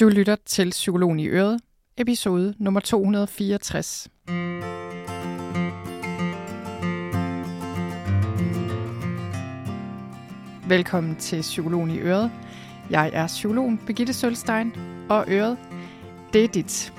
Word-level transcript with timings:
Du 0.00 0.08
lytter 0.08 0.36
til 0.46 0.70
Psykologen 0.70 1.20
i 1.20 1.28
Øret, 1.28 1.60
episode 1.96 2.54
nummer 2.58 2.80
264. 2.80 4.08
Velkommen 10.68 11.16
til 11.16 11.40
Psykologen 11.40 11.90
i 11.90 11.98
Øret. 11.98 12.30
Jeg 12.90 13.10
er 13.12 13.26
psykologen 13.26 13.80
Birgitte 13.86 14.12
Sølstein, 14.12 14.72
og 15.10 15.24
Øret, 15.28 15.58
det 16.32 16.44
er 16.44 16.48
dit. 16.48 16.92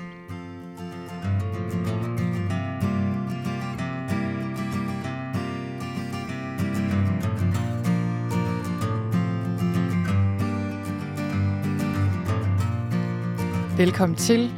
Velkommen 13.84 14.18
til. 14.18 14.50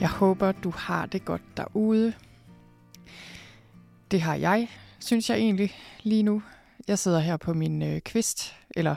Jeg 0.00 0.08
håber, 0.08 0.52
du 0.52 0.70
har 0.70 1.06
det 1.06 1.24
godt 1.24 1.42
derude. 1.56 2.14
Det 4.10 4.20
har 4.20 4.34
jeg, 4.34 4.68
synes 5.00 5.30
jeg 5.30 5.38
egentlig, 5.38 5.74
lige 6.02 6.22
nu. 6.22 6.42
Jeg 6.88 6.98
sidder 6.98 7.20
her 7.20 7.36
på 7.36 7.54
min 7.54 7.82
øh, 7.82 8.00
kvist, 8.00 8.56
eller 8.70 8.96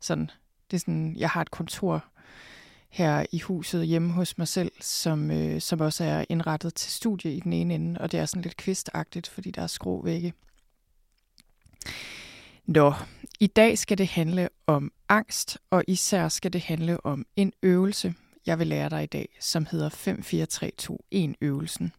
sådan, 0.00 0.30
det 0.70 0.76
er 0.76 0.80
sådan, 0.80 1.16
jeg 1.16 1.30
har 1.30 1.40
et 1.40 1.50
kontor 1.50 2.04
her 2.88 3.26
i 3.32 3.38
huset 3.38 3.86
hjemme 3.86 4.12
hos 4.12 4.38
mig 4.38 4.48
selv, 4.48 4.72
som, 4.80 5.30
øh, 5.30 5.60
som 5.60 5.80
også 5.80 6.04
er 6.04 6.24
indrettet 6.28 6.74
til 6.74 6.92
studie 6.92 7.34
i 7.34 7.40
den 7.40 7.52
ene 7.52 7.74
ende, 7.74 8.00
og 8.00 8.12
det 8.12 8.20
er 8.20 8.26
sådan 8.26 8.42
lidt 8.42 8.56
kvistagtigt, 8.56 9.28
fordi 9.28 9.50
der 9.50 9.62
er 9.62 9.66
skrå 9.66 10.02
vægge. 10.04 10.32
Nå, 12.66 12.94
i 13.40 13.46
dag 13.46 13.78
skal 13.78 13.98
det 13.98 14.08
handle 14.08 14.48
om 14.66 14.92
angst, 15.08 15.58
og 15.70 15.84
især 15.88 16.28
skal 16.28 16.52
det 16.52 16.60
handle 16.60 17.06
om 17.06 17.26
en 17.36 17.52
øvelse, 17.62 18.14
jeg 18.50 18.58
vil 18.58 18.66
lære 18.66 18.88
dig 18.88 19.02
i 19.02 19.06
dag, 19.06 19.28
som 19.40 19.66
hedder 19.70 19.88
5-4-3-2-1 21.32 21.34
øvelsen, 21.40 21.92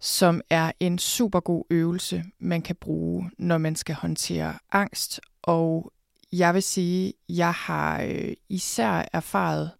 som 0.00 0.40
er 0.50 0.72
en 0.80 0.98
super 0.98 1.40
god 1.40 1.64
øvelse, 1.70 2.24
man 2.38 2.62
kan 2.62 2.76
bruge, 2.76 3.30
når 3.38 3.58
man 3.58 3.76
skal 3.76 3.94
håndtere 3.94 4.54
angst. 4.72 5.20
Og 5.42 5.92
jeg 6.32 6.54
vil 6.54 6.62
sige, 6.62 7.12
jeg 7.28 7.52
har 7.52 8.02
øh, 8.02 8.32
især 8.48 9.08
erfaret, 9.12 9.70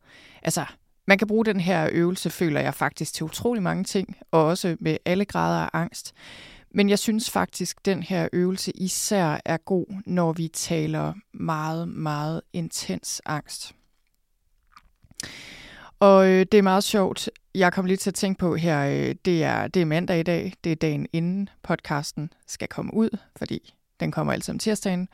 altså 0.43 0.65
man 1.06 1.19
kan 1.19 1.29
bruge 1.29 1.45
den 1.45 1.61
her 1.61 1.89
øvelse, 1.93 2.31
føler 2.31 2.61
jeg 2.61 2.75
faktisk, 2.75 3.15
til 3.15 3.25
utrolig 3.25 3.62
mange 3.62 3.84
ting, 3.84 4.17
og 4.31 4.45
også 4.45 4.77
med 4.81 4.97
alle 5.05 5.25
grader 5.25 5.61
af 5.61 5.71
angst. 5.73 6.12
Men 6.71 6.89
jeg 6.89 6.99
synes 6.99 7.31
faktisk, 7.31 7.84
den 7.84 8.03
her 8.03 8.28
øvelse 8.33 8.73
især 8.75 9.41
er 9.45 9.56
god, 9.56 10.03
når 10.06 10.33
vi 10.33 10.49
taler 10.49 11.15
meget, 11.33 11.89
meget 11.89 12.41
intens 12.53 13.23
angst. 13.27 13.75
Og 16.03 16.28
øh, 16.28 16.47
det 16.53 16.58
er 16.58 16.62
meget 16.62 16.84
sjovt. 16.84 17.31
Jeg 17.55 17.72
kom 17.72 17.86
lige 17.86 17.97
til 17.97 18.11
at 18.11 18.14
tænke 18.14 18.39
på 18.39 18.56
her, 18.56 18.86
øh, 18.86 19.14
det, 19.25 19.45
er, 19.45 19.69
det 19.69 19.83
er 19.83 19.86
mandag 19.86 20.20
i 20.20 20.22
dag. 20.22 20.53
Det 20.64 20.72
er 20.72 20.77
dagen 20.77 21.06
inden 21.12 21.48
podcasten 21.62 22.33
skal 22.47 22.69
komme 22.69 22.94
ud, 22.94 23.19
fordi 23.36 23.75
den 24.00 24.12
kommer 24.12 24.33
altid 24.33 24.53
om 24.53 24.59
tirsdagen. 24.59 25.09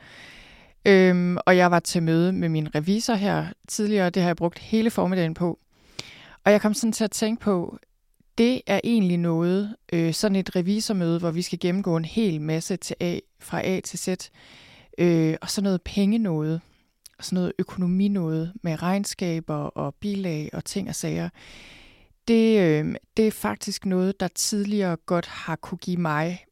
Øhm, 0.85 1.37
og 1.45 1.57
jeg 1.57 1.71
var 1.71 1.79
til 1.79 2.03
møde 2.03 2.33
med 2.33 2.49
min 2.49 2.75
revisor 2.75 3.13
her 3.13 3.47
tidligere. 3.67 4.09
Det 4.09 4.21
har 4.21 4.29
jeg 4.29 4.35
brugt 4.35 4.59
hele 4.59 4.89
formiddagen 4.89 5.33
på. 5.33 5.59
Og 6.43 6.51
jeg 6.51 6.61
kom 6.61 6.73
sådan 6.73 6.93
til 6.93 7.03
at 7.03 7.11
tænke 7.11 7.41
på, 7.41 7.77
det 8.37 8.61
er 8.67 8.79
egentlig 8.83 9.17
noget, 9.17 9.75
øh, 9.93 10.13
sådan 10.13 10.35
et 10.35 10.55
revisormøde, 10.55 11.19
hvor 11.19 11.31
vi 11.31 11.41
skal 11.41 11.59
gennemgå 11.59 11.97
en 11.97 12.05
hel 12.05 12.41
masse 12.41 12.77
til 12.77 12.95
A, 12.99 13.19
fra 13.39 13.61
A 13.67 13.79
til 13.79 13.99
Z, 13.99 14.09
øh, 14.97 15.35
og 15.41 15.49
så 15.49 15.61
noget 15.61 15.81
penge 15.81 16.17
noget 16.17 16.61
sådan 17.21 17.35
noget 17.35 17.53
økonomi 17.59 18.07
noget 18.07 18.53
med 18.61 18.81
regnskaber 18.81 19.55
og 19.55 19.95
bilag 19.95 20.49
og 20.53 20.65
ting 20.65 20.89
og 20.89 20.95
sager, 20.95 21.29
det, 22.27 22.59
øh, 22.59 22.95
det 23.17 23.27
er 23.27 23.31
faktisk 23.31 23.85
noget, 23.85 24.19
der 24.19 24.27
tidligere 24.27 24.95
godt 24.95 25.25
har 25.25 25.55
kunne 25.55 25.77
give 25.77 25.97
mig 25.97 26.45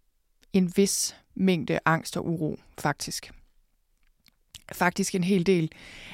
en 0.54 0.74
vis 0.76 1.16
mængde 1.36 1.80
angst 1.86 2.18
og 2.18 2.28
uro, 2.28 2.60
faktisk. 2.80 3.32
Faktisk 4.72 5.16
en 5.16 5.24
hel 5.24 5.46
del. 5.46 5.72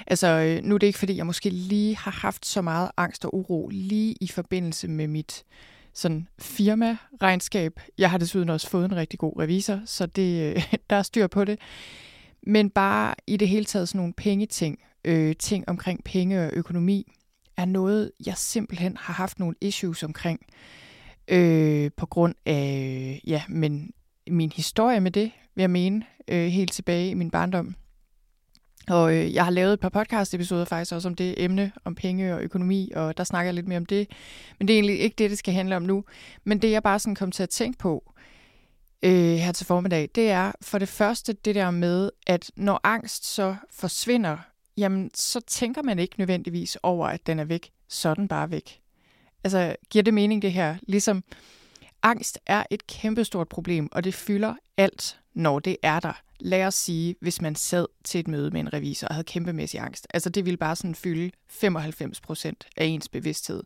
Altså, 0.08 0.28
øh, 0.28 0.64
nu 0.64 0.76
er 0.76 0.80
det 0.80 0.88
ikke, 0.88 1.00
fordi 1.00 1.18
jeg 1.18 1.26
måske 1.26 1.50
lige 1.50 1.96
har 1.96 2.12
haft 2.12 2.46
så 2.46 2.62
meget 2.62 2.92
angst 2.98 3.26
og 3.26 3.36
uro 3.36 3.70
lige 3.72 4.16
i 4.22 4.28
forbindelse 4.28 4.88
med 4.88 5.08
mit 5.08 5.44
sådan 5.94 6.28
firma-regnskab. 6.40 7.80
Jeg 7.98 8.12
har 8.12 8.18
desuden 8.18 8.50
også 8.50 8.70
fået 8.70 8.86
en 8.86 8.96
rigtig 8.96 9.20
god 9.20 9.40
revisor, 9.40 9.82
så 9.86 10.06
det, 10.06 10.56
øh, 10.56 10.74
der 10.90 10.96
er 10.96 11.04
styr 11.04 11.28
på 11.28 11.46
det. 11.46 11.60
Men 12.48 12.70
bare 12.70 13.16
i 13.28 13.38
det 13.38 13.48
hele 13.50 13.66
taget 13.66 13.90
sådan 13.90 14.00
nogle 14.00 14.14
pengeting, 14.14 14.80
øh, 15.06 15.36
ting 15.36 15.70
omkring 15.70 16.04
penge 16.04 16.46
og 16.46 16.50
økonomi, 16.54 17.12
er 17.58 17.66
noget, 17.66 18.12
jeg 18.26 18.38
simpelthen 18.38 18.98
har 18.98 19.14
haft 19.14 19.40
nogle 19.40 19.56
issues 19.62 20.04
omkring. 20.04 20.40
Øh, 21.28 21.92
på 21.98 22.06
grund 22.06 22.36
af, 22.46 23.22
ja, 23.28 23.44
men 23.50 23.92
min 24.28 24.52
historie 24.56 25.00
med 25.00 25.12
det, 25.12 25.32
vil 25.56 25.62
jeg 25.62 25.70
mene, 25.70 26.06
øh, 26.28 26.48
helt 26.48 26.72
tilbage 26.72 27.10
i 27.10 27.14
min 27.14 27.32
barndom. 27.32 27.76
Og 28.90 29.16
øh, 29.16 29.34
jeg 29.34 29.44
har 29.44 29.52
lavet 29.52 29.74
et 29.74 29.80
par 29.80 29.90
podcast-episoder 29.90 30.66
faktisk 30.66 30.94
også 30.94 31.08
om 31.08 31.16
det 31.16 31.44
emne, 31.44 31.72
om 31.86 31.96
penge 31.96 32.36
og 32.36 32.42
økonomi, 32.42 32.92
og 32.96 33.18
der 33.18 33.24
snakker 33.24 33.48
jeg 33.48 33.54
lidt 33.54 33.68
mere 33.68 33.78
om 33.78 33.86
det. 33.86 34.08
Men 34.60 34.68
det 34.68 34.74
er 34.74 34.78
egentlig 34.78 35.00
ikke 35.00 35.16
det, 35.18 35.30
det 35.30 35.38
skal 35.38 35.54
handle 35.54 35.76
om 35.76 35.82
nu. 35.82 36.04
Men 36.44 36.60
det, 36.60 36.72
jeg 36.72 36.84
bare 36.84 37.00
sådan 37.00 37.16
kom 37.16 37.32
til 37.32 37.44
at 37.44 37.50
tænke 37.50 37.78
på, 37.78 38.13
øh, 39.04 39.36
her 39.36 39.52
til 39.52 39.66
formiddag, 39.66 40.10
det 40.16 40.30
er 40.30 40.52
for 40.62 40.78
det 40.78 40.90
første 40.90 41.34
det 41.34 41.56
der 41.56 41.72
med, 41.72 42.10
at 42.28 42.52
når 42.56 42.80
angst 42.84 43.26
så 43.26 43.56
forsvinder, 43.72 44.38
jamen 44.78 45.12
så 45.14 45.40
tænker 45.40 45.82
man 45.82 46.00
ikke 46.00 46.16
nødvendigvis 46.18 46.78
over, 46.84 47.08
at 47.08 47.28
den 47.28 47.40
er 47.40 47.44
væk. 47.44 47.72
Så 47.88 48.10
er 48.10 48.14
den 48.14 48.28
bare 48.28 48.52
væk. 48.52 48.80
Altså, 49.44 49.76
giver 49.90 50.04
det 50.04 50.14
mening 50.14 50.42
det 50.42 50.52
her? 50.52 50.76
Ligesom, 50.88 51.24
angst 52.04 52.40
er 52.46 52.64
et 52.70 52.88
kæmpestort 52.88 53.50
problem, 53.50 53.90
og 53.92 54.04
det 54.04 54.14
fylder 54.14 54.56
alt, 54.78 55.20
når 55.34 55.60
det 55.60 55.78
er 55.84 56.00
der. 56.00 56.22
Lad 56.40 56.66
os 56.66 56.76
sige, 56.76 57.16
hvis 57.22 57.42
man 57.42 57.56
sad 57.56 57.86
til 58.04 58.20
et 58.20 58.28
møde 58.28 58.52
med 58.52 58.60
en 58.60 58.74
revisor 58.74 59.08
og 59.08 59.14
havde 59.14 59.26
kæmpemæssig 59.26 59.80
angst. 59.80 60.08
Altså, 60.14 60.30
det 60.30 60.46
ville 60.46 60.58
bare 60.58 60.76
sådan 60.76 60.96
fylde 60.96 61.32
95 61.48 62.22
procent 62.22 62.68
af 62.78 62.86
ens 62.86 63.10
bevidsthed. 63.10 63.64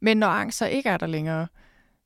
Men 0.00 0.16
når 0.16 0.28
angst 0.28 0.58
så 0.58 0.66
ikke 0.66 0.88
er 0.88 0.96
der 0.96 1.06
længere, 1.06 1.46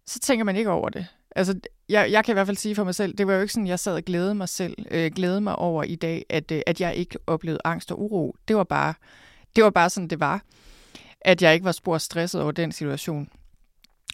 så 0.06 0.18
tænker 0.18 0.44
man 0.44 0.56
ikke 0.56 0.70
over 0.70 0.88
det. 0.88 1.06
Altså, 1.36 1.60
jeg, 1.88 2.12
jeg 2.12 2.24
kan 2.24 2.32
i 2.32 2.34
hvert 2.34 2.46
fald 2.46 2.56
sige 2.56 2.74
for 2.74 2.84
mig 2.84 2.94
selv, 2.94 3.14
det 3.18 3.26
var 3.26 3.34
jo 3.34 3.40
ikke 3.40 3.52
sådan, 3.52 3.66
jeg 3.66 3.78
sad 3.78 3.94
og 3.94 4.02
glædede 4.02 4.34
mig 4.34 4.48
selv, 4.48 4.76
øh, 4.90 5.10
glædede 5.16 5.40
mig 5.40 5.56
over 5.56 5.82
i 5.82 5.94
dag, 5.94 6.26
at, 6.28 6.52
øh, 6.52 6.62
at 6.66 6.80
jeg 6.80 6.96
ikke 6.96 7.18
oplevede 7.26 7.60
angst 7.64 7.92
og 7.92 8.02
uro. 8.02 8.36
Det 8.48 8.56
var 8.56 8.64
bare, 8.64 8.94
det 9.56 9.64
var 9.64 9.70
bare 9.70 9.90
sådan, 9.90 10.08
det 10.08 10.20
var. 10.20 10.42
At 11.20 11.42
jeg 11.42 11.54
ikke 11.54 11.64
var 11.64 11.72
spor 11.72 11.98
stresset 11.98 12.42
over 12.42 12.52
den 12.52 12.72
situation. 12.72 13.28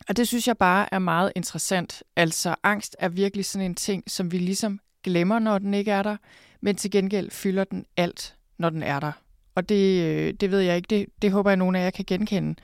Og 0.08 0.16
det 0.16 0.28
synes 0.28 0.48
jeg 0.48 0.56
bare 0.56 0.94
er 0.94 0.98
meget 0.98 1.32
interessant. 1.36 2.02
Altså, 2.16 2.54
angst 2.62 2.96
er 2.98 3.08
virkelig 3.08 3.44
sådan 3.44 3.66
en 3.66 3.74
ting, 3.74 4.02
som 4.06 4.32
vi 4.32 4.38
ligesom 4.38 4.80
glemmer, 5.04 5.38
når 5.38 5.58
den 5.58 5.74
ikke 5.74 5.90
er 5.90 6.02
der, 6.02 6.16
men 6.60 6.76
til 6.76 6.90
gengæld 6.90 7.30
fylder 7.30 7.64
den 7.64 7.84
alt, 7.96 8.34
når 8.58 8.70
den 8.70 8.82
er 8.82 9.00
der. 9.00 9.12
Og 9.54 9.68
det, 9.68 10.04
øh, 10.04 10.34
det 10.40 10.50
ved 10.50 10.60
jeg 10.60 10.76
ikke, 10.76 10.86
det, 10.90 11.06
det 11.22 11.32
håber 11.32 11.50
jeg, 11.50 11.52
at 11.52 11.58
nogen 11.58 11.76
af 11.76 11.84
jer 11.84 11.90
kan 11.90 12.04
genkende 12.04 12.54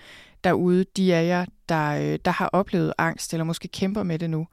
derude, 0.45 0.85
de 0.97 1.15
af 1.15 1.27
jer, 1.27 1.47
der, 1.69 1.91
øh, 1.91 2.19
der 2.25 2.31
har 2.31 2.47
oplevet 2.47 2.93
angst, 2.99 3.35
eller 3.35 3.45
måske 3.45 3.69
kæmper 3.69 4.03
med 4.03 4.19
det 4.19 4.31
nu, 4.31 4.47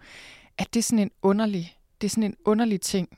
at 0.58 0.74
det 0.74 0.80
er 0.80 0.84
sådan 0.84 1.00
en 1.00 1.12
underlig, 1.22 1.78
det 2.02 2.08
er 2.08 2.10
sådan 2.10 2.24
en 2.24 2.36
underlig 2.46 2.82
ting. 2.82 3.18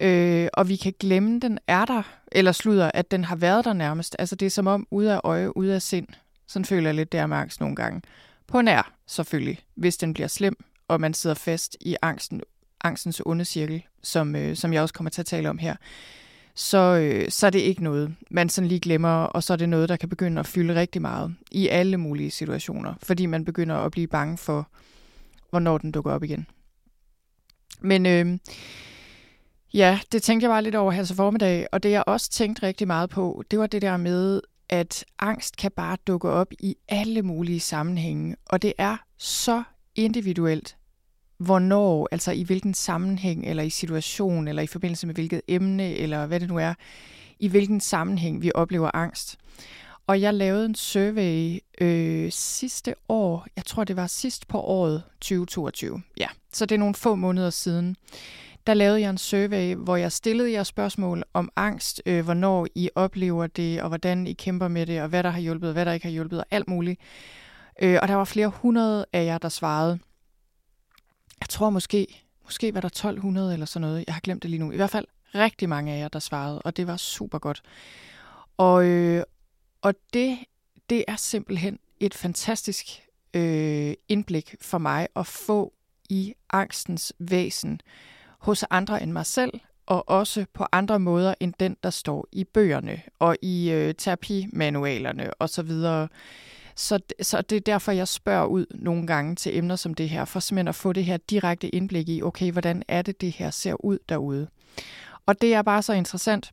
Øh, 0.00 0.48
og 0.54 0.68
vi 0.68 0.76
kan 0.76 0.94
glemme, 1.00 1.40
den 1.40 1.58
er 1.66 1.84
der, 1.84 2.02
eller 2.32 2.52
slutter, 2.52 2.90
at 2.94 3.10
den 3.10 3.24
har 3.24 3.36
været 3.36 3.64
der 3.64 3.72
nærmest. 3.72 4.16
Altså 4.18 4.36
det 4.36 4.46
er 4.46 4.50
som 4.50 4.66
om 4.66 4.86
ude 4.90 5.14
af 5.14 5.20
øje, 5.24 5.56
ude 5.56 5.74
af 5.74 5.82
sind. 5.82 6.08
Sådan 6.46 6.64
føler 6.64 6.88
jeg 6.88 6.94
lidt 6.94 7.12
der 7.12 7.26
med 7.26 7.36
angst 7.36 7.60
nogle 7.60 7.76
gange. 7.76 8.02
På 8.46 8.60
nær, 8.60 8.92
selvfølgelig, 9.06 9.58
hvis 9.74 9.96
den 9.96 10.14
bliver 10.14 10.28
slem, 10.28 10.64
og 10.88 11.00
man 11.00 11.14
sidder 11.14 11.34
fast 11.34 11.76
i 11.80 11.96
angsten, 12.02 12.40
angstens 12.84 13.22
onde 13.26 13.44
cirkel, 13.44 13.82
som, 14.02 14.36
øh, 14.36 14.56
som 14.56 14.72
jeg 14.72 14.82
også 14.82 14.94
kommer 14.94 15.10
til 15.10 15.22
at 15.22 15.26
tale 15.26 15.50
om 15.50 15.58
her 15.58 15.76
så, 16.54 16.78
øh, 16.78 17.30
så 17.30 17.46
er 17.46 17.50
det 17.50 17.58
ikke 17.58 17.84
noget, 17.84 18.14
man 18.30 18.48
sådan 18.48 18.68
lige 18.68 18.80
glemmer, 18.80 19.24
og 19.24 19.42
så 19.42 19.52
er 19.52 19.56
det 19.56 19.68
noget, 19.68 19.88
der 19.88 19.96
kan 19.96 20.08
begynde 20.08 20.40
at 20.40 20.46
fylde 20.46 20.74
rigtig 20.74 21.02
meget 21.02 21.34
i 21.50 21.68
alle 21.68 21.96
mulige 21.96 22.30
situationer, 22.30 22.94
fordi 23.02 23.26
man 23.26 23.44
begynder 23.44 23.76
at 23.76 23.92
blive 23.92 24.06
bange 24.06 24.38
for, 24.38 24.68
hvornår 25.50 25.78
den 25.78 25.92
dukker 25.92 26.12
op 26.12 26.22
igen. 26.22 26.46
Men 27.80 28.06
øh, 28.06 28.38
ja, 29.74 30.00
det 30.12 30.22
tænkte 30.22 30.44
jeg 30.44 30.50
bare 30.50 30.62
lidt 30.62 30.74
over 30.74 30.92
her 30.92 31.04
til 31.04 31.16
formiddag, 31.16 31.66
og 31.72 31.82
det 31.82 31.90
jeg 31.90 32.04
også 32.06 32.30
tænkte 32.30 32.66
rigtig 32.66 32.86
meget 32.86 33.10
på, 33.10 33.42
det 33.50 33.58
var 33.58 33.66
det 33.66 33.82
der 33.82 33.96
med, 33.96 34.40
at 34.68 35.04
angst 35.18 35.56
kan 35.56 35.70
bare 35.70 35.96
dukke 36.06 36.28
op 36.28 36.52
i 36.58 36.76
alle 36.88 37.22
mulige 37.22 37.60
sammenhænge, 37.60 38.36
og 38.46 38.62
det 38.62 38.72
er 38.78 38.96
så 39.18 39.62
individuelt, 39.94 40.76
hvornår, 41.42 42.08
altså 42.12 42.32
i 42.32 42.42
hvilken 42.42 42.74
sammenhæng, 42.74 43.46
eller 43.46 43.62
i 43.62 43.70
situation, 43.70 44.48
eller 44.48 44.62
i 44.62 44.66
forbindelse 44.66 45.06
med 45.06 45.14
hvilket 45.14 45.40
emne, 45.48 45.94
eller 45.94 46.26
hvad 46.26 46.40
det 46.40 46.48
nu 46.48 46.56
er, 46.58 46.74
i 47.38 47.48
hvilken 47.48 47.80
sammenhæng 47.80 48.42
vi 48.42 48.52
oplever 48.54 48.90
angst. 48.94 49.38
Og 50.06 50.20
jeg 50.20 50.34
lavede 50.34 50.64
en 50.64 50.74
survey 50.74 51.58
øh, 51.80 52.32
sidste 52.32 52.94
år, 53.08 53.46
jeg 53.56 53.64
tror 53.64 53.84
det 53.84 53.96
var 53.96 54.06
sidst 54.06 54.48
på 54.48 54.60
året 54.60 55.02
2022, 55.20 56.02
ja, 56.16 56.26
så 56.52 56.66
det 56.66 56.74
er 56.74 56.78
nogle 56.78 56.94
få 56.94 57.14
måneder 57.14 57.50
siden. 57.50 57.96
der 58.66 58.74
lavede 58.74 59.00
jeg 59.00 59.10
en 59.10 59.18
survey, 59.18 59.74
hvor 59.74 59.96
jeg 59.96 60.12
stillede 60.12 60.52
jer 60.52 60.62
spørgsmål 60.62 61.22
om 61.34 61.50
angst, 61.56 62.02
øh, 62.06 62.24
hvornår 62.24 62.66
I 62.74 62.90
oplever 62.94 63.46
det, 63.46 63.82
og 63.82 63.88
hvordan 63.88 64.26
I 64.26 64.32
kæmper 64.32 64.68
med 64.68 64.86
det, 64.86 65.02
og 65.02 65.08
hvad 65.08 65.22
der 65.22 65.30
har 65.30 65.40
hjulpet, 65.40 65.68
og 65.68 65.72
hvad 65.72 65.86
der 65.86 65.92
ikke 65.92 66.06
har 66.06 66.12
hjulpet, 66.12 66.38
og 66.38 66.46
alt 66.50 66.68
muligt. 66.68 67.00
Øh, 67.82 67.98
og 68.02 68.08
der 68.08 68.14
var 68.14 68.24
flere 68.24 68.48
hundrede 68.48 69.06
af 69.12 69.24
jer, 69.24 69.38
der 69.38 69.48
svarede. 69.48 69.98
Jeg 71.42 71.48
tror 71.48 71.70
måske, 71.70 72.24
måske 72.44 72.74
var 72.74 72.80
der 72.80 72.88
1200 72.88 73.52
eller 73.52 73.66
sådan 73.66 73.88
noget. 73.88 74.04
Jeg 74.06 74.14
har 74.14 74.20
glemt 74.20 74.42
det 74.42 74.50
lige 74.50 74.60
nu. 74.60 74.72
I 74.72 74.76
hvert 74.76 74.90
fald 74.90 75.06
rigtig 75.34 75.68
mange 75.68 75.92
af 75.92 75.98
jer, 75.98 76.08
der 76.08 76.18
svarede, 76.18 76.62
og 76.62 76.76
det 76.76 76.86
var 76.86 76.96
super 76.96 77.38
godt. 77.38 77.62
Og, 78.56 78.84
øh, 78.86 79.22
og 79.82 79.94
det, 80.12 80.38
det 80.90 81.04
er 81.08 81.16
simpelthen 81.16 81.78
et 82.00 82.14
fantastisk 82.14 82.86
øh, 83.34 83.94
indblik 84.08 84.54
for 84.60 84.78
mig 84.78 85.08
at 85.16 85.26
få 85.26 85.72
i 86.08 86.34
angstens 86.50 87.12
væsen 87.18 87.80
hos 88.38 88.64
andre 88.70 89.02
end 89.02 89.12
mig 89.12 89.26
selv, 89.26 89.52
og 89.86 90.08
også 90.08 90.46
på 90.52 90.66
andre 90.72 90.98
måder 90.98 91.34
end 91.40 91.54
den, 91.60 91.76
der 91.82 91.90
står 91.90 92.28
i 92.32 92.44
bøgerne 92.44 93.02
og 93.18 93.36
i 93.42 93.70
øh, 93.70 93.94
terapimanualerne 93.94 95.30
osv. 95.40 95.70
Så, 96.76 96.98
så 97.20 97.42
det 97.42 97.56
er 97.56 97.60
derfor, 97.60 97.92
jeg 97.92 98.08
spørger 98.08 98.46
ud 98.46 98.66
nogle 98.74 99.06
gange 99.06 99.36
til 99.36 99.58
emner 99.58 99.76
som 99.76 99.94
det 99.94 100.08
her, 100.08 100.24
for 100.24 100.40
simpelthen 100.40 100.68
at 100.68 100.74
få 100.74 100.92
det 100.92 101.04
her 101.04 101.16
direkte 101.16 101.74
indblik 101.74 102.08
i, 102.08 102.22
okay, 102.22 102.52
hvordan 102.52 102.82
er 102.88 103.02
det, 103.02 103.20
det 103.20 103.32
her 103.32 103.50
ser 103.50 103.84
ud 103.84 103.98
derude. 104.08 104.48
Og 105.26 105.40
det 105.40 105.54
er 105.54 105.62
bare 105.62 105.82
så 105.82 105.92
interessant, 105.92 106.52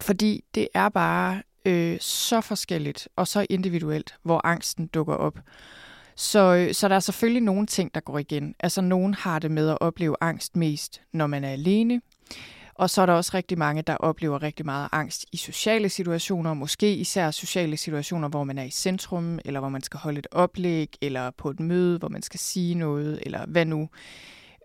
fordi 0.00 0.44
det 0.54 0.68
er 0.74 0.88
bare 0.88 1.42
øh, 1.64 1.96
så 2.00 2.40
forskelligt 2.40 3.08
og 3.16 3.28
så 3.28 3.46
individuelt, 3.50 4.14
hvor 4.22 4.46
angsten 4.46 4.86
dukker 4.86 5.14
op. 5.14 5.38
Så, 6.16 6.54
øh, 6.54 6.74
så 6.74 6.88
der 6.88 6.94
er 6.94 7.00
selvfølgelig 7.00 7.42
nogle 7.42 7.66
ting, 7.66 7.94
der 7.94 8.00
går 8.00 8.18
igen. 8.18 8.54
Altså, 8.60 8.80
nogen 8.80 9.14
har 9.14 9.38
det 9.38 9.50
med 9.50 9.70
at 9.70 9.78
opleve 9.80 10.16
angst 10.20 10.56
mest, 10.56 11.02
når 11.12 11.26
man 11.26 11.44
er 11.44 11.50
alene. 11.50 12.00
Og 12.74 12.90
så 12.90 13.02
er 13.02 13.06
der 13.06 13.12
også 13.12 13.30
rigtig 13.34 13.58
mange, 13.58 13.82
der 13.82 13.96
oplever 13.96 14.42
rigtig 14.42 14.66
meget 14.66 14.88
angst 14.92 15.26
i 15.32 15.36
sociale 15.36 15.88
situationer, 15.88 16.54
måske 16.54 16.94
især 16.94 17.30
sociale 17.30 17.76
situationer, 17.76 18.28
hvor 18.28 18.44
man 18.44 18.58
er 18.58 18.64
i 18.64 18.70
centrum, 18.70 19.38
eller 19.44 19.60
hvor 19.60 19.68
man 19.68 19.82
skal 19.82 20.00
holde 20.00 20.18
et 20.18 20.26
oplæg, 20.30 20.96
eller 21.02 21.30
på 21.30 21.50
et 21.50 21.60
møde, 21.60 21.98
hvor 21.98 22.08
man 22.08 22.22
skal 22.22 22.40
sige 22.40 22.74
noget, 22.74 23.18
eller 23.22 23.46
hvad 23.46 23.64
nu 23.64 23.88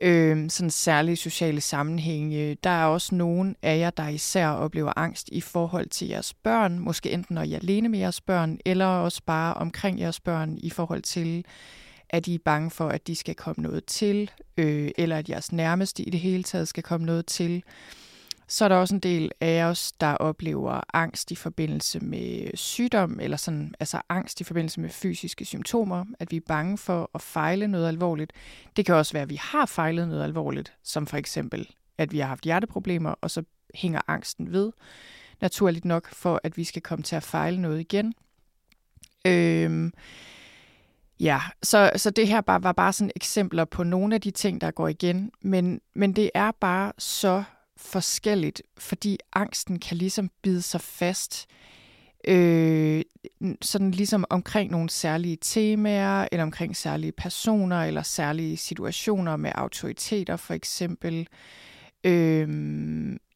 øh, 0.01 0.50
sådan 0.50 0.69
særlige 0.69 1.15
sociale 1.15 1.61
sammenhænge. 1.61 2.56
Der 2.56 2.69
er 2.69 2.85
også 2.85 3.15
nogen 3.15 3.56
af 3.61 3.79
jer, 3.79 3.89
der 3.89 4.07
især 4.07 4.47
oplever 4.47 4.94
angst 4.95 5.29
i 5.31 5.41
forhold 5.41 5.89
til 5.89 6.07
jeres 6.07 6.33
børn, 6.33 6.79
måske 6.79 7.12
enten 7.12 7.33
når 7.33 7.44
I 7.44 7.53
er 7.53 7.59
alene 7.59 7.89
med 7.89 8.00
jeres 8.00 8.21
børn, 8.21 8.57
eller 8.65 8.85
også 8.85 9.21
bare 9.25 9.53
omkring 9.53 10.00
jeres 10.00 10.19
børn 10.19 10.57
i 10.57 10.69
forhold 10.69 11.01
til, 11.01 11.45
at 12.09 12.27
I 12.27 12.35
er 12.35 12.39
bange 12.45 12.71
for, 12.71 12.89
at 12.89 13.07
de 13.07 13.15
skal 13.15 13.35
komme 13.35 13.63
noget 13.63 13.85
til, 13.85 14.31
øh, 14.57 14.91
eller 14.97 15.17
at 15.17 15.29
jeres 15.29 15.51
nærmeste 15.51 16.03
i 16.03 16.09
det 16.09 16.19
hele 16.19 16.44
taget 16.44 16.67
skal 16.67 16.83
komme 16.83 17.05
noget 17.05 17.25
til. 17.25 17.63
Så 18.50 18.66
er 18.66 18.69
der 18.69 18.75
også 18.75 18.96
en 18.96 19.00
del 19.00 19.31
af 19.42 19.63
os, 19.63 19.92
der 19.92 20.13
oplever 20.13 20.81
angst 20.94 21.31
i 21.31 21.36
forbindelse 21.36 22.00
med 22.00 22.57
sygdom, 22.57 23.19
eller 23.19 23.38
sådan, 23.38 23.74
altså 23.80 24.01
angst 24.10 24.42
i 24.42 24.44
forbindelse 24.44 24.81
med 24.81 24.90
fysiske 24.90 25.46
symptomer, 25.46 26.06
at 26.19 26.31
vi 26.31 26.38
er 26.38 26.42
bange 26.48 26.78
for 26.78 27.10
at 27.16 27.22
fejle 27.22 27.68
noget 27.68 27.88
alvorligt. 27.88 28.34
Det 28.75 28.86
kan 28.86 28.96
også 28.96 29.13
være, 29.13 29.24
at 29.24 29.30
vi 29.30 29.40
har 29.42 29.66
fejlet 29.66 30.07
noget 30.07 30.24
alvorligt, 30.24 30.74
som 30.84 31.07
for 31.07 31.18
eksempel, 31.18 31.69
at 31.98 32.12
vi 32.12 32.19
har 32.19 32.28
haft 32.28 32.44
hjerteproblemer, 32.44 33.16
og 33.22 33.31
så 33.31 33.44
hænger 33.74 34.01
angsten 34.07 34.51
ved, 34.51 34.72
naturligt 35.42 35.86
nok, 35.86 36.13
for 36.13 36.42
at 36.44 36.57
vi 36.57 36.63
skal 36.63 36.81
komme 36.81 37.04
til 37.04 37.16
at 37.16 37.24
fejle 37.24 37.62
noget 37.62 37.80
igen. 37.80 38.13
Øhm, 39.25 39.94
Ja, 41.19 41.42
så, 41.63 41.92
så 41.96 42.10
det 42.10 42.28
her 42.28 42.42
bare, 42.42 42.63
var 42.63 42.72
bare 42.72 42.94
sådan 42.94 43.12
eksempler 43.16 43.66
på 43.66 43.84
nogle 43.84 44.16
af 44.16 44.22
de 44.22 44.31
ting, 44.31 44.62
der 44.62 44.72
går 44.72 44.88
igen, 44.88 45.31
men, 45.42 45.81
men 45.94 46.13
det 46.13 46.31
er 46.34 46.51
bare 46.51 46.92
så 46.98 47.44
forskelligt, 47.79 48.61
fordi 48.77 49.17
angsten 49.33 49.79
kan 49.79 49.97
ligesom 49.97 50.29
bide 50.41 50.61
sig 50.61 50.81
fast 50.81 51.47
øh, 52.27 53.01
sådan 53.61 53.91
ligesom 53.91 54.25
omkring 54.29 54.71
nogle 54.71 54.89
særlige 54.89 55.37
temaer, 55.41 56.27
eller 56.31 56.43
omkring 56.43 56.75
særlige 56.75 57.11
personer, 57.11 57.83
eller 57.83 58.03
særlige 58.03 58.57
situationer 58.57 59.35
med 59.35 59.51
autoriteter 59.55 60.35
for 60.35 60.53
eksempel. 60.53 61.27
Øh, 62.03 62.49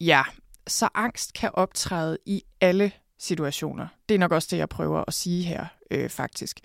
ja, 0.00 0.22
så 0.66 0.88
angst 0.94 1.32
kan 1.32 1.50
optræde 1.54 2.18
i 2.26 2.42
alle 2.60 2.92
situationer. 3.18 3.86
Det 4.08 4.14
er 4.14 4.18
nok 4.18 4.32
også 4.32 4.48
det, 4.50 4.58
jeg 4.58 4.68
prøver 4.68 5.04
at 5.08 5.14
sige 5.14 5.42
her, 5.42 5.66
øh, 5.90 6.10
faktisk. 6.10 6.60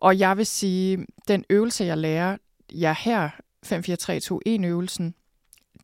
Og 0.00 0.18
jeg 0.18 0.36
vil 0.36 0.46
sige, 0.46 1.06
den 1.28 1.44
øvelse, 1.50 1.84
jeg 1.84 1.98
lærer 1.98 2.36
jer 2.72 2.94
her, 2.98 3.30
5-4-3-2-1-øvelsen, 3.66 5.14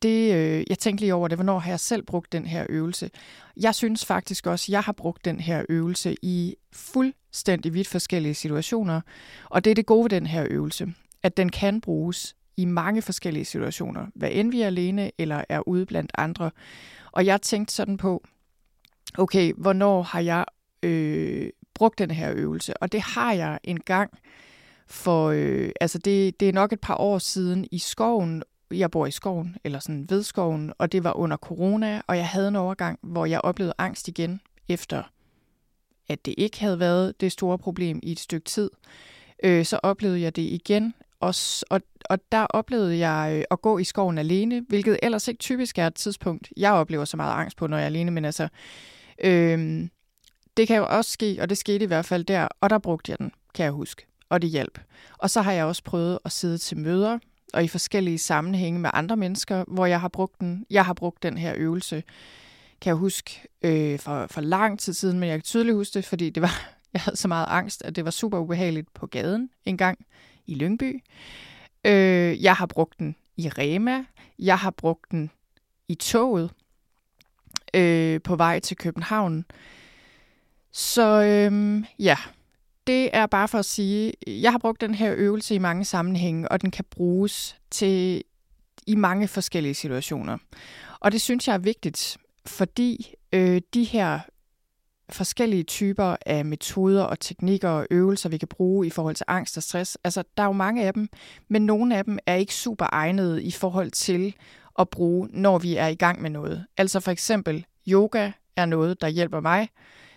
det, 0.01 0.33
øh, 0.33 0.63
jeg 0.69 0.79
tænkte 0.79 1.03
lige 1.03 1.13
over 1.13 1.27
det, 1.27 1.37
hvornår 1.37 1.59
har 1.59 1.71
jeg 1.71 1.79
selv 1.79 2.03
brugt 2.03 2.31
den 2.31 2.45
her 2.45 2.65
øvelse? 2.69 3.09
Jeg 3.57 3.75
synes 3.75 4.05
faktisk 4.05 4.47
også, 4.47 4.65
at 4.65 4.69
jeg 4.69 4.81
har 4.81 4.91
brugt 4.91 5.25
den 5.25 5.39
her 5.39 5.65
øvelse 5.69 6.15
i 6.21 6.55
fuldstændig 6.73 7.73
vidt 7.73 7.87
forskellige 7.87 8.33
situationer. 8.33 9.01
Og 9.49 9.63
det 9.65 9.71
er 9.71 9.75
det 9.75 9.85
gode 9.85 10.03
ved 10.03 10.09
den 10.09 10.27
her 10.27 10.47
øvelse, 10.49 10.93
at 11.23 11.37
den 11.37 11.49
kan 11.49 11.81
bruges 11.81 12.35
i 12.57 12.65
mange 12.65 13.01
forskellige 13.01 13.45
situationer, 13.45 14.05
hvad 14.15 14.29
end 14.31 14.51
vi 14.51 14.61
er 14.61 14.67
alene 14.67 15.11
eller 15.17 15.43
er 15.49 15.67
ude 15.67 15.85
blandt 15.85 16.11
andre. 16.15 16.51
Og 17.11 17.25
jeg 17.25 17.41
tænkte 17.41 17.73
sådan 17.73 17.97
på, 17.97 18.23
okay, 19.17 19.53
hvornår 19.57 20.01
har 20.01 20.19
jeg 20.19 20.45
øh, 20.83 21.49
brugt 21.73 21.99
den 21.99 22.11
her 22.11 22.31
øvelse? 22.35 22.77
Og 22.77 22.91
det 22.91 23.01
har 23.01 23.33
jeg 23.33 23.59
en 23.63 23.79
gang 23.79 24.11
for, 24.87 25.27
øh, 25.27 25.71
altså 25.81 25.97
det, 25.97 26.39
det 26.39 26.49
er 26.49 26.53
nok 26.53 26.73
et 26.73 26.81
par 26.81 26.95
år 26.95 27.17
siden 27.17 27.67
i 27.71 27.79
skoven 27.79 28.43
jeg 28.73 28.91
bor 28.91 29.05
i 29.05 29.11
skoven, 29.11 29.57
eller 29.63 29.79
sådan 29.79 30.09
ved 30.09 30.23
skoven, 30.23 30.73
og 30.77 30.91
det 30.91 31.03
var 31.03 31.17
under 31.17 31.37
corona, 31.37 32.01
og 32.07 32.17
jeg 32.17 32.27
havde 32.27 32.47
en 32.47 32.55
overgang, 32.55 32.99
hvor 33.01 33.25
jeg 33.25 33.41
oplevede 33.41 33.73
angst 33.77 34.07
igen, 34.07 34.41
efter 34.67 35.03
at 36.09 36.25
det 36.25 36.35
ikke 36.37 36.59
havde 36.59 36.79
været 36.79 37.21
det 37.21 37.31
store 37.31 37.57
problem 37.57 37.99
i 38.03 38.11
et 38.11 38.19
stykke 38.19 38.45
tid. 38.45 38.69
Øh, 39.43 39.65
så 39.65 39.79
oplevede 39.83 40.21
jeg 40.21 40.35
det 40.35 40.41
igen, 40.41 40.93
og, 41.19 41.35
og, 41.69 41.81
og 42.09 42.19
der 42.31 42.45
oplevede 42.45 43.07
jeg 43.07 43.33
øh, 43.37 43.43
at 43.51 43.61
gå 43.61 43.77
i 43.77 43.83
skoven 43.83 44.17
alene, 44.17 44.65
hvilket 44.69 44.99
ellers 45.03 45.27
ikke 45.27 45.39
typisk 45.39 45.77
er 45.77 45.87
et 45.87 45.95
tidspunkt, 45.95 46.49
jeg 46.57 46.73
oplever 46.73 47.05
så 47.05 47.17
meget 47.17 47.33
angst 47.33 47.57
på, 47.57 47.67
når 47.67 47.77
jeg 47.77 47.83
er 47.83 47.87
alene, 47.87 48.11
men 48.11 48.25
altså, 48.25 48.47
øh, 49.23 49.87
det 50.57 50.67
kan 50.67 50.77
jo 50.77 50.85
også 50.89 51.11
ske, 51.11 51.37
og 51.41 51.49
det 51.49 51.57
skete 51.57 51.83
i 51.83 51.87
hvert 51.87 52.05
fald 52.05 52.23
der, 52.23 52.47
og 52.61 52.69
der 52.69 52.77
brugte 52.77 53.11
jeg 53.11 53.19
den, 53.19 53.31
kan 53.53 53.63
jeg 53.63 53.71
huske, 53.71 54.05
og 54.29 54.41
det 54.41 54.49
hjalp. 54.49 54.79
Og 55.17 55.29
så 55.29 55.41
har 55.41 55.51
jeg 55.51 55.65
også 55.65 55.83
prøvet 55.83 56.19
at 56.25 56.31
sidde 56.31 56.57
til 56.57 56.77
møder, 56.77 57.19
og 57.53 57.63
i 57.63 57.67
forskellige 57.67 58.17
sammenhænge 58.17 58.79
med 58.79 58.89
andre 58.93 59.17
mennesker, 59.17 59.63
hvor 59.67 59.85
jeg 59.85 60.01
har 60.01 60.07
brugt 60.07 60.39
den. 60.39 60.65
Jeg 60.69 60.85
har 60.85 60.93
brugt 60.93 61.23
den 61.23 61.37
her 61.37 61.53
øvelse, 61.57 62.03
kan 62.81 62.89
jeg 62.89 62.95
huske, 62.95 63.47
øh, 63.61 63.99
for, 63.99 64.27
for 64.29 64.41
lang 64.41 64.79
tid 64.79 64.93
siden, 64.93 65.19
men 65.19 65.29
jeg 65.29 65.37
kan 65.37 65.43
tydeligt 65.43 65.75
huske 65.75 65.93
det, 65.93 66.05
fordi 66.05 66.29
det 66.29 66.41
var, 66.41 66.69
jeg 66.93 67.01
havde 67.01 67.17
så 67.17 67.27
meget 67.27 67.45
angst, 67.49 67.81
at 67.85 67.95
det 67.95 68.05
var 68.05 68.11
super 68.11 68.37
ubehageligt 68.37 68.93
på 68.93 69.07
gaden 69.07 69.49
en 69.65 69.77
gang 69.77 70.05
i 70.47 70.55
Lyngby. 70.55 71.03
Øh, 71.85 72.43
jeg 72.43 72.55
har 72.55 72.65
brugt 72.65 72.99
den 72.99 73.15
i 73.37 73.49
Rema. 73.49 74.05
Jeg 74.39 74.57
har 74.57 74.71
brugt 74.71 75.11
den 75.11 75.31
i 75.87 75.95
toget 75.95 76.51
øh, 77.73 78.21
på 78.21 78.35
vej 78.35 78.59
til 78.59 78.77
København. 78.77 79.45
Så 80.71 81.21
øh, 81.21 81.83
ja, 81.99 82.17
det 82.87 83.09
er 83.13 83.25
bare 83.25 83.47
for 83.47 83.57
at 83.57 83.65
sige, 83.65 84.13
jeg 84.27 84.51
har 84.51 84.59
brugt 84.59 84.81
den 84.81 84.95
her 84.95 85.13
øvelse 85.17 85.55
i 85.55 85.57
mange 85.57 85.85
sammenhænge, 85.85 86.51
og 86.51 86.61
den 86.61 86.71
kan 86.71 86.85
bruges 86.91 87.55
til 87.71 88.23
i 88.87 88.95
mange 88.95 89.27
forskellige 89.27 89.73
situationer. 89.73 90.37
Og 90.99 91.11
det 91.11 91.21
synes 91.21 91.47
jeg 91.47 91.53
er 91.53 91.57
vigtigt, 91.57 92.17
fordi 92.45 93.13
øh, 93.33 93.61
de 93.73 93.83
her 93.83 94.19
forskellige 95.09 95.63
typer 95.63 96.15
af 96.25 96.45
metoder 96.45 97.03
og 97.03 97.19
teknikker 97.19 97.69
og 97.69 97.87
øvelser, 97.91 98.29
vi 98.29 98.37
kan 98.37 98.47
bruge 98.47 98.87
i 98.87 98.89
forhold 98.89 99.15
til 99.15 99.25
angst 99.27 99.57
og 99.57 99.63
stress, 99.63 99.97
altså 100.03 100.23
der 100.37 100.43
er 100.43 100.47
jo 100.47 100.53
mange 100.53 100.85
af 100.85 100.93
dem, 100.93 101.09
men 101.47 101.65
nogle 101.65 101.97
af 101.97 102.05
dem 102.05 102.19
er 102.25 102.35
ikke 102.35 102.53
super 102.53 102.85
egnede 102.91 103.43
i 103.43 103.51
forhold 103.51 103.91
til 103.91 104.35
at 104.79 104.89
bruge, 104.89 105.29
når 105.31 105.57
vi 105.57 105.75
er 105.75 105.87
i 105.87 105.95
gang 105.95 106.21
med 106.21 106.29
noget. 106.29 106.65
Altså 106.77 106.99
for 106.99 107.11
eksempel 107.11 107.65
yoga 107.87 108.31
er 108.55 108.65
noget, 108.65 109.01
der 109.01 109.07
hjælper 109.07 109.39
mig 109.39 109.69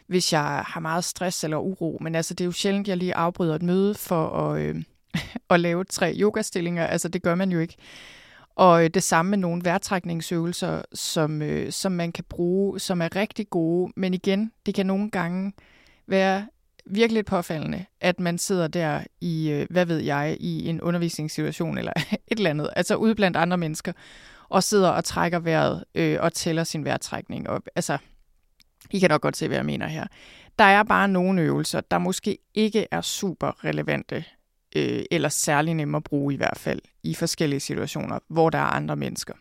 hvis 0.07 0.33
jeg 0.33 0.65
har 0.67 0.81
meget 0.81 1.05
stress 1.05 1.45
eller 1.45 1.57
uro. 1.57 1.99
Men 2.01 2.15
altså, 2.15 2.35
det 2.35 2.45
er 2.45 2.47
jo 2.47 2.53
sjældent, 2.53 2.89
jeg 2.89 2.97
lige 2.97 3.15
afbryder 3.15 3.55
et 3.55 3.63
møde 3.63 3.95
for 3.95 4.29
at, 4.29 4.61
øh, 4.61 4.83
at 5.51 5.61
lave 5.61 5.85
tre 5.85 6.15
yogastillinger. 6.17 6.87
Altså, 6.87 7.09
det 7.09 7.23
gør 7.23 7.35
man 7.35 7.53
jo 7.53 7.59
ikke. 7.59 7.77
Og 8.57 8.85
øh, 8.85 8.91
det 8.91 9.03
samme 9.03 9.31
med 9.31 9.39
nogle 9.39 9.65
vejrtrækningsøvelser, 9.65 10.83
som, 10.93 11.43
øh, 11.43 11.73
som 11.73 11.93
man 11.93 12.13
kan 12.13 12.25
bruge, 12.29 12.81
som 12.81 13.03
er 13.03 13.17
rigtig 13.17 13.51
gode. 13.51 13.93
Men 13.97 14.15
igen, 14.15 14.53
det 14.67 14.75
kan 14.75 14.87
nogle 14.87 15.11
gange 15.11 15.53
være 16.07 16.47
virkelig 16.87 17.25
påfaldende, 17.25 17.85
at 18.01 18.21
man 18.21 18.39
sidder 18.39 18.69
der 18.69 19.05
i, 19.21 19.51
øh, 19.51 19.67
hvad 19.71 19.87
ved 19.87 19.99
jeg, 19.99 20.37
i 20.41 20.69
en 20.69 20.81
undervisningssituation 20.81 21.79
eller 21.79 21.93
et 22.13 22.37
eller 22.37 22.51
andet, 22.51 22.71
altså 22.77 22.97
ude 22.97 23.15
blandt 23.15 23.37
andre 23.37 23.57
mennesker, 23.59 23.93
og 24.49 24.63
sidder 24.63 24.89
og 24.89 25.05
trækker 25.05 25.39
vejret 25.39 25.85
øh, 25.95 26.19
og 26.21 26.33
tæller 26.33 26.65
sin 26.65 26.85
vejrtrækning 26.85 27.49
op. 27.49 27.63
Altså, 27.77 27.99
i 28.91 28.99
kan 28.99 29.11
nok 29.11 29.21
godt 29.21 29.37
se, 29.37 29.49
hvad 29.49 29.57
jeg 29.57 29.67
mener 29.67 29.87
her. 29.87 30.07
Der 30.59 30.65
er 30.65 30.83
bare 30.83 31.09
nogle 31.09 31.43
øvelser, 31.43 31.81
der 31.81 31.99
måske 31.99 32.39
ikke 32.55 32.87
er 32.91 33.01
super 33.01 33.65
relevante, 33.65 34.25
øh, 34.77 35.03
eller 35.11 35.29
særlig 35.29 35.75
nemme 35.75 35.97
at 35.97 36.05
bruge 36.05 36.35
i 36.35 36.37
hvert 36.37 36.59
fald, 36.59 36.81
i 37.03 37.15
forskellige 37.15 37.61
situationer, 37.61 38.19
hvor 38.29 38.51
der 38.51 38.59
er 38.59 38.63
andre 38.63 38.97
mennesker. 38.97 39.35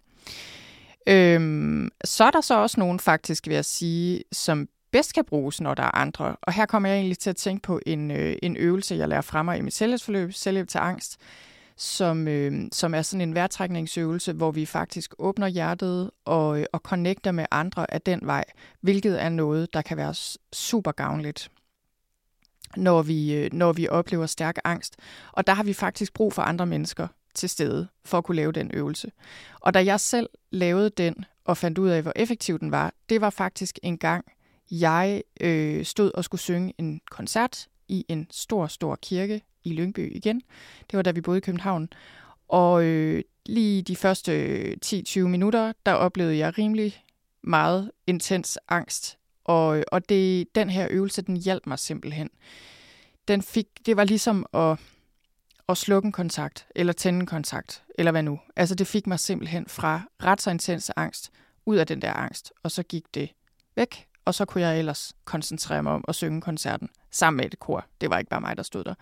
Øhm, 1.08 1.90
så 2.04 2.24
er 2.24 2.32
der 2.32 2.42
så 2.42 2.58
også 2.58 2.80
nogen 2.80 3.00
faktisk, 3.00 3.48
vil 3.48 3.56
jeg 3.56 3.66
sige, 3.66 4.24
som 4.32 4.68
bedst 4.92 5.14
kan 5.14 5.26
bruges, 5.26 5.62
når 5.62 5.74
der 5.74 5.84
er 5.84 5.96
andre. 5.96 6.36
Og 6.42 6.54
her 6.54 6.66
kommer 6.66 6.90
jeg 6.90 6.98
egentlig 6.98 7.18
til 7.18 7.30
at 7.30 7.36
tænke 7.36 7.62
på 7.62 7.80
en, 7.86 8.12
øh, 8.12 8.36
en 8.44 8.58
øvelse, 8.58 8.96
jeg 8.96 9.10
lærer 9.10 9.22
frem 9.22 9.46
mig 9.46 9.58
i 9.58 9.62
mit 9.62 9.74
selvhjælpsforløb, 9.74 10.34
selvhjælp 10.34 10.70
til 10.70 10.78
angst, 10.78 11.18
som, 11.78 12.28
øh, 12.28 12.54
som 12.72 12.94
er 12.94 13.02
sådan 13.02 13.22
en 13.22 13.36
vejrtrækningsøvelse, 13.36 14.34
hvor 14.34 14.52
vi 14.52 14.66
faktisk 14.66 15.14
åbner 15.20 15.48
hjertet 15.48 16.12
og, 16.26 16.60
øh, 16.60 16.66
og 16.74 16.80
connecter 16.80 17.32
med 17.32 17.46
andre 17.52 17.94
af 17.94 18.02
den 18.02 18.20
vej, 18.24 18.44
hvilket 18.82 19.22
er 19.22 19.30
noget, 19.30 19.74
der 19.74 19.82
kan 19.82 19.98
være 19.98 20.14
super 20.54 20.92
gavnligt 20.92 21.50
når 22.78 23.02
vi, 23.02 23.34
øh, 23.34 23.50
når 23.54 23.74
vi 23.74 23.88
oplever 23.88 24.26
stærk 24.26 24.56
angst. 24.64 24.96
Og 25.32 25.48
der 25.48 25.54
har 25.54 25.64
vi 25.64 25.74
faktisk 25.74 26.14
brug 26.14 26.34
for 26.34 26.42
andre 26.42 26.66
mennesker 26.66 27.08
til 27.36 27.50
stede 27.50 27.88
for 28.06 28.18
at 28.18 28.24
kunne 28.24 28.36
lave 28.36 28.52
den 28.52 28.72
øvelse. 28.74 29.12
Og 29.60 29.74
da 29.74 29.86
jeg 29.86 30.00
selv 30.00 30.30
lavede 30.52 30.90
den 30.90 31.26
og 31.46 31.58
fandt 31.58 31.78
ud 31.78 31.90
af, 31.90 32.02
hvor 32.02 32.14
effektiv 32.16 32.60
den 32.60 32.72
var, 32.72 32.94
det 33.10 33.22
var 33.22 33.30
faktisk 33.30 33.80
en 33.84 33.98
gang, 33.98 34.26
jeg 34.72 35.24
øh, 35.42 35.86
stod 35.86 36.12
og 36.14 36.24
skulle 36.24 36.42
synge 36.42 36.74
en 36.78 37.02
koncert 37.12 37.68
i 37.88 38.06
en 38.10 38.28
stor, 38.32 38.68
stor 38.68 38.96
kirke 39.02 39.42
i 39.64 39.74
Lyngby 39.74 40.16
igen. 40.16 40.42
Det 40.92 40.98
var 40.98 41.04
da 41.04 41.12
vi 41.12 41.22
boede 41.22 41.38
i 41.38 41.42
København. 41.42 41.90
Og 42.48 42.84
øh, 42.84 43.24
lige 43.46 43.82
de 43.82 43.96
første 43.96 44.32
øh, 44.32 44.78
10-20 44.86 45.20
minutter, 45.20 45.74
der 45.86 45.94
oplevede 45.94 46.38
jeg 46.38 46.58
rimelig 46.58 47.04
meget 47.44 47.92
intens 48.08 48.60
angst. 48.70 49.18
Og, 49.44 49.78
øh, 49.78 49.84
og 49.92 50.10
det, 50.10 50.56
den 50.56 50.70
her 50.70 50.88
øvelse, 50.90 51.22
den 51.22 51.38
hjalp 51.38 51.68
mig 51.68 51.80
simpelthen. 51.80 52.30
Den 53.28 53.42
fik, 53.42 53.68
det 53.86 53.98
var 53.98 54.04
ligesom 54.04 54.46
at, 54.54 54.80
at 55.70 55.78
slukke 55.78 56.06
en 56.06 56.12
kontakt, 56.12 56.68
eller 56.76 56.94
tænde 56.94 57.20
en 57.20 57.26
kontakt, 57.26 57.84
eller 57.98 58.12
hvad 58.12 58.24
nu. 58.24 58.40
Altså 58.56 58.76
det 58.76 58.88
fik 58.88 59.08
mig 59.08 59.20
simpelthen 59.20 59.66
fra 59.68 60.02
ret 60.24 60.42
så 60.42 60.52
intens 60.52 60.92
angst, 60.96 61.32
ud 61.66 61.78
af 61.78 61.88
den 61.88 62.02
der 62.02 62.14
angst, 62.14 62.54
og 62.64 62.72
så 62.72 62.84
gik 62.84 63.04
det 63.14 63.30
væk, 63.76 64.08
og 64.26 64.34
så 64.34 64.46
kunne 64.46 64.62
jeg 64.62 64.80
ellers 64.80 65.16
koncentrere 65.26 65.84
mig 65.84 65.92
om 65.92 66.06
at 66.08 66.16
synge 66.16 66.42
koncerten 66.42 66.90
sammen 67.12 67.38
med 67.38 67.46
et 67.46 67.60
kor. 67.60 67.86
Det 68.02 68.10
var 68.10 68.18
ikke 68.18 68.30
bare 68.30 68.42
mig, 68.42 68.58
der 68.58 68.64
stod 68.64 68.84
der. 68.84 68.94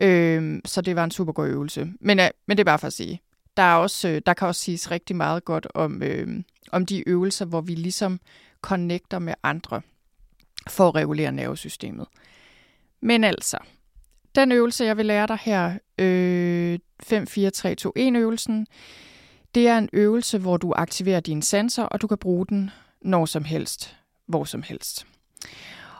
Øh, 0.00 0.60
så 0.64 0.80
det 0.80 0.96
var 0.96 1.04
en 1.04 1.10
super 1.10 1.32
god 1.32 1.48
øvelse. 1.48 1.92
Men, 2.00 2.20
øh, 2.20 2.28
men 2.46 2.56
det 2.56 2.62
er 2.62 2.70
bare 2.70 2.78
for 2.78 2.86
at 2.86 2.92
sige, 2.92 3.20
der, 3.56 3.62
er 3.62 3.74
også, 3.74 4.08
øh, 4.08 4.22
der 4.26 4.34
kan 4.34 4.48
også 4.48 4.60
siges 4.60 4.90
rigtig 4.90 5.16
meget 5.16 5.44
godt 5.44 5.66
om, 5.74 6.02
øh, 6.02 6.42
om 6.72 6.86
de 6.86 7.08
øvelser, 7.08 7.44
hvor 7.44 7.60
vi 7.60 7.74
ligesom 7.74 8.20
connecter 8.62 9.18
med 9.18 9.34
andre 9.42 9.80
for 10.68 10.88
at 10.88 10.94
regulere 10.94 11.32
nervesystemet. 11.32 12.06
Men 13.00 13.24
altså, 13.24 13.58
den 14.34 14.52
øvelse, 14.52 14.84
jeg 14.84 14.96
vil 14.96 15.06
lære 15.06 15.26
dig 15.26 15.38
her, 15.40 15.78
øh, 15.98 16.78
5, 17.00 17.26
4, 17.26 17.50
3, 17.50 17.74
2, 17.74 17.92
1 17.96 18.16
øvelsen, 18.16 18.66
det 19.54 19.68
er 19.68 19.78
en 19.78 19.88
øvelse, 19.92 20.38
hvor 20.38 20.56
du 20.56 20.72
aktiverer 20.76 21.20
dine 21.20 21.42
sanser, 21.42 21.82
og 21.82 22.00
du 22.00 22.06
kan 22.06 22.18
bruge 22.18 22.46
den 22.46 22.70
når 23.00 23.26
som 23.26 23.44
helst, 23.44 23.96
hvor 24.26 24.44
som 24.44 24.62
helst. 24.62 25.06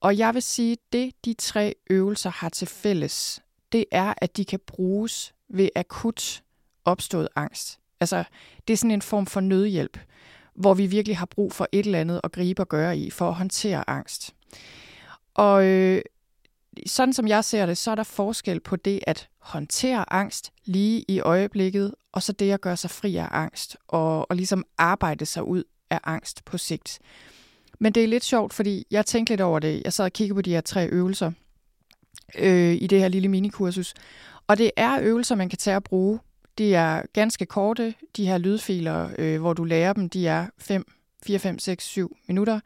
Og 0.00 0.18
jeg 0.18 0.34
vil 0.34 0.42
sige, 0.42 0.72
at 0.72 0.78
det 0.92 1.12
de 1.24 1.34
tre 1.34 1.74
øvelser 1.90 2.30
har 2.30 2.48
til 2.48 2.66
fælles, 2.66 3.42
det 3.72 3.84
er, 3.90 4.14
at 4.16 4.36
de 4.36 4.44
kan 4.44 4.60
bruges 4.66 5.34
ved 5.48 5.68
akut 5.76 6.42
opstået 6.84 7.28
angst. 7.36 7.78
Altså, 8.00 8.24
det 8.68 8.72
er 8.72 8.76
sådan 8.76 8.90
en 8.90 9.02
form 9.02 9.26
for 9.26 9.40
nødhjælp, 9.40 9.98
hvor 10.54 10.74
vi 10.74 10.86
virkelig 10.86 11.18
har 11.18 11.26
brug 11.26 11.52
for 11.52 11.68
et 11.72 11.86
eller 11.86 12.00
andet 12.00 12.20
at 12.24 12.32
gribe 12.32 12.62
og 12.62 12.68
gøre 12.68 12.98
i 12.98 13.10
for 13.10 13.28
at 13.28 13.34
håndtere 13.34 13.90
angst. 13.90 14.34
Og 15.34 15.64
øh, 15.64 16.02
sådan 16.86 17.12
som 17.12 17.28
jeg 17.28 17.44
ser 17.44 17.66
det, 17.66 17.78
så 17.78 17.90
er 17.90 17.94
der 17.94 18.02
forskel 18.02 18.60
på 18.60 18.76
det 18.76 19.00
at 19.06 19.28
håndtere 19.38 20.12
angst 20.12 20.52
lige 20.64 21.04
i 21.08 21.20
øjeblikket, 21.20 21.94
og 22.12 22.22
så 22.22 22.32
det 22.32 22.52
at 22.52 22.60
gøre 22.60 22.76
sig 22.76 22.90
fri 22.90 23.16
af 23.16 23.28
angst 23.30 23.76
og, 23.88 24.30
og 24.30 24.36
ligesom 24.36 24.64
arbejde 24.78 25.26
sig 25.26 25.44
ud 25.44 25.64
af 25.90 26.00
angst 26.04 26.44
på 26.44 26.58
sigt. 26.58 26.98
Men 27.78 27.92
det 27.92 28.04
er 28.04 28.08
lidt 28.08 28.24
sjovt, 28.24 28.54
fordi 28.54 28.86
jeg 28.90 29.06
tænkte 29.06 29.32
lidt 29.32 29.40
over 29.40 29.58
det. 29.58 29.82
Jeg 29.84 29.92
sad 29.92 30.04
og 30.04 30.12
kiggede 30.12 30.34
på 30.34 30.42
de 30.42 30.50
her 30.50 30.60
tre 30.60 30.88
øvelser 30.88 31.32
øh, 32.38 32.72
i 32.72 32.86
det 32.86 33.00
her 33.00 33.08
lille 33.08 33.28
minikursus. 33.28 33.94
Og 34.46 34.58
det 34.58 34.70
er 34.76 34.98
øvelser, 35.02 35.34
man 35.34 35.48
kan 35.48 35.58
tage 35.58 35.76
og 35.76 35.84
bruge. 35.84 36.18
De 36.58 36.74
er 36.74 37.02
ganske 37.12 37.46
korte. 37.46 37.94
De 38.16 38.26
her 38.26 38.38
lydfiler, 38.38 39.10
øh, 39.18 39.40
hvor 39.40 39.52
du 39.52 39.64
lærer 39.64 39.92
dem, 39.92 40.08
de 40.08 40.26
er 40.28 40.46
5, 40.58 40.92
4, 41.22 41.38
5, 41.38 41.58
6, 41.58 41.84
7 41.84 42.16
minutter. 42.28 42.60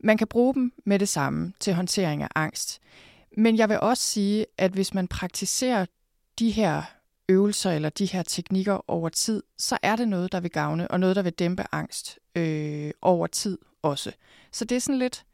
Man 0.00 0.16
kan 0.16 0.26
bruge 0.26 0.54
dem 0.54 0.72
med 0.84 0.98
det 0.98 1.08
samme 1.08 1.52
til 1.60 1.74
håndtering 1.74 2.22
af 2.22 2.28
angst. 2.34 2.80
Men 3.36 3.58
jeg 3.58 3.68
vil 3.68 3.80
også 3.80 4.02
sige, 4.02 4.46
at 4.58 4.72
hvis 4.72 4.94
man 4.94 5.08
praktiserer 5.08 5.86
de 6.38 6.50
her 6.50 6.82
øvelser 7.28 7.70
eller 7.70 7.88
de 7.88 8.06
her 8.06 8.22
teknikker 8.22 8.90
over 8.90 9.08
tid, 9.08 9.42
så 9.58 9.78
er 9.82 9.96
det 9.96 10.08
noget, 10.08 10.32
der 10.32 10.40
vil 10.40 10.50
gavne, 10.50 10.90
og 10.90 11.00
noget, 11.00 11.16
der 11.16 11.22
vil 11.22 11.32
dæmpe 11.32 11.64
angst 11.72 12.18
øh, 12.36 12.90
over 13.02 13.26
tid 13.26 13.58
også. 13.82 14.12
Så 14.52 14.64
det 14.64 14.76
er 14.76 14.80
sådan 14.80 14.98
lidt 14.98 15.24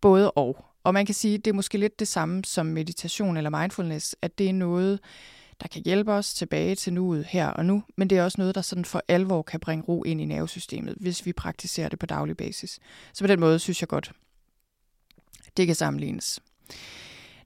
både 0.00 0.30
og. 0.30 0.64
Og 0.86 0.94
man 0.94 1.06
kan 1.06 1.14
sige, 1.14 1.34
at 1.34 1.44
det 1.44 1.50
er 1.50 1.54
måske 1.54 1.78
lidt 1.78 1.98
det 1.98 2.08
samme 2.08 2.44
som 2.44 2.66
meditation 2.66 3.36
eller 3.36 3.50
mindfulness, 3.50 4.16
at 4.22 4.38
det 4.38 4.48
er 4.48 4.52
noget, 4.52 5.00
der 5.62 5.68
kan 5.68 5.82
hjælpe 5.84 6.12
os 6.12 6.34
tilbage 6.34 6.74
til 6.74 6.92
nuet 6.92 7.24
her 7.24 7.48
og 7.48 7.64
nu, 7.66 7.82
men 7.96 8.10
det 8.10 8.18
er 8.18 8.24
også 8.24 8.40
noget, 8.40 8.54
der 8.54 8.60
sådan 8.60 8.84
for 8.84 9.02
alvor 9.08 9.42
kan 9.42 9.60
bringe 9.60 9.84
ro 9.84 10.02
ind 10.02 10.20
i 10.20 10.24
nervesystemet, 10.24 10.94
hvis 11.00 11.26
vi 11.26 11.32
praktiserer 11.32 11.88
det 11.88 11.98
på 11.98 12.06
daglig 12.06 12.36
basis. 12.36 12.78
Så 13.12 13.24
på 13.24 13.26
den 13.26 13.40
måde 13.40 13.58
synes 13.58 13.82
jeg 13.82 13.88
godt, 13.88 14.12
det 15.56 15.66
kan 15.66 15.76
sammenlignes. 15.76 16.40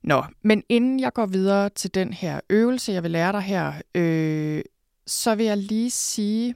Nå, 0.03 0.25
men 0.43 0.63
inden 0.69 1.01
jeg 1.01 1.13
går 1.13 1.27
videre 1.27 1.69
til 1.69 1.95
den 1.95 2.13
her 2.13 2.41
øvelse, 2.51 2.93
jeg 2.93 3.03
vil 3.03 3.11
lære 3.11 3.33
dig 3.33 3.43
her, 3.43 3.73
øh, 3.95 4.63
så 5.07 5.35
vil 5.35 5.47
jeg 5.47 5.57
lige 5.57 5.91
sige, 5.91 6.55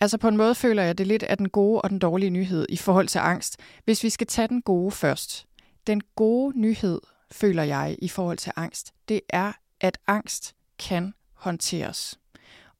altså 0.00 0.18
på 0.18 0.28
en 0.28 0.36
måde 0.36 0.54
føler 0.54 0.82
jeg 0.82 0.98
det 0.98 1.06
lidt 1.06 1.22
af 1.22 1.36
den 1.36 1.48
gode 1.48 1.80
og 1.80 1.90
den 1.90 1.98
dårlige 1.98 2.30
nyhed 2.30 2.66
i 2.68 2.76
forhold 2.76 3.08
til 3.08 3.18
angst. 3.18 3.56
Hvis 3.84 4.04
vi 4.04 4.10
skal 4.10 4.26
tage 4.26 4.48
den 4.48 4.62
gode 4.62 4.90
først. 4.90 5.46
Den 5.86 6.00
gode 6.16 6.60
nyhed, 6.60 7.00
føler 7.32 7.62
jeg 7.62 7.96
i 8.02 8.08
forhold 8.08 8.38
til 8.38 8.52
angst, 8.56 8.94
det 9.08 9.20
er, 9.28 9.52
at 9.80 9.98
angst 10.06 10.54
kan 10.78 11.14
håndteres. 11.32 12.18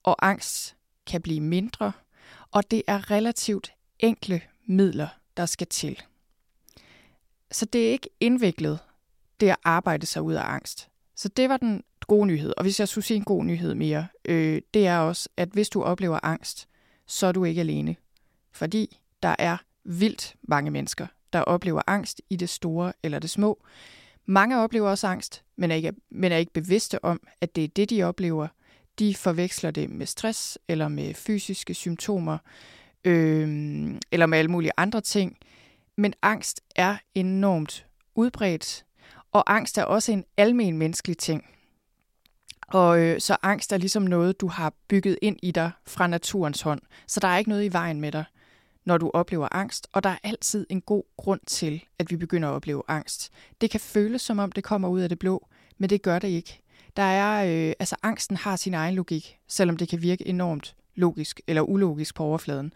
Og 0.03 0.25
angst 0.25 0.75
kan 1.05 1.21
blive 1.21 1.41
mindre, 1.41 1.91
og 2.51 2.71
det 2.71 2.81
er 2.87 3.11
relativt 3.11 3.73
enkle 3.99 4.41
midler, 4.65 5.07
der 5.37 5.45
skal 5.45 5.67
til. 5.67 6.01
Så 7.51 7.65
det 7.65 7.87
er 7.87 7.91
ikke 7.91 8.09
indviklet, 8.19 8.79
det 9.39 9.49
at 9.49 9.57
arbejde 9.63 10.05
sig 10.05 10.21
ud 10.21 10.33
af 10.33 10.43
angst. 10.43 10.89
Så 11.15 11.29
det 11.29 11.49
var 11.49 11.57
den 11.57 11.83
gode 12.07 12.27
nyhed. 12.27 12.53
Og 12.57 12.63
hvis 12.63 12.79
jeg 12.79 12.87
skulle 12.87 13.05
sige 13.05 13.17
en 13.17 13.23
god 13.23 13.43
nyhed 13.43 13.75
mere, 13.75 14.07
øh, 14.25 14.61
det 14.73 14.87
er 14.87 14.97
også, 14.97 15.29
at 15.37 15.49
hvis 15.49 15.69
du 15.69 15.83
oplever 15.83 16.19
angst, 16.23 16.67
så 17.07 17.27
er 17.27 17.31
du 17.31 17.43
ikke 17.43 17.61
alene. 17.61 17.95
Fordi 18.51 18.99
der 19.23 19.35
er 19.39 19.57
vildt 19.83 20.35
mange 20.43 20.71
mennesker, 20.71 21.07
der 21.35 21.41
oplever 21.41 21.81
angst 21.87 22.21
i 22.29 22.35
det 22.35 22.49
store 22.49 22.93
eller 23.03 23.19
det 23.19 23.29
små. 23.29 23.65
Mange 24.25 24.59
oplever 24.59 24.89
også 24.89 25.07
angst, 25.07 25.43
men 25.55 25.71
er 25.71 25.75
ikke, 25.75 25.93
men 26.11 26.31
er 26.31 26.37
ikke 26.37 26.53
bevidste 26.53 27.05
om, 27.05 27.19
at 27.41 27.55
det 27.55 27.63
er 27.63 27.67
det, 27.67 27.89
de 27.89 28.03
oplever. 28.03 28.47
De 28.99 29.15
forveksler 29.15 29.71
det 29.71 29.89
med 29.89 30.05
stress 30.05 30.57
eller 30.67 30.87
med 30.87 31.13
fysiske 31.13 31.73
symptomer, 31.73 32.37
øh, 33.03 33.47
eller 34.11 34.25
med 34.25 34.37
alle 34.37 34.51
mulige 34.51 34.71
andre 34.77 35.01
ting. 35.01 35.37
Men 35.97 36.13
angst 36.21 36.61
er 36.75 36.97
enormt 37.15 37.85
udbredt, 38.15 38.85
og 39.31 39.53
angst 39.53 39.77
er 39.77 39.83
også 39.83 40.11
en 40.11 40.25
almen 40.37 40.77
menneskelig 40.77 41.17
ting. 41.17 41.45
Og 42.67 42.99
øh, 42.99 43.21
så 43.21 43.37
angst 43.41 43.73
er 43.73 43.77
ligesom 43.77 44.03
noget, 44.03 44.41
du 44.41 44.47
har 44.47 44.73
bygget 44.87 45.17
ind 45.21 45.37
i 45.43 45.51
dig 45.51 45.71
fra 45.87 46.07
naturens 46.07 46.61
hånd. 46.61 46.81
Så 47.07 47.19
der 47.19 47.27
er 47.27 47.37
ikke 47.37 47.49
noget 47.49 47.65
i 47.65 47.73
vejen 47.73 48.01
med 48.01 48.11
dig, 48.11 48.25
når 48.85 48.97
du 48.97 49.11
oplever 49.13 49.47
angst. 49.51 49.87
Og 49.93 50.03
der 50.03 50.09
er 50.09 50.17
altid 50.23 50.65
en 50.69 50.81
god 50.81 51.03
grund 51.17 51.39
til, 51.47 51.83
at 51.99 52.11
vi 52.11 52.15
begynder 52.15 52.49
at 52.49 52.53
opleve 52.53 52.83
angst. 52.87 53.31
Det 53.61 53.69
kan 53.69 53.79
føles 53.79 54.21
som 54.21 54.39
om, 54.39 54.51
det 54.51 54.63
kommer 54.63 54.87
ud 54.87 55.01
af 55.01 55.09
det 55.09 55.19
blå, 55.19 55.47
men 55.77 55.89
det 55.89 56.01
gør 56.01 56.19
det 56.19 56.27
ikke. 56.27 56.61
Der 56.95 57.03
er, 57.03 57.45
øh, 57.45 57.73
altså 57.79 57.95
angsten 58.03 58.37
har 58.37 58.55
sin 58.55 58.73
egen 58.73 58.95
logik, 58.95 59.37
selvom 59.47 59.77
det 59.77 59.89
kan 59.89 60.01
virke 60.01 60.27
enormt 60.27 60.75
logisk 60.95 61.41
eller 61.47 61.61
ulogisk 61.61 62.15
på 62.15 62.23
overfladen. 62.23 62.73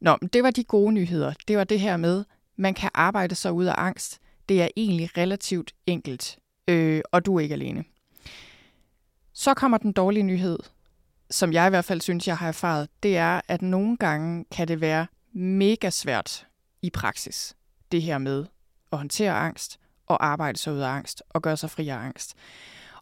Nå, 0.00 0.16
men 0.20 0.28
det 0.28 0.42
var 0.42 0.50
de 0.50 0.64
gode 0.64 0.92
nyheder. 0.92 1.32
Det 1.48 1.56
var 1.56 1.64
det 1.64 1.80
her 1.80 1.96
med, 1.96 2.24
man 2.56 2.74
kan 2.74 2.90
arbejde 2.94 3.34
sig 3.34 3.52
ud 3.52 3.64
af 3.64 3.74
angst. 3.76 4.20
Det 4.48 4.62
er 4.62 4.68
egentlig 4.76 5.16
relativt 5.16 5.74
enkelt, 5.86 6.38
øh, 6.68 7.02
og 7.12 7.26
du 7.26 7.36
er 7.36 7.40
ikke 7.40 7.52
alene. 7.52 7.84
Så 9.32 9.54
kommer 9.54 9.78
den 9.78 9.92
dårlige 9.92 10.22
nyhed, 10.22 10.58
som 11.30 11.52
jeg 11.52 11.66
i 11.66 11.70
hvert 11.70 11.84
fald 11.84 12.00
synes, 12.00 12.28
jeg 12.28 12.36
har 12.36 12.48
erfaret, 12.48 12.88
det 13.02 13.16
er, 13.16 13.40
at 13.48 13.62
nogle 13.62 13.96
gange 13.96 14.44
kan 14.50 14.68
det 14.68 14.80
være 14.80 15.06
mega 15.34 15.90
svært 15.90 16.46
i 16.82 16.90
praksis. 16.90 17.56
Det 17.92 18.02
her 18.02 18.18
med 18.18 18.44
at 18.92 18.98
håndtere 18.98 19.32
angst 19.32 19.78
og 20.06 20.26
arbejde 20.26 20.58
sig 20.58 20.72
ud 20.72 20.78
af 20.78 20.88
angst 20.88 21.22
og 21.30 21.42
gøre 21.42 21.56
sig 21.56 21.70
fri 21.70 21.88
af 21.88 21.96
angst. 21.96 22.34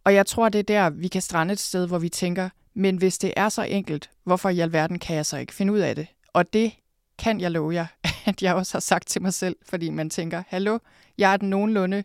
Og 0.05 0.15
jeg 0.15 0.27
tror, 0.27 0.49
det 0.49 0.59
er 0.59 0.63
der, 0.63 0.91
vi 0.91 1.09
kan 1.09 1.23
strande 1.23 1.53
et 1.53 1.59
sted, 1.59 1.87
hvor 1.87 1.99
vi 1.99 2.09
tænker, 2.09 2.49
men 2.75 2.97
hvis 2.97 3.19
det 3.19 3.33
er 3.37 3.49
så 3.49 3.63
enkelt, 3.63 4.11
hvorfor 4.25 4.49
i 4.49 4.61
alverden 4.61 4.99
kan 4.99 5.17
jeg 5.17 5.27
så 5.27 5.37
ikke 5.37 5.55
finde 5.55 5.73
ud 5.73 5.79
af 5.79 5.97
det? 5.97 6.07
Og 6.33 6.53
det 6.53 6.73
kan 7.19 7.41
jeg 7.41 7.51
love 7.51 7.75
jer, 7.75 7.87
at 8.27 8.43
jeg 8.43 8.55
også 8.55 8.75
har 8.75 8.81
sagt 8.81 9.09
til 9.09 9.23
mig 9.23 9.35
selv, 9.35 9.57
fordi 9.69 9.91
man 9.91 10.11
tænker, 10.11 10.43
hallo, 10.49 10.79
jeg 11.19 11.33
er 11.33 11.37
den 11.37 11.51
nogenlunde 11.51 12.05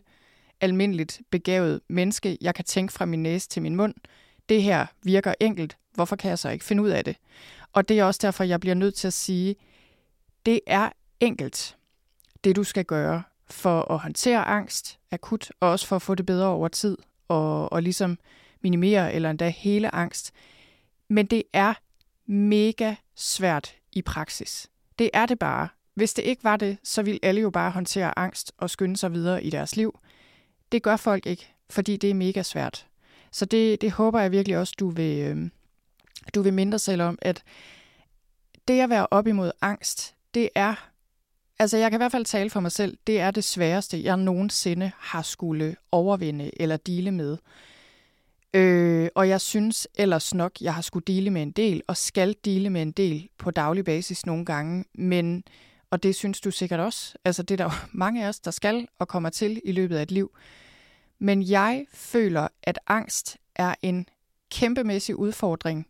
almindeligt 0.60 1.20
begavet 1.30 1.80
menneske. 1.88 2.38
Jeg 2.40 2.54
kan 2.54 2.64
tænke 2.64 2.92
fra 2.92 3.04
min 3.04 3.22
næse 3.22 3.48
til 3.48 3.62
min 3.62 3.76
mund. 3.76 3.94
Det 4.48 4.62
her 4.62 4.86
virker 5.02 5.34
enkelt. 5.40 5.76
Hvorfor 5.94 6.16
kan 6.16 6.30
jeg 6.30 6.38
så 6.38 6.48
ikke 6.48 6.64
finde 6.64 6.82
ud 6.82 6.88
af 6.88 7.04
det? 7.04 7.16
Og 7.72 7.88
det 7.88 7.98
er 7.98 8.04
også 8.04 8.18
derfor, 8.22 8.44
jeg 8.44 8.60
bliver 8.60 8.74
nødt 8.74 8.94
til 8.94 9.06
at 9.06 9.12
sige, 9.12 9.56
det 10.48 10.60
er 10.66 10.90
enkelt, 11.20 11.76
det 12.44 12.56
du 12.56 12.64
skal 12.64 12.84
gøre 12.84 13.22
for 13.50 13.92
at 13.92 13.98
håndtere 13.98 14.44
angst 14.44 14.98
akut, 15.10 15.50
og 15.60 15.70
også 15.70 15.86
for 15.86 15.96
at 15.96 16.02
få 16.02 16.14
det 16.14 16.26
bedre 16.26 16.46
over 16.46 16.68
tid, 16.68 16.98
og, 17.28 17.72
og 17.72 17.82
ligesom 17.82 18.18
minimere 18.62 19.12
eller 19.12 19.30
endda 19.30 19.48
hele 19.48 19.94
angst. 19.94 20.32
Men 21.08 21.26
det 21.26 21.42
er 21.52 21.74
mega 22.26 22.94
svært 23.14 23.74
i 23.92 24.02
praksis. 24.02 24.70
Det 24.98 25.10
er 25.12 25.26
det 25.26 25.38
bare. 25.38 25.68
Hvis 25.94 26.14
det 26.14 26.22
ikke 26.22 26.44
var 26.44 26.56
det, 26.56 26.78
så 26.82 27.02
ville 27.02 27.20
alle 27.22 27.40
jo 27.40 27.50
bare 27.50 27.70
håndtere 27.70 28.18
angst 28.18 28.52
og 28.58 28.70
skynde 28.70 28.96
sig 28.96 29.12
videre 29.12 29.44
i 29.44 29.50
deres 29.50 29.76
liv. 29.76 29.98
Det 30.72 30.82
gør 30.82 30.96
folk 30.96 31.26
ikke, 31.26 31.54
fordi 31.70 31.96
det 31.96 32.10
er 32.10 32.14
mega 32.14 32.42
svært. 32.42 32.86
Så 33.30 33.44
det, 33.44 33.80
det 33.80 33.92
håber 33.92 34.20
jeg 34.20 34.32
virkelig 34.32 34.58
også, 34.58 34.74
du 34.78 34.90
vil, 34.90 35.18
øh, 35.18 35.50
du 36.34 36.42
vil 36.42 36.54
mindre 36.54 36.78
selv 36.78 37.02
om, 37.02 37.18
at 37.22 37.42
det 38.68 38.80
at 38.80 38.90
være 38.90 39.06
op 39.10 39.26
imod 39.26 39.50
angst, 39.60 40.14
det 40.34 40.48
er, 40.54 40.90
altså 41.58 41.76
jeg 41.76 41.90
kan 41.90 41.98
i 41.98 42.02
hvert 42.02 42.12
fald 42.12 42.24
tale 42.24 42.50
for 42.50 42.60
mig 42.60 42.72
selv, 42.72 42.98
det 43.06 43.20
er 43.20 43.30
det 43.30 43.44
sværeste, 43.44 44.04
jeg 44.04 44.16
nogensinde 44.16 44.92
har 44.98 45.22
skulle 45.22 45.76
overvinde 45.92 46.50
eller 46.60 46.76
dele 46.76 47.10
med. 47.10 47.36
Øh, 48.54 49.08
og 49.14 49.28
jeg 49.28 49.40
synes 49.40 49.88
ellers 49.94 50.34
nok, 50.34 50.52
jeg 50.60 50.74
har 50.74 50.82
skulle 50.82 51.04
dele 51.06 51.30
med 51.30 51.42
en 51.42 51.50
del, 51.50 51.82
og 51.86 51.96
skal 51.96 52.36
dele 52.44 52.70
med 52.70 52.82
en 52.82 52.92
del 52.92 53.28
på 53.38 53.50
daglig 53.50 53.84
basis 53.84 54.26
nogle 54.26 54.44
gange, 54.44 54.84
men, 54.94 55.44
og 55.90 56.02
det 56.02 56.14
synes 56.14 56.40
du 56.40 56.50
sikkert 56.50 56.80
også, 56.80 57.14
altså 57.24 57.42
det 57.42 57.60
er 57.60 57.64
der 57.68 57.88
mange 57.92 58.24
af 58.24 58.28
os, 58.28 58.40
der 58.40 58.50
skal 58.50 58.88
og 58.98 59.08
kommer 59.08 59.30
til 59.30 59.60
i 59.64 59.72
løbet 59.72 59.96
af 59.96 60.02
et 60.02 60.10
liv. 60.10 60.36
Men 61.18 61.50
jeg 61.50 61.86
føler, 61.94 62.48
at 62.62 62.78
angst 62.86 63.36
er 63.54 63.74
en 63.82 64.06
kæmpemæssig 64.50 65.16
udfordring. 65.16 65.86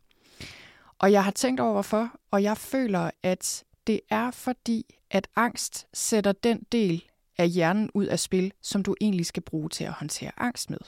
Og 0.99 1.13
jeg 1.13 1.25
har 1.25 1.31
tænkt 1.31 1.61
over 1.61 1.73
hvorfor, 1.73 2.11
og 2.31 2.43
jeg 2.43 2.57
føler, 2.57 3.11
at 3.23 3.65
det 3.89 4.01
er 4.11 4.31
fordi, 4.31 4.95
at 5.11 5.29
angst 5.37 5.87
sætter 5.95 6.33
den 6.33 6.67
del 6.73 7.05
af 7.39 7.49
hjernen 7.49 7.91
ud 7.95 8.07
af 8.07 8.19
spil, 8.19 8.53
som 8.63 8.83
du 8.83 8.95
egentlig 9.01 9.27
skal 9.27 9.43
bruge 9.43 9.69
til 9.69 9.85
at 9.85 9.93
håndtere 9.93 10.33
angst 10.37 10.71
med. 10.71 10.79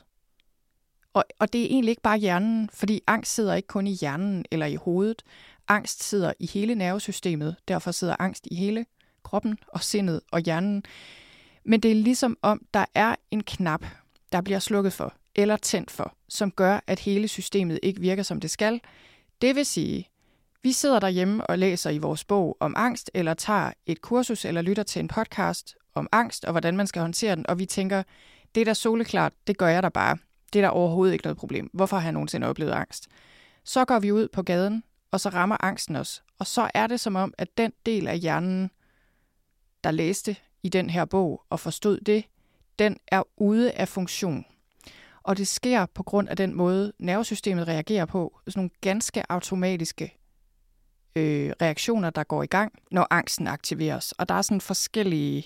Og, 1.13 1.25
og 1.39 1.53
det 1.53 1.61
er 1.61 1.67
egentlig 1.67 1.91
ikke 1.91 2.03
bare 2.03 2.19
hjernen, 2.19 2.71
fordi 2.73 3.01
angst 3.07 3.35
sidder 3.35 3.55
ikke 3.55 3.67
kun 3.67 3.87
i 3.87 3.95
hjernen 3.95 4.45
eller 4.51 4.67
i 4.67 4.75
hovedet. 4.75 5.23
Angst 5.69 6.03
sidder 6.03 6.33
i 6.39 6.47
hele 6.47 6.75
nervesystemet, 6.75 7.57
derfor 7.69 7.91
sidder 7.91 8.17
angst 8.19 8.49
i 8.51 8.55
hele 8.55 8.87
kroppen 9.23 9.59
og 9.69 9.83
sindet 9.83 10.21
og 10.33 10.41
hjernen. 10.41 10.83
Men 11.65 11.81
det 11.81 11.91
er 11.91 11.95
ligesom 11.95 12.39
om, 12.43 12.67
der 12.75 12.85
er 12.95 13.17
en 13.31 13.43
knap, 13.43 13.85
der 14.33 14.41
bliver 14.41 14.59
slukket 14.59 14.93
for 14.93 15.15
eller 15.35 15.57
tændt 15.57 15.91
for, 15.91 16.17
som 16.29 16.51
gør, 16.51 16.81
at 16.87 16.99
hele 16.99 17.29
systemet 17.29 17.79
ikke 17.83 18.01
virker, 18.01 18.23
som 18.23 18.41
det 18.41 18.51
skal. 18.51 18.81
Det 19.41 19.57
vil 19.57 19.67
sige, 19.67 20.10
vi 20.63 20.73
sidder 20.73 21.01
derhjemme 21.01 21.47
og 21.47 21.59
læser 21.59 21.91
i 21.91 21.99
vores 21.99 22.25
bog 22.25 22.57
om 22.61 22.75
angst, 22.77 23.11
eller 23.15 23.35
tager 23.35 23.73
et 23.87 24.01
kursus 24.01 24.45
eller 24.45 24.63
lytter 24.63 24.83
til 24.83 25.01
en 25.01 25.09
podcast 25.09 25.77
om 25.95 26.09
angst 26.13 26.45
og 26.45 26.51
hvordan 26.53 26.77
man 26.77 26.87
skal 26.87 27.01
håndtere 27.01 27.37
den, 27.37 27.47
og 27.49 27.59
vi 27.59 27.67
tænker, 27.67 28.03
det 28.55 28.69
er 28.69 28.75
soleklart, 28.75 29.33
det 29.47 29.59
gør 29.59 29.69
jeg 29.69 29.83
da 29.83 29.89
bare. 29.89 30.19
Det 30.53 30.59
er 30.59 30.63
der 30.63 30.69
overhovedet 30.69 31.13
ikke 31.13 31.25
noget 31.25 31.37
problem. 31.37 31.71
Hvorfor 31.73 31.97
har 31.97 32.05
jeg 32.05 32.13
nogensinde 32.13 32.47
oplevet 32.47 32.73
angst? 32.73 33.09
Så 33.65 33.85
går 33.85 33.99
vi 33.99 34.13
ud 34.13 34.29
på 34.29 34.43
gaden, 34.43 34.83
og 35.11 35.21
så 35.21 35.29
rammer 35.29 35.57
angsten 35.61 35.97
os. 35.97 36.23
Og 36.39 36.47
så 36.47 36.71
er 36.75 36.87
det 36.87 37.01
som 37.01 37.17
om, 37.17 37.35
at 37.39 37.49
den 37.59 37.73
del 37.87 38.09
af 38.09 38.19
hjernen, 38.19 38.71
der 39.85 39.91
læste 39.91 40.37
i 40.63 40.69
den 40.69 40.91
her 40.91 41.05
bog 41.05 41.43
og 41.51 41.61
forstod 41.61 42.01
det, 42.01 42.25
den 42.79 42.97
er 43.09 43.23
ude 43.37 43.73
af 43.73 43.89
funktion. 43.89 44.45
Og 45.23 45.37
det 45.37 45.49
sker 45.49 45.87
på 45.87 46.03
grund 46.03 46.29
af 46.29 46.37
den 46.37 46.55
måde, 46.55 46.93
nervesystemet 46.99 47.69
reagerer 47.69 48.05
på. 48.05 48.41
Sådan 48.49 48.59
nogle 48.59 48.71
ganske 48.81 49.33
automatiske 49.33 50.20
øh, 51.17 51.53
reaktioner, 51.63 52.11
der 52.11 52.25
går 52.25 52.43
i 52.43 52.47
gang, 52.47 52.73
når 52.91 53.07
angsten 53.11 53.47
aktiveres. 53.47 54.13
Og 54.13 54.29
der 54.29 54.35
er 54.35 54.43
sådan 54.43 54.61
forskellige 54.61 55.45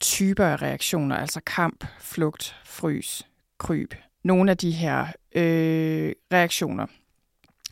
typer 0.00 0.46
af 0.46 0.62
reaktioner, 0.62 1.16
altså 1.16 1.40
kamp, 1.46 1.84
flugt, 2.00 2.56
frys, 2.64 3.26
kryb. 3.58 3.94
Nogle 4.24 4.50
af 4.50 4.56
de 4.56 4.70
her 4.70 5.06
øh, 5.34 6.12
reaktioner, 6.32 6.86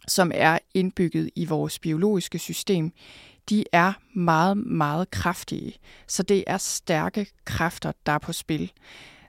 som 0.09 0.33
er 0.35 0.59
indbygget 0.75 1.31
i 1.37 1.45
vores 1.45 1.79
biologiske 1.79 2.39
system, 2.39 2.93
de 3.49 3.65
er 3.73 3.93
meget, 4.15 4.57
meget 4.57 5.11
kraftige. 5.11 5.75
Så 6.07 6.23
det 6.23 6.45
er 6.47 6.59
stærke 6.59 7.27
kræfter, 7.45 7.93
der 8.07 8.13
er 8.13 8.19
på 8.19 8.33
spil. 8.33 8.73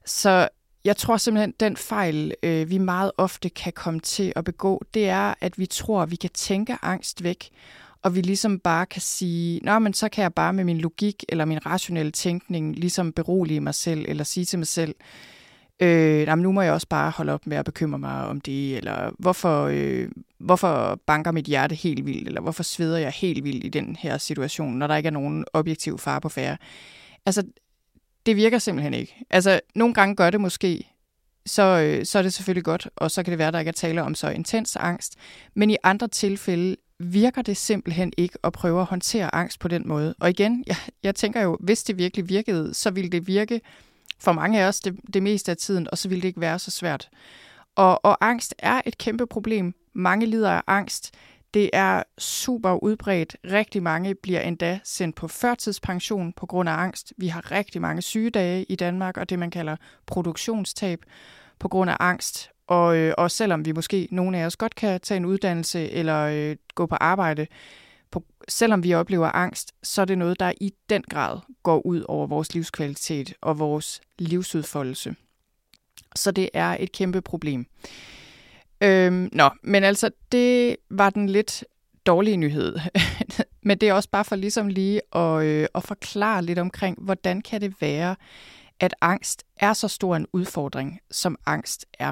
Så 0.06 0.50
jeg 0.86 0.98
tror 0.98 1.18
simpelthen, 1.18 1.54
den 1.60 1.78
fejl, 1.78 2.34
øh, 2.44 2.70
vi 2.70 2.78
meget 2.78 3.12
ofte 3.18 3.50
kan 3.50 3.74
komme 3.74 4.00
til 4.00 4.34
at 4.36 4.44
begå, 4.44 4.84
det 4.94 5.10
er, 5.10 5.34
at 5.42 5.60
vi 5.60 5.66
tror, 5.66 6.02
at 6.02 6.12
vi 6.12 6.16
kan 6.16 6.30
tænke 6.30 6.78
angst 6.82 7.24
væk, 7.24 7.50
og 8.02 8.16
vi 8.16 8.22
ligesom 8.22 8.60
bare 8.60 8.86
kan 8.86 9.02
sige, 9.02 9.60
nå, 9.64 9.80
men 9.80 9.94
så 9.94 10.10
kan 10.10 10.22
jeg 10.22 10.34
bare 10.34 10.54
med 10.54 10.64
min 10.64 10.78
logik 10.78 11.24
eller 11.30 11.46
min 11.46 11.66
rationelle 11.66 12.12
tænkning 12.12 12.76
ligesom 12.76 13.14
berolige 13.14 13.62
mig 13.62 13.76
selv, 13.76 14.06
eller 14.08 14.24
sige 14.24 14.46
til 14.46 14.60
mig 14.60 14.68
selv, 14.68 14.96
øh, 15.80 16.22
jamen, 16.22 16.44
nu 16.44 16.52
må 16.52 16.62
jeg 16.62 16.74
også 16.74 16.88
bare 16.88 17.12
holde 17.12 17.34
op 17.34 17.48
med 17.48 17.58
at 17.58 17.66
bekymre 17.66 18.00
mig 18.00 18.26
om 18.26 18.42
det, 18.42 18.78
eller 18.78 19.12
hvorfor, 19.20 19.64
øh, 19.64 20.08
hvorfor 20.38 21.00
banker 21.08 21.32
mit 21.32 21.46
hjerte 21.46 21.76
helt 21.76 22.06
vildt, 22.06 22.28
eller 22.28 22.42
hvorfor 22.42 22.64
sveder 22.64 22.98
jeg 22.98 23.12
helt 23.12 23.44
vildt 23.44 23.64
i 23.64 23.70
den 23.70 23.96
her 24.00 24.18
situation, 24.18 24.78
når 24.78 24.88
der 24.88 24.96
ikke 24.96 25.08
er 25.08 25.12
nogen 25.12 25.46
objektiv 25.54 25.98
far 25.98 26.20
på 26.20 26.30
færre. 26.30 26.58
Altså, 27.26 27.44
det 28.30 28.38
virker 28.38 28.60
simpelthen 28.60 28.94
ikke. 28.94 29.26
Altså, 29.30 29.60
nogle 29.76 29.94
gange 29.94 30.16
gør 30.16 30.30
det 30.30 30.42
måske, 30.42 30.94
så, 31.46 31.64
øh, 31.64 32.06
så 32.06 32.18
er 32.18 32.22
det 32.22 32.34
selvfølgelig 32.34 32.64
godt, 32.64 32.90
og 32.96 33.12
så 33.12 33.24
kan 33.24 33.32
det 33.32 33.38
være, 33.38 33.48
at 33.48 33.54
der 33.54 33.60
ikke 33.60 33.70
er 33.70 33.74
tale 33.74 34.04
om 34.04 34.16
så 34.16 34.30
intens 34.30 34.76
angst. 34.76 35.16
Men 35.56 35.70
i 35.70 35.78
andre 35.84 36.08
tilfælde 36.08 36.76
virker 37.00 37.42
det 37.42 37.58
simpelthen 37.58 38.14
ikke 38.18 38.38
at 38.44 38.54
prøve 38.54 38.82
at 38.82 38.86
håndtere 38.86 39.36
angst 39.36 39.60
på 39.60 39.68
den 39.68 39.88
måde. 39.88 40.16
Og 40.20 40.30
igen, 40.30 40.64
jeg, 40.68 40.76
jeg 41.04 41.16
tænker 41.16 41.42
jo, 41.42 41.58
hvis 41.60 41.84
det 41.84 41.98
virkelig 41.98 42.30
virkede, 42.30 42.74
så 42.74 42.92
ville 42.92 43.10
det 43.10 43.28
virke 43.28 43.62
for 44.20 44.32
mange 44.32 44.62
af 44.62 44.68
os 44.68 44.80
det, 44.80 44.96
det 45.14 45.24
meste 45.24 45.52
af 45.52 45.58
tiden, 45.58 45.88
og 45.92 45.98
så 45.98 46.10
ville 46.10 46.22
det 46.22 46.28
ikke 46.28 46.42
være 46.42 46.60
så 46.60 46.72
svært. 46.72 47.10
Og, 47.76 48.06
og 48.06 48.18
angst 48.22 48.56
er 48.60 48.82
et 48.86 48.98
kæmpe 48.98 49.28
problem. 49.28 49.74
Mange 49.94 50.26
lider 50.26 50.52
af 50.52 50.62
angst. 50.68 51.12
Det 51.54 51.70
er 51.74 52.04
super 52.18 52.84
udbredt. 52.84 53.38
Rigtig 53.52 53.84
mange 53.84 54.16
bliver 54.16 54.42
endda 54.42 54.80
sendt 54.84 55.16
på 55.16 55.28
førtidspension 55.28 56.34
på 56.34 56.46
grund 56.46 56.70
af 56.70 56.74
angst. 56.74 57.14
Vi 57.18 57.28
har 57.28 57.52
rigtig 57.52 57.82
mange 57.82 58.02
sygedage 58.02 58.64
i 58.64 58.76
Danmark, 58.76 59.18
og 59.18 59.30
det 59.30 59.40
man 59.40 59.52
kalder 59.52 59.76
produktionstab 60.06 61.00
på 61.60 61.68
grund 61.68 61.90
af 61.90 61.98
angst. 62.00 62.52
Og, 62.68 62.98
øh, 62.98 63.14
og 63.18 63.32
selvom 63.32 63.66
vi 63.66 63.72
måske, 63.72 64.08
nogle 64.12 64.38
af 64.38 64.46
os 64.46 64.58
godt 64.58 64.76
kan 64.76 65.02
tage 65.02 65.18
en 65.18 65.26
uddannelse 65.26 65.92
eller 65.92 66.20
øh, 66.26 66.56
gå 66.76 66.86
på 66.86 66.96
arbejde, 66.96 67.48
på, 68.12 68.24
selvom 68.48 68.84
vi 68.84 68.94
oplever 68.94 69.36
angst, 69.36 69.74
så 69.84 70.02
er 70.02 70.06
det 70.06 70.18
noget, 70.18 70.40
der 70.40 70.54
i 70.62 70.74
den 70.90 71.04
grad 71.10 71.40
går 71.64 71.86
ud 71.86 72.06
over 72.08 72.28
vores 72.28 72.54
livskvalitet 72.54 73.34
og 73.42 73.60
vores 73.60 74.02
livsudfoldelse. 74.20 75.16
Så 76.16 76.32
det 76.32 76.50
er 76.54 76.78
et 76.80 76.92
kæmpe 76.92 77.22
problem. 77.22 77.66
Øhm, 78.82 79.30
nå, 79.32 79.50
men 79.64 79.84
altså, 79.84 80.10
det 80.32 80.78
var 80.90 81.10
den 81.10 81.30
lidt 81.30 81.64
dårlige 82.06 82.38
nyhed. 82.38 82.80
men 83.68 83.78
det 83.78 83.90
er 83.90 83.94
også 83.94 84.10
bare 84.10 84.26
for 84.26 84.36
ligesom 84.36 84.68
lige 84.68 85.02
at, 85.16 85.44
øh, 85.44 85.68
at 85.76 85.84
forklare 85.84 86.42
lidt 86.42 86.60
omkring, 86.60 86.98
hvordan 87.02 87.42
kan 87.42 87.62
det 87.62 87.82
være, 87.82 88.16
at 88.80 88.96
angst 89.02 89.44
er 89.56 89.74
så 89.74 89.88
stor 89.88 90.16
en 90.16 90.28
udfordring, 90.34 91.00
som 91.12 91.38
angst 91.46 91.86
er. 92.00 92.12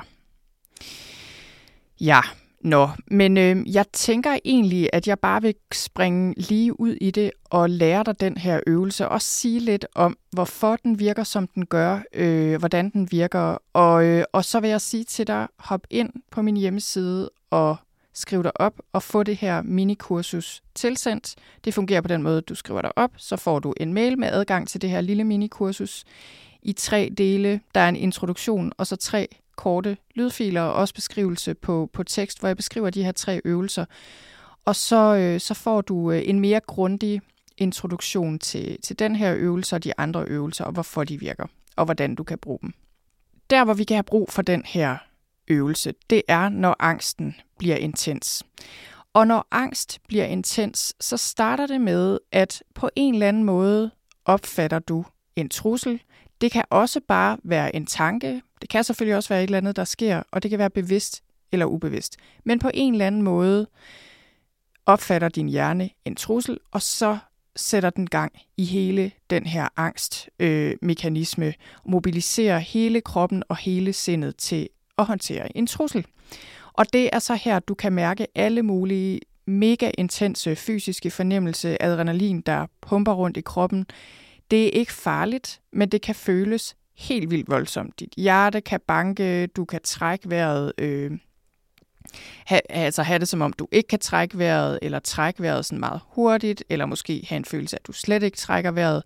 Ja, 2.00 2.22
Nå, 2.68 2.90
men 3.12 3.38
øh, 3.38 3.76
jeg 3.76 3.86
tænker 3.94 4.38
egentlig, 4.46 4.90
at 4.94 5.08
jeg 5.08 5.20
bare 5.20 5.42
vil 5.42 5.56
springe 5.74 6.34
lige 6.38 6.80
ud 6.80 6.92
i 7.02 7.12
det 7.12 7.32
og 7.46 7.70
lære 7.70 8.04
dig 8.04 8.20
den 8.20 8.38
her 8.38 8.60
øvelse. 8.68 9.10
Og 9.10 9.22
sige 9.22 9.60
lidt 9.60 9.86
om, 9.96 10.18
hvorfor 10.32 10.76
den 10.76 11.00
virker, 11.00 11.24
som 11.24 11.48
den 11.48 11.66
gør, 11.66 12.00
øh, 12.14 12.60
hvordan 12.60 12.90
den 12.90 13.12
virker. 13.12 13.58
Og, 13.74 14.06
øh, 14.06 14.24
og 14.34 14.46
så 14.46 14.60
vil 14.60 14.70
jeg 14.70 14.82
sige 14.82 15.04
til 15.04 15.28
dig, 15.28 15.48
hop 15.60 15.82
ind 15.90 16.10
på 16.32 16.42
min 16.42 16.58
hjemmeside 16.58 17.30
og 17.50 17.78
skriv 18.14 18.44
dig 18.44 18.62
op 18.62 18.74
og 18.94 19.04
få 19.04 19.24
det 19.24 19.36
her 19.36 19.62
minikursus 19.62 20.62
tilsendt. 20.76 21.36
Det 21.66 21.74
fungerer 21.74 22.02
på 22.02 22.08
den 22.08 22.24
måde, 22.24 22.38
at 22.38 22.50
du 22.50 22.56
skriver 22.56 22.82
dig 22.82 22.98
op, 22.98 23.12
så 23.18 23.36
får 23.38 23.60
du 23.60 23.74
en 23.78 23.94
mail 23.94 24.20
med 24.20 24.28
adgang 24.28 24.68
til 24.68 24.82
det 24.82 24.90
her 24.90 25.02
lille 25.02 25.24
minikursus 25.24 26.04
i 26.62 26.74
tre 26.74 27.10
dele. 27.18 27.60
Der 27.76 27.82
er 27.82 27.90
en 27.90 27.96
introduktion 27.96 28.72
og 28.78 28.88
så 28.88 28.96
tre 28.96 29.28
korte 29.58 29.98
lydfiler 30.16 30.62
og 30.62 30.74
også 30.74 30.94
beskrivelse 30.94 31.54
på, 31.54 31.90
på 31.94 32.04
tekst, 32.04 32.40
hvor 32.40 32.50
jeg 32.50 32.58
beskriver 32.58 32.90
de 32.90 33.04
her 33.04 33.12
tre 33.12 33.42
øvelser. 33.46 33.86
Og 34.66 34.76
så, 34.76 35.16
øh, 35.16 35.40
så 35.40 35.54
får 35.54 35.82
du 35.82 36.12
øh, 36.12 36.22
en 36.26 36.40
mere 36.40 36.60
grundig 36.68 37.22
introduktion 37.58 38.40
til, 38.40 38.82
til 38.82 39.00
den 39.00 39.16
her 39.16 39.36
øvelse 39.38 39.76
og 39.76 39.84
de 39.84 40.00
andre 40.00 40.26
øvelser, 40.26 40.66
og 40.66 40.72
hvorfor 40.72 41.04
de 41.04 41.20
virker, 41.20 41.46
og 41.76 41.86
hvordan 41.86 42.16
du 42.16 42.24
kan 42.24 42.38
bruge 42.38 42.60
dem. 42.62 42.74
Der, 43.50 43.66
hvor 43.66 43.74
vi 43.74 43.84
kan 43.84 43.96
have 43.96 44.04
brug 44.04 44.32
for 44.32 44.42
den 44.42 44.64
her 44.66 44.98
øvelse, 45.48 45.94
det 46.10 46.22
er, 46.28 46.50
når 46.50 46.76
angsten 46.80 47.36
bliver 47.58 47.76
intens. 47.76 48.44
Og 49.14 49.28
når 49.28 49.48
angst 49.52 50.00
bliver 50.08 50.26
intens, 50.26 50.96
så 51.00 51.18
starter 51.18 51.68
det 51.68 51.82
med, 51.82 52.20
at 52.32 52.64
på 52.76 52.90
en 52.96 53.14
eller 53.14 53.28
anden 53.28 53.44
måde 53.44 53.92
opfatter 54.26 54.80
du 54.80 55.06
en 55.36 55.50
trussel. 55.50 56.02
Det 56.42 56.52
kan 56.52 56.64
også 56.70 57.02
bare 57.08 57.38
være 57.44 57.76
en 57.76 57.86
tanke. 57.86 58.42
Det 58.68 58.72
kan 58.72 58.84
selvfølgelig 58.84 59.16
også 59.16 59.30
være 59.30 59.44
et 59.44 59.48
eller 59.48 59.58
andet, 59.58 59.76
der 59.76 59.84
sker, 59.84 60.24
og 60.32 60.44
det 60.44 60.50
kan 60.50 60.60
være 60.60 60.70
bevidst 60.70 61.24
eller 61.52 61.66
ubevidst. 61.66 62.18
Men 62.44 62.60
på 62.60 62.72
en 62.74 62.94
eller 62.94 63.08
anden 63.08 63.22
måde 63.22 63.68
opfatter 64.86 65.30
din 65.30 65.50
hjerne 65.50 65.90
en 66.06 66.16
trussel, 66.16 66.60
og 66.72 66.82
så 66.82 67.18
sætter 67.56 67.90
den 67.90 68.08
gang 68.08 68.32
i 68.58 68.66
hele 68.66 69.12
den 69.30 69.46
her 69.46 69.68
angstmekanisme, 69.78 71.46
øh, 71.46 71.54
mobiliserer 71.86 72.60
hele 72.60 73.02
kroppen 73.02 73.44
og 73.50 73.58
hele 73.58 73.94
sindet 73.94 74.36
til 74.36 74.70
at 74.98 75.06
håndtere 75.06 75.58
en 75.58 75.68
trussel. 75.68 76.06
Og 76.74 76.94
det 76.94 77.10
er 77.14 77.20
så 77.20 77.36
her, 77.36 77.60
du 77.60 77.74
kan 77.74 77.94
mærke 77.94 78.28
alle 78.36 78.64
mulige 78.64 79.20
mega 79.46 79.92
intense 79.98 80.56
fysiske 80.56 81.12
fornemmelse, 81.12 81.84
adrenalin, 81.84 82.42
der 82.42 82.68
pumper 82.82 83.14
rundt 83.14 83.38
i 83.38 83.42
kroppen. 83.42 83.86
Det 84.52 84.66
er 84.66 84.72
ikke 84.72 84.94
farligt, 84.94 85.62
men 85.72 85.90
det 85.90 86.02
kan 86.02 86.16
føles 86.16 86.76
helt 86.98 87.32
vildt 87.32 87.50
voldsomt. 87.50 88.00
Dit 88.00 88.14
hjerte 88.18 88.62
kan 88.62 88.80
banke, 88.88 89.48
du 89.48 89.66
kan 89.66 89.82
trække 89.84 90.30
vejret, 90.30 90.72
øh, 90.78 91.12
ha, 92.46 92.60
altså 92.70 93.04
have 93.04 93.20
det 93.20 93.28
som 93.28 93.42
om 93.42 93.54
du 93.54 93.68
ikke 93.72 93.88
kan 93.88 94.00
trække 94.00 94.38
vejret, 94.38 94.80
eller 94.82 95.00
trække 95.00 95.42
vejret 95.44 95.66
sådan 95.66 95.80
meget 95.80 96.02
hurtigt, 96.08 96.64
eller 96.70 96.86
måske 96.86 97.26
have 97.30 97.38
en 97.38 97.46
følelse 97.46 97.76
af, 97.76 97.80
at 97.80 97.88
du 97.88 97.92
slet 97.92 98.24
ikke 98.24 98.38
trækker 98.38 98.72
vejret, 98.72 99.04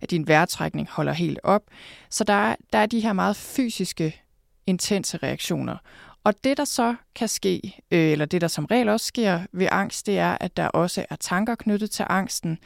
at 0.00 0.10
din 0.10 0.28
vejrtrækning 0.28 0.88
holder 0.90 1.12
helt 1.12 1.40
op. 1.42 1.62
Så 2.10 2.24
der 2.24 2.54
der 2.72 2.78
er 2.78 2.86
de 2.86 3.00
her 3.00 3.12
meget 3.12 3.36
fysiske, 3.36 4.20
intense 4.66 5.16
reaktioner. 5.16 5.76
Og 6.24 6.44
det, 6.44 6.56
der 6.56 6.64
så 6.64 6.94
kan 7.14 7.28
ske, 7.28 7.60
øh, 7.90 7.98
eller 7.98 8.24
det, 8.24 8.40
der 8.40 8.48
som 8.48 8.64
regel 8.64 8.88
også 8.88 9.06
sker 9.06 9.40
ved 9.52 9.68
angst, 9.70 10.06
det 10.06 10.18
er, 10.18 10.38
at 10.40 10.56
der 10.56 10.68
også 10.68 11.06
er 11.10 11.16
tanker 11.16 11.54
knyttet 11.54 11.90
til 11.90 12.04
angsten. 12.08 12.58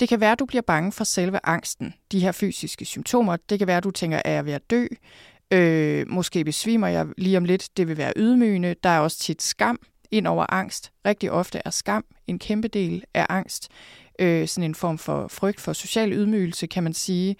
Det 0.00 0.08
kan 0.08 0.20
være, 0.20 0.32
at 0.32 0.38
du 0.38 0.46
bliver 0.46 0.62
bange 0.62 0.92
for 0.92 1.04
selve 1.04 1.40
angsten, 1.44 1.94
de 2.12 2.20
her 2.20 2.32
fysiske 2.32 2.84
symptomer. 2.84 3.36
Det 3.36 3.58
kan 3.58 3.68
være, 3.68 3.76
at 3.76 3.84
du 3.84 3.90
tænker, 3.90 4.22
er 4.24 4.32
jeg 4.32 4.46
ved 4.46 4.52
at 4.52 4.70
dø? 4.70 4.86
Øh, 5.50 6.08
måske 6.08 6.44
besvimer 6.44 6.88
jeg 6.88 7.06
lige 7.18 7.36
om 7.36 7.44
lidt. 7.44 7.68
Det 7.76 7.88
vil 7.88 7.96
være 7.96 8.12
ydmygende. 8.16 8.74
Der 8.82 8.90
er 8.90 9.00
også 9.00 9.18
tit 9.18 9.42
skam 9.42 9.78
ind 10.10 10.26
over 10.26 10.46
angst. 10.48 10.92
Rigtig 11.06 11.30
ofte 11.30 11.60
er 11.64 11.70
skam 11.70 12.04
en 12.26 12.38
kæmpe 12.38 12.68
del 12.68 13.04
af 13.14 13.26
angst. 13.28 13.68
Øh, 14.18 14.48
sådan 14.48 14.70
en 14.70 14.74
form 14.74 14.98
for 14.98 15.28
frygt 15.28 15.60
for 15.60 15.72
social 15.72 16.12
ydmygelse, 16.12 16.66
kan 16.66 16.82
man 16.82 16.92
sige. 16.92 17.36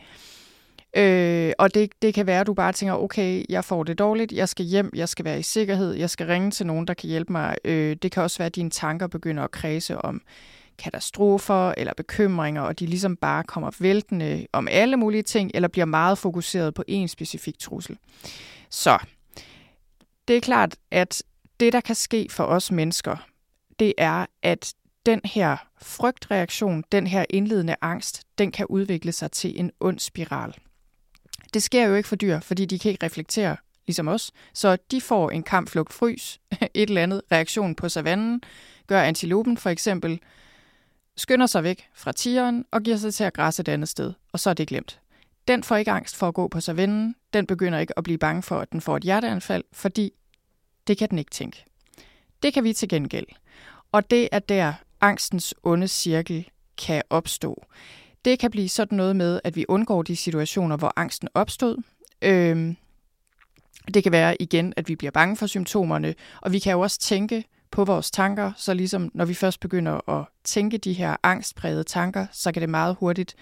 Øh, 0.97 1.53
og 1.59 1.75
det, 1.75 1.91
det 2.03 2.15
kan 2.15 2.27
være, 2.27 2.41
at 2.41 2.47
du 2.47 2.55
bare 2.55 2.73
tænker, 2.73 2.95
okay, 2.95 3.45
jeg 3.49 3.65
får 3.65 3.85
det 3.85 3.99
dårligt, 3.99 4.33
jeg 4.33 4.49
skal 4.49 4.67
hjem, 4.67 4.91
jeg 4.95 5.09
skal 5.09 5.25
være 5.25 5.39
i 5.39 5.43
sikkerhed, 5.43 5.95
jeg 5.95 6.11
skal 6.11 6.27
ringe 6.27 6.51
til 6.51 6.67
nogen, 6.67 6.87
der 6.87 6.95
kan 6.95 7.09
hjælpe 7.09 7.33
mig. 7.33 7.57
Øh, 7.65 7.97
det 8.03 8.13
kan 8.13 8.23
også 8.23 8.39
være, 8.39 8.47
at 8.47 8.57
dine 8.57 8.71
tanker 8.71 9.07
begynder 9.07 9.45
at 9.45 9.51
kredse 9.51 9.99
om 9.99 10.23
katastrofer 10.79 11.75
eller 11.77 11.93
bekymringer, 11.97 12.63
og 12.63 12.81
de 12.81 12.87
ligesom 12.87 13.17
bare 13.17 13.45
kommer 13.45 13.71
væltende 13.79 14.47
om 14.53 14.69
alle 14.71 14.97
mulige 14.97 15.23
ting, 15.23 15.51
eller 15.55 15.69
bliver 15.69 15.85
meget 15.85 16.19
fokuseret 16.19 16.75
på 16.75 16.85
en 16.89 17.09
specifik 17.09 17.59
trussel. 17.59 17.99
Så 18.71 18.99
det 20.29 20.37
er 20.37 20.41
klart, 20.41 20.77
at 20.91 21.23
det, 21.61 21.73
der 21.73 21.81
kan 21.81 21.95
ske 21.95 22.27
for 22.31 22.45
os 22.45 22.73
mennesker, 22.73 23.17
det 23.79 23.95
er, 23.99 24.27
at 24.43 24.75
den 25.07 25.21
her 25.25 25.57
frygtreaktion, 25.83 26.85
den 26.93 27.07
her 27.07 27.25
indledende 27.31 27.77
angst, 27.81 28.23
den 28.39 28.53
kan 28.53 28.67
udvikle 28.67 29.13
sig 29.13 29.33
til 29.33 29.61
en 29.61 29.71
ond 29.81 29.99
spiral. 29.99 30.55
Det 31.55 31.63
sker 31.63 31.87
jo 31.87 31.95
ikke 31.95 32.09
for 32.09 32.17
dyr, 32.17 32.41
fordi 32.41 32.65
de 32.65 32.79
kan 32.79 32.91
ikke 32.91 33.07
reflektere 33.07 33.57
ligesom 33.87 34.09
os. 34.09 34.31
Så 34.55 34.77
de 34.91 35.01
får 35.01 35.31
en 35.31 35.43
kamp, 35.43 35.69
flugt, 35.69 35.93
frys, 35.93 36.41
et 36.75 36.89
eller 36.89 37.03
andet 37.03 37.23
reaktion 37.33 37.75
på 37.75 37.89
savannen, 37.89 38.43
gør 38.87 39.03
antilopen 39.03 39.57
for 39.57 39.71
eksempel, 39.71 40.21
skynder 41.17 41.47
sig 41.47 41.63
væk 41.63 41.89
fra 41.95 42.13
tigeren 42.13 42.65
og 42.71 42.83
giver 42.83 42.97
sig 42.97 43.15
til 43.15 43.25
at 43.25 43.33
græsse 43.33 43.61
et 43.61 43.69
andet 43.69 43.89
sted, 43.89 44.13
og 44.33 44.41
så 44.41 44.51
er 44.51 44.55
det 44.55 44.69
glemt. 44.69 45.01
Den 45.49 45.63
får 45.63 45.77
ikke 45.77 45.91
angst 45.91 46.17
for 46.17 46.29
at 46.29 46.35
gå 46.35 46.49
på 46.49 46.61
savannen, 46.61 47.15
den 47.33 47.47
begynder 47.47 47.79
ikke 47.79 47.99
at 47.99 48.05
blive 48.05 48.19
bange 48.19 48.43
for, 48.43 48.59
at 48.61 48.73
den 48.73 48.81
får 48.81 48.97
et 48.97 49.03
hjerteanfald, 49.03 49.65
fordi 49.73 50.13
det 50.87 50.99
kan 50.99 51.11
den 51.11 51.19
ikke 51.19 51.31
tænke. 51.31 51.65
Det 52.43 52.55
kan 52.55 52.65
vi 52.65 52.73
til 52.73 52.89
gengæld. 52.89 53.27
Og 53.93 54.11
det 54.11 54.29
er 54.33 54.39
der 54.39 54.73
angstens 55.01 55.55
onde 55.63 55.89
cirkel 55.89 56.49
kan 56.79 57.03
opstå. 57.11 57.65
Det 58.27 58.39
kan 58.39 58.51
blive 58.51 58.69
sådan 58.69 58.97
noget 58.97 59.17
med, 59.17 59.41
at 59.45 59.57
vi 59.57 59.65
undgår 59.69 60.03
de 60.03 60.17
situationer, 60.17 60.77
hvor 60.77 60.93
angsten 60.97 61.29
opstod. 61.35 61.83
Øhm, 62.23 62.77
det 63.95 64.03
kan 64.03 64.13
være 64.13 64.43
igen, 64.43 64.73
at 64.77 64.89
vi 64.89 64.97
bliver 64.97 65.11
bange 65.11 65.37
for 65.37 65.47
symptomerne, 65.47 66.15
og 66.43 66.53
vi 66.53 66.59
kan 66.59 66.73
jo 66.73 66.81
også 66.81 67.01
tænke 67.01 67.45
på 67.71 67.85
vores 67.85 68.11
tanker, 68.11 68.53
så 68.57 68.75
ligesom 68.75 69.11
når 69.15 69.25
vi 69.25 69.35
først 69.35 69.61
begynder 69.61 70.11
at 70.11 70.25
tænke 70.45 70.79
de 70.79 70.93
her 70.93 71.17
angstprægede 71.23 71.85
tanker, 71.85 72.27
så 72.33 72.53
kan 72.53 72.61
det 72.61 72.71
meget 72.71 72.97
hurtigt 73.01 73.35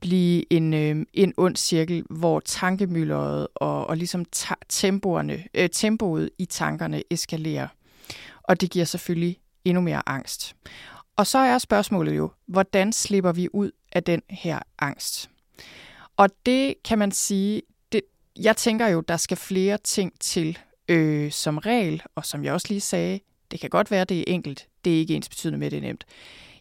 blive 0.00 0.52
en, 0.52 0.74
øh, 0.74 1.06
en 1.14 1.34
ond 1.36 1.56
cirkel, 1.56 2.04
hvor 2.10 2.40
tankemylderet 2.40 3.46
og, 3.54 3.86
og 3.86 3.96
ligesom 3.96 4.24
tempoerne, 4.68 5.44
øh, 5.54 5.68
tempoet 5.72 6.30
i 6.38 6.44
tankerne 6.44 7.02
eskalerer. 7.10 7.68
Og 8.42 8.60
det 8.60 8.70
giver 8.70 8.84
selvfølgelig 8.84 9.38
endnu 9.64 9.80
mere 9.80 10.02
angst. 10.06 10.56
Og 11.16 11.26
så 11.26 11.38
er 11.38 11.58
spørgsmålet 11.58 12.16
jo, 12.16 12.30
hvordan 12.46 12.92
slipper 12.92 13.32
vi 13.32 13.48
ud 13.52 13.70
af 13.92 14.04
den 14.04 14.22
her 14.30 14.58
angst? 14.78 15.30
Og 16.16 16.28
det 16.46 16.74
kan 16.84 16.98
man 16.98 17.12
sige, 17.12 17.62
det, 17.92 18.00
jeg 18.36 18.56
tænker 18.56 18.86
jo, 18.86 19.00
der 19.00 19.16
skal 19.16 19.36
flere 19.36 19.78
ting 19.84 20.12
til 20.20 20.58
øh, 20.88 21.32
som 21.32 21.58
regel, 21.58 22.02
og 22.14 22.24
som 22.24 22.44
jeg 22.44 22.52
også 22.52 22.66
lige 22.70 22.80
sagde, 22.80 23.20
det 23.50 23.60
kan 23.60 23.70
godt 23.70 23.90
være, 23.90 24.04
det 24.04 24.18
er 24.18 24.24
enkelt. 24.26 24.68
Det 24.84 24.94
er 24.94 24.98
ikke 24.98 25.14
ens 25.14 25.28
betydende 25.28 25.58
med, 25.58 25.66
at 25.66 25.70
det 25.70 25.76
er 25.76 25.82
nemt. 25.82 26.04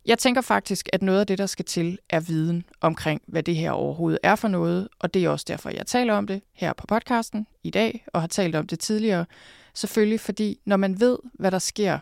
Jeg 0.05 0.17
tænker 0.17 0.41
faktisk, 0.41 0.89
at 0.93 1.01
noget 1.01 1.19
af 1.19 1.27
det, 1.27 1.37
der 1.37 1.45
skal 1.45 1.65
til, 1.65 1.99
er 2.09 2.19
viden 2.19 2.63
omkring, 2.81 3.21
hvad 3.27 3.43
det 3.43 3.55
her 3.55 3.71
overhovedet 3.71 4.19
er 4.23 4.35
for 4.35 4.47
noget, 4.47 4.87
og 4.99 5.13
det 5.13 5.25
er 5.25 5.29
også 5.29 5.45
derfor, 5.47 5.69
jeg 5.69 5.85
taler 5.85 6.13
om 6.13 6.27
det 6.27 6.41
her 6.53 6.73
på 6.73 6.87
podcasten 6.87 7.47
i 7.63 7.69
dag, 7.69 8.05
og 8.13 8.21
har 8.21 8.27
talt 8.27 8.55
om 8.55 8.67
det 8.67 8.79
tidligere. 8.79 9.25
Selvfølgelig 9.73 10.19
fordi, 10.19 10.59
når 10.65 10.77
man 10.77 10.99
ved, 10.99 11.17
hvad 11.33 11.51
der 11.51 11.59
sker, 11.59 11.99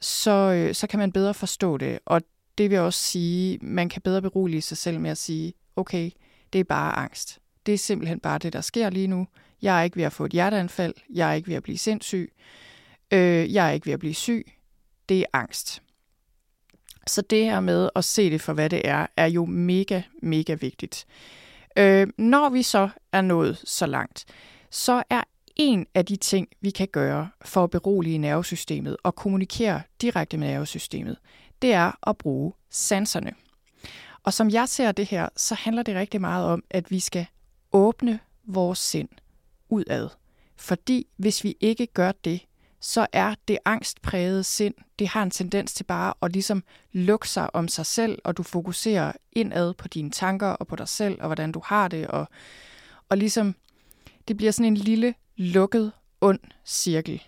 så, 0.00 0.30
øh, 0.30 0.74
så 0.74 0.86
kan 0.86 0.98
man 0.98 1.12
bedre 1.12 1.34
forstå 1.34 1.76
det, 1.76 1.98
og 2.06 2.22
det 2.58 2.70
vil 2.70 2.78
også 2.78 3.02
sige, 3.02 3.58
man 3.62 3.88
kan 3.88 4.02
bedre 4.02 4.22
berolige 4.22 4.62
sig 4.62 4.76
selv 4.76 5.00
med 5.00 5.10
at 5.10 5.18
sige, 5.18 5.52
okay, 5.76 6.10
det 6.52 6.58
er 6.58 6.64
bare 6.64 6.96
angst. 6.96 7.38
Det 7.66 7.74
er 7.74 7.78
simpelthen 7.78 8.20
bare 8.20 8.38
det, 8.38 8.52
der 8.52 8.60
sker 8.60 8.90
lige 8.90 9.06
nu. 9.06 9.26
Jeg 9.62 9.78
er 9.78 9.82
ikke 9.82 9.96
ved 9.96 10.04
at 10.04 10.12
få 10.12 10.24
et 10.24 10.32
hjerteanfald. 10.32 10.94
Jeg 11.14 11.30
er 11.30 11.34
ikke 11.34 11.48
ved 11.48 11.56
at 11.56 11.62
blive 11.62 11.78
sindssyg. 11.78 12.32
Øh, 13.10 13.52
jeg 13.52 13.68
er 13.68 13.70
ikke 13.70 13.86
ved 13.86 13.92
at 13.92 14.00
blive 14.00 14.14
syg. 14.14 14.52
Det 15.08 15.20
er 15.20 15.26
angst. 15.32 15.82
Så 17.06 17.22
det 17.22 17.44
her 17.44 17.60
med 17.60 17.90
at 17.96 18.04
se 18.04 18.30
det 18.30 18.40
for, 18.40 18.52
hvad 18.52 18.70
det 18.70 18.88
er, 18.88 19.06
er 19.16 19.26
jo 19.26 19.44
mega, 19.44 20.02
mega 20.22 20.54
vigtigt. 20.54 21.06
Øh, 21.78 22.06
når 22.18 22.48
vi 22.48 22.62
så 22.62 22.88
er 23.12 23.20
nået 23.20 23.62
så 23.64 23.86
langt, 23.86 24.24
så 24.70 25.02
er 25.10 25.22
en 25.56 25.86
af 25.94 26.06
de 26.06 26.16
ting, 26.16 26.48
vi 26.60 26.70
kan 26.70 26.88
gøre 26.92 27.28
for 27.44 27.64
at 27.64 27.70
berolige 27.70 28.18
nervesystemet 28.18 28.96
og 29.02 29.14
kommunikere 29.14 29.82
direkte 30.00 30.38
med 30.38 30.48
nervesystemet, 30.48 31.16
det 31.62 31.72
er 31.72 32.08
at 32.08 32.18
bruge 32.18 32.52
sanserne. 32.70 33.32
Og 34.22 34.32
som 34.32 34.50
jeg 34.50 34.68
ser 34.68 34.92
det 34.92 35.06
her, 35.06 35.28
så 35.36 35.54
handler 35.54 35.82
det 35.82 35.94
rigtig 35.94 36.20
meget 36.20 36.46
om, 36.46 36.64
at 36.70 36.90
vi 36.90 37.00
skal 37.00 37.26
åbne 37.72 38.20
vores 38.44 38.78
sind 38.78 39.08
udad. 39.68 40.08
Fordi 40.56 41.06
hvis 41.16 41.44
vi 41.44 41.56
ikke 41.60 41.86
gør 41.86 42.12
det, 42.12 42.40
så 42.80 43.06
er 43.12 43.34
det 43.48 43.58
angstprægede 43.64 44.44
sind, 44.44 44.74
det 44.98 45.08
har 45.08 45.22
en 45.22 45.30
tendens 45.30 45.74
til 45.74 45.84
bare 45.84 46.14
at 46.22 46.32
ligesom 46.32 46.64
lukke 46.92 47.28
sig 47.28 47.54
om 47.54 47.68
sig 47.68 47.86
selv, 47.86 48.18
og 48.24 48.36
du 48.36 48.42
fokuserer 48.42 49.12
indad 49.32 49.74
på 49.74 49.88
dine 49.88 50.10
tanker 50.10 50.46
og 50.46 50.66
på 50.66 50.76
dig 50.76 50.88
selv, 50.88 51.20
og 51.20 51.26
hvordan 51.26 51.52
du 51.52 51.60
har 51.64 51.88
det, 51.88 52.06
og, 52.06 52.28
og 53.08 53.16
ligesom, 53.16 53.54
det 54.28 54.36
bliver 54.36 54.52
sådan 54.52 54.66
en 54.66 54.76
lille, 54.76 55.14
lukket, 55.36 55.92
ond 56.20 56.40
cirkel. 56.64 57.22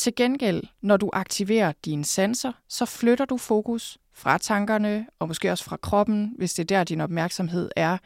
Til 0.00 0.14
gengæld, 0.14 0.62
når 0.80 0.96
du 0.96 1.10
aktiverer 1.12 1.72
dine 1.84 2.04
sanser, 2.04 2.52
så 2.68 2.84
flytter 2.84 3.24
du 3.24 3.36
fokus 3.36 3.98
fra 4.12 4.38
tankerne, 4.38 5.06
og 5.18 5.28
måske 5.28 5.50
også 5.50 5.64
fra 5.64 5.76
kroppen, 5.76 6.34
hvis 6.38 6.54
det 6.54 6.62
er 6.62 6.76
der, 6.76 6.84
din 6.84 7.00
opmærksomhed 7.00 7.70
er. 7.76 7.98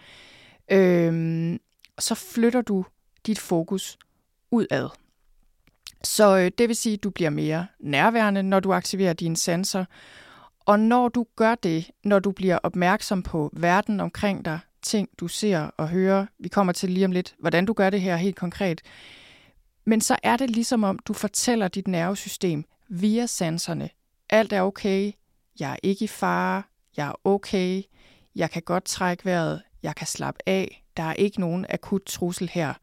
Øhm, 0.70 1.61
så 1.98 2.14
flytter 2.14 2.61
du 2.62 2.85
dit 3.26 3.38
fokus 3.38 3.98
udad. 4.50 4.88
Så 6.04 6.37
øh, 6.38 6.50
det 6.59 6.68
vil 6.68 6.76
sige, 6.76 6.92
at 6.92 7.02
du 7.02 7.11
bliver 7.11 7.30
mere 7.30 7.66
nærværende, 7.80 8.42
når 8.42 8.61
du 8.61 8.72
aktiverer 8.72 9.12
dine 9.12 9.37
sanser. 9.37 9.85
Og 10.61 10.80
når 10.80 11.09
du 11.09 11.26
gør 11.37 11.54
det, 11.54 11.90
når 12.04 12.18
du 12.18 12.33
bliver 12.33 12.59
opmærksom 12.62 13.22
på 13.22 13.50
verden 13.52 14.00
omkring 14.00 14.44
dig, 14.44 14.59
ting 14.83 15.09
du 15.20 15.28
ser 15.28 15.61
og 15.61 15.88
hører, 15.88 16.26
vi 16.38 16.48
kommer 16.48 16.72
til 16.72 16.90
lige 16.90 17.07
om 17.07 17.12
lidt, 17.12 17.35
hvordan 17.38 17.66
du 17.66 17.72
gør 17.72 17.90
det 17.90 18.00
her 18.00 18.16
helt 18.16 18.37
konkret, 18.37 18.83
men 19.87 20.01
så 20.01 20.16
er 20.23 20.37
det 20.37 20.51
ligesom 20.51 20.85
om, 20.85 20.99
du 20.99 21.12
fortæller 21.12 21.68
dit 21.68 21.88
nervesystem 21.88 22.64
via 22.88 23.27
sanserne, 23.27 23.90
alt 24.31 24.53
er 24.53 24.62
okay, 24.62 25.12
jeg 25.61 25.73
er 25.73 25.77
ikke 25.83 26.05
i 26.05 26.09
fare, 26.09 26.62
jeg 26.97 27.09
er 27.09 27.20
okay, 27.25 27.83
jeg 28.35 28.51
kan 28.51 28.62
godt 28.62 28.85
trække 28.85 29.25
vejret, 29.25 29.62
jeg 29.83 29.94
kan 29.94 30.07
slappe 30.07 30.40
af, 30.47 30.85
der 30.97 31.03
er 31.03 31.14
ikke 31.14 31.40
nogen 31.40 31.66
akut 31.68 32.03
trussel 32.07 32.51
her. 32.53 32.75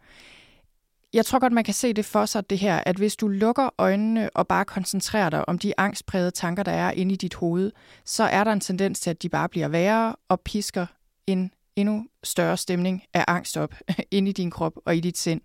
Jeg 1.13 1.25
tror 1.25 1.39
godt, 1.39 1.53
man 1.53 1.63
kan 1.63 1.73
se 1.73 1.93
det 1.93 2.05
for 2.05 2.25
sig, 2.25 2.49
det 2.49 2.59
her, 2.59 2.83
at 2.85 2.95
hvis 2.95 3.15
du 3.15 3.27
lukker 3.27 3.69
øjnene 3.77 4.29
og 4.29 4.47
bare 4.47 4.65
koncentrerer 4.65 5.29
dig 5.29 5.49
om 5.49 5.59
de 5.59 5.73
angstprægede 5.77 6.31
tanker, 6.31 6.63
der 6.63 6.71
er 6.71 6.91
inde 6.91 7.13
i 7.13 7.17
dit 7.17 7.33
hoved, 7.33 7.71
så 8.05 8.23
er 8.23 8.43
der 8.43 8.51
en 8.51 8.59
tendens 8.59 8.99
til, 8.99 9.09
at 9.09 9.21
de 9.21 9.29
bare 9.29 9.49
bliver 9.49 9.67
værre 9.67 10.15
og 10.29 10.41
pisker 10.41 10.85
en 11.27 11.51
endnu 11.75 12.05
større 12.23 12.57
stemning 12.57 13.03
af 13.13 13.25
angst 13.27 13.57
op 13.57 13.75
inde 14.11 14.29
i 14.29 14.33
din 14.33 14.51
krop 14.51 14.73
og 14.85 14.95
i 14.95 14.99
dit 14.99 15.17
sind. 15.17 15.41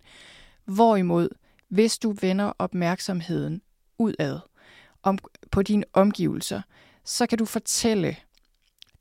Hvorimod, 0.65 1.29
hvis 1.69 1.99
du 1.99 2.15
vender 2.21 2.53
opmærksomheden 2.59 3.63
udad 3.99 4.39
om, 5.03 5.19
på 5.51 5.63
dine 5.63 5.85
omgivelser, 5.93 6.63
så 7.05 7.27
kan 7.27 7.39
du 7.39 7.45
fortælle 7.45 8.17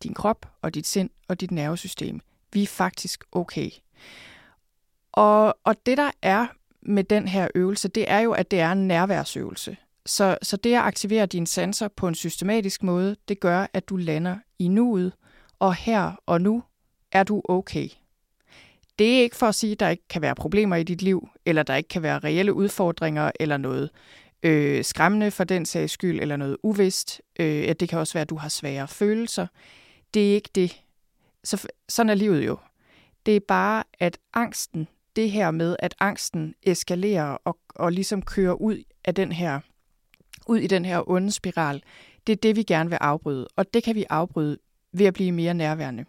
din 0.03 0.13
krop 0.13 0.51
og 0.61 0.73
dit 0.73 0.87
sind 0.87 1.09
og 1.27 1.41
dit 1.41 1.51
nervesystem, 1.51 2.19
vi 2.53 2.63
er 2.63 2.67
faktisk 2.67 3.23
okay. 3.31 3.69
Og, 5.11 5.57
og 5.63 5.85
det 5.85 5.97
der 5.97 6.11
er 6.21 6.47
med 6.81 7.03
den 7.03 7.27
her 7.27 7.47
øvelse, 7.55 7.87
det 7.87 8.11
er 8.11 8.19
jo, 8.19 8.31
at 8.31 8.51
det 8.51 8.59
er 8.59 8.71
en 8.71 8.87
nærværsøvelse. 8.87 9.77
Så, 10.05 10.37
så 10.41 10.57
det 10.57 10.73
at 10.73 10.81
aktivere 10.81 11.25
dine 11.25 11.47
sanser 11.47 11.87
på 11.87 12.07
en 12.07 12.15
systematisk 12.15 12.83
måde, 12.83 13.15
det 13.27 13.39
gør, 13.39 13.67
at 13.73 13.89
du 13.89 13.95
lander 13.95 14.37
i 14.59 14.67
nuet, 14.67 15.13
og 15.59 15.75
her 15.75 16.21
og 16.25 16.41
nu 16.41 16.63
er 17.11 17.23
du 17.23 17.41
okay. 17.49 17.89
Det 18.99 19.17
er 19.17 19.21
ikke 19.21 19.35
for 19.35 19.47
at 19.47 19.55
sige, 19.55 19.71
at 19.71 19.79
der 19.79 19.89
ikke 19.89 20.07
kan 20.09 20.21
være 20.21 20.35
problemer 20.35 20.75
i 20.75 20.83
dit 20.83 21.01
liv, 21.01 21.29
eller 21.45 21.63
der 21.63 21.75
ikke 21.75 21.89
kan 21.89 22.03
være 22.03 22.19
reelle 22.19 22.53
udfordringer, 22.53 23.31
eller 23.39 23.57
noget 23.57 23.89
øh, 24.43 24.83
skræmmende 24.83 25.31
for 25.31 25.43
den 25.43 25.65
sags 25.65 25.93
skyld, 25.93 26.19
eller 26.19 26.35
noget 26.35 26.57
uvist. 26.63 27.21
Øh, 27.39 27.65
at 27.67 27.79
det 27.79 27.89
kan 27.89 27.99
også 27.99 28.13
være, 28.13 28.21
at 28.21 28.29
du 28.29 28.35
har 28.35 28.49
svære 28.49 28.87
følelser. 28.87 29.47
Det 30.13 30.29
er 30.29 30.35
ikke 30.35 30.49
det. 30.55 30.81
Så, 31.43 31.67
sådan 31.89 32.09
er 32.09 32.15
livet 32.15 32.45
jo. 32.45 32.57
Det 33.25 33.35
er 33.35 33.39
bare, 33.47 33.83
at 33.99 34.17
angsten, 34.33 34.87
det 35.15 35.31
her 35.31 35.51
med, 35.51 35.75
at 35.79 35.95
angsten 35.99 36.53
eskalerer 36.63 37.37
og, 37.45 37.57
og 37.69 37.91
ligesom 37.91 38.21
kører 38.21 38.53
ud 38.53 38.83
af 39.05 39.15
den 39.15 39.31
her, 39.31 39.59
ud 40.47 40.57
i 40.57 40.67
den 40.67 40.85
her 40.85 41.09
onde 41.09 41.31
spiral, 41.31 41.83
det 42.27 42.33
er 42.33 42.37
det, 42.37 42.55
vi 42.55 42.63
gerne 42.63 42.89
vil 42.89 42.97
afbryde. 43.01 43.47
Og 43.55 43.73
det 43.73 43.83
kan 43.83 43.95
vi 43.95 44.05
afbryde 44.09 44.57
ved 44.93 45.05
at 45.05 45.13
blive 45.13 45.31
mere 45.31 45.53
nærværende. 45.53 46.05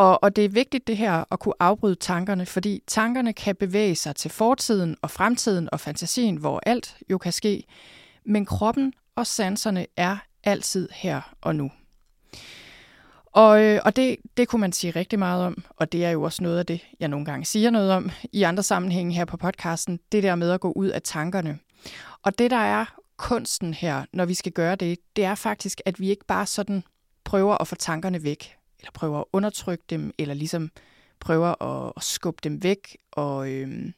Og, 0.00 0.22
og 0.22 0.36
det 0.36 0.44
er 0.44 0.48
vigtigt 0.48 0.86
det 0.86 0.96
her 0.96 1.24
at 1.30 1.38
kunne 1.38 1.54
afbryde 1.60 1.94
tankerne, 1.94 2.46
fordi 2.46 2.82
tankerne 2.86 3.32
kan 3.32 3.56
bevæge 3.56 3.94
sig 3.94 4.16
til 4.16 4.30
fortiden 4.30 4.96
og 5.02 5.10
fremtiden 5.10 5.68
og 5.72 5.80
fantasien, 5.80 6.36
hvor 6.36 6.60
alt 6.66 6.96
jo 7.10 7.18
kan 7.18 7.32
ske. 7.32 7.64
Men 8.26 8.46
kroppen 8.46 8.92
og 9.16 9.26
sanserne 9.26 9.86
er 9.96 10.16
altid 10.44 10.88
her 10.92 11.34
og 11.40 11.56
nu. 11.56 11.70
Og, 13.26 13.62
øh, 13.62 13.80
og 13.84 13.96
det, 13.96 14.16
det 14.36 14.48
kunne 14.48 14.60
man 14.60 14.72
sige 14.72 14.90
rigtig 14.90 15.18
meget 15.18 15.44
om, 15.44 15.64
og 15.76 15.92
det 15.92 16.04
er 16.04 16.10
jo 16.10 16.22
også 16.22 16.42
noget 16.42 16.58
af 16.58 16.66
det, 16.66 16.80
jeg 17.00 17.08
nogle 17.08 17.26
gange 17.26 17.44
siger 17.44 17.70
noget 17.70 17.92
om 17.92 18.10
i 18.32 18.42
andre 18.42 18.62
sammenhænge 18.62 19.14
her 19.14 19.24
på 19.24 19.36
podcasten, 19.36 20.00
det 20.12 20.22
der 20.22 20.34
med 20.34 20.50
at 20.50 20.60
gå 20.60 20.72
ud 20.72 20.88
af 20.88 21.02
tankerne. 21.02 21.58
Og 22.22 22.38
det, 22.38 22.50
der 22.50 22.56
er 22.56 22.84
kunsten 23.16 23.74
her, 23.74 24.04
når 24.12 24.24
vi 24.24 24.34
skal 24.34 24.52
gøre 24.52 24.76
det, 24.76 24.98
det 25.16 25.24
er 25.24 25.34
faktisk, 25.34 25.80
at 25.84 26.00
vi 26.00 26.10
ikke 26.10 26.26
bare 26.26 26.46
sådan 26.46 26.82
prøver 27.24 27.58
at 27.58 27.68
få 27.68 27.74
tankerne 27.74 28.24
væk, 28.24 28.59
eller 28.80 28.90
prøver 28.94 29.18
at 29.18 29.24
undertrykke 29.32 29.84
dem, 29.90 30.12
eller 30.18 30.34
ligesom 30.34 30.70
prøver 31.20 31.62
at, 31.62 31.92
at 31.96 32.02
skubbe 32.02 32.40
dem 32.44 32.62
væk, 32.62 32.96
og 33.12 33.50
øh, 33.50 33.92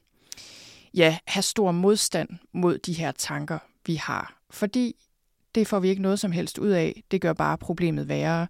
ja, 0.93 1.17
have 1.27 1.43
stor 1.43 1.71
modstand 1.71 2.29
mod 2.51 2.77
de 2.77 2.93
her 2.93 3.11
tanker, 3.11 3.59
vi 3.85 3.95
har. 3.95 4.37
Fordi 4.49 4.95
det 5.55 5.67
får 5.67 5.79
vi 5.79 5.89
ikke 5.89 6.01
noget 6.01 6.19
som 6.19 6.31
helst 6.31 6.57
ud 6.57 6.69
af. 6.69 7.03
Det 7.11 7.21
gør 7.21 7.33
bare 7.33 7.57
problemet 7.57 8.07
værre. 8.07 8.47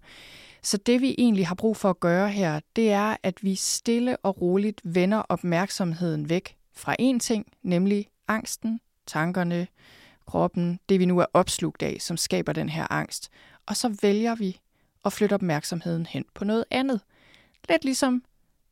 Så 0.62 0.76
det 0.76 1.00
vi 1.00 1.14
egentlig 1.18 1.46
har 1.46 1.54
brug 1.54 1.76
for 1.76 1.90
at 1.90 2.00
gøre 2.00 2.30
her, 2.30 2.60
det 2.76 2.90
er, 2.90 3.16
at 3.22 3.42
vi 3.42 3.54
stille 3.54 4.16
og 4.16 4.40
roligt 4.40 4.80
vender 4.84 5.18
opmærksomheden 5.18 6.28
væk 6.28 6.56
fra 6.72 6.96
én 7.00 7.18
ting, 7.18 7.52
nemlig 7.62 8.08
angsten, 8.28 8.80
tankerne, 9.06 9.66
kroppen, 10.26 10.80
det 10.88 11.00
vi 11.00 11.04
nu 11.04 11.18
er 11.18 11.26
opslugt 11.34 11.82
af, 11.82 11.96
som 12.00 12.16
skaber 12.16 12.52
den 12.52 12.68
her 12.68 12.92
angst. 12.92 13.30
Og 13.66 13.76
så 13.76 13.96
vælger 14.02 14.34
vi 14.34 14.60
og 15.04 15.12
flytte 15.12 15.34
opmærksomheden 15.34 16.06
hen 16.06 16.24
på 16.34 16.44
noget 16.44 16.64
andet. 16.70 17.00
Lidt 17.68 17.84
ligesom 17.84 18.24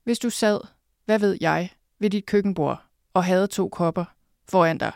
hvis 0.05 0.19
du 0.19 0.31
sad, 0.31 0.61
hvad 1.05 1.19
ved 1.19 1.39
jeg, 1.41 1.71
ved 1.99 2.11
dit 2.11 2.27
køkkenbord 2.27 2.83
og 3.15 3.25
havde 3.25 3.47
to 3.47 3.69
kopper 3.69 4.05
foran 4.49 4.79
dig. 4.79 4.93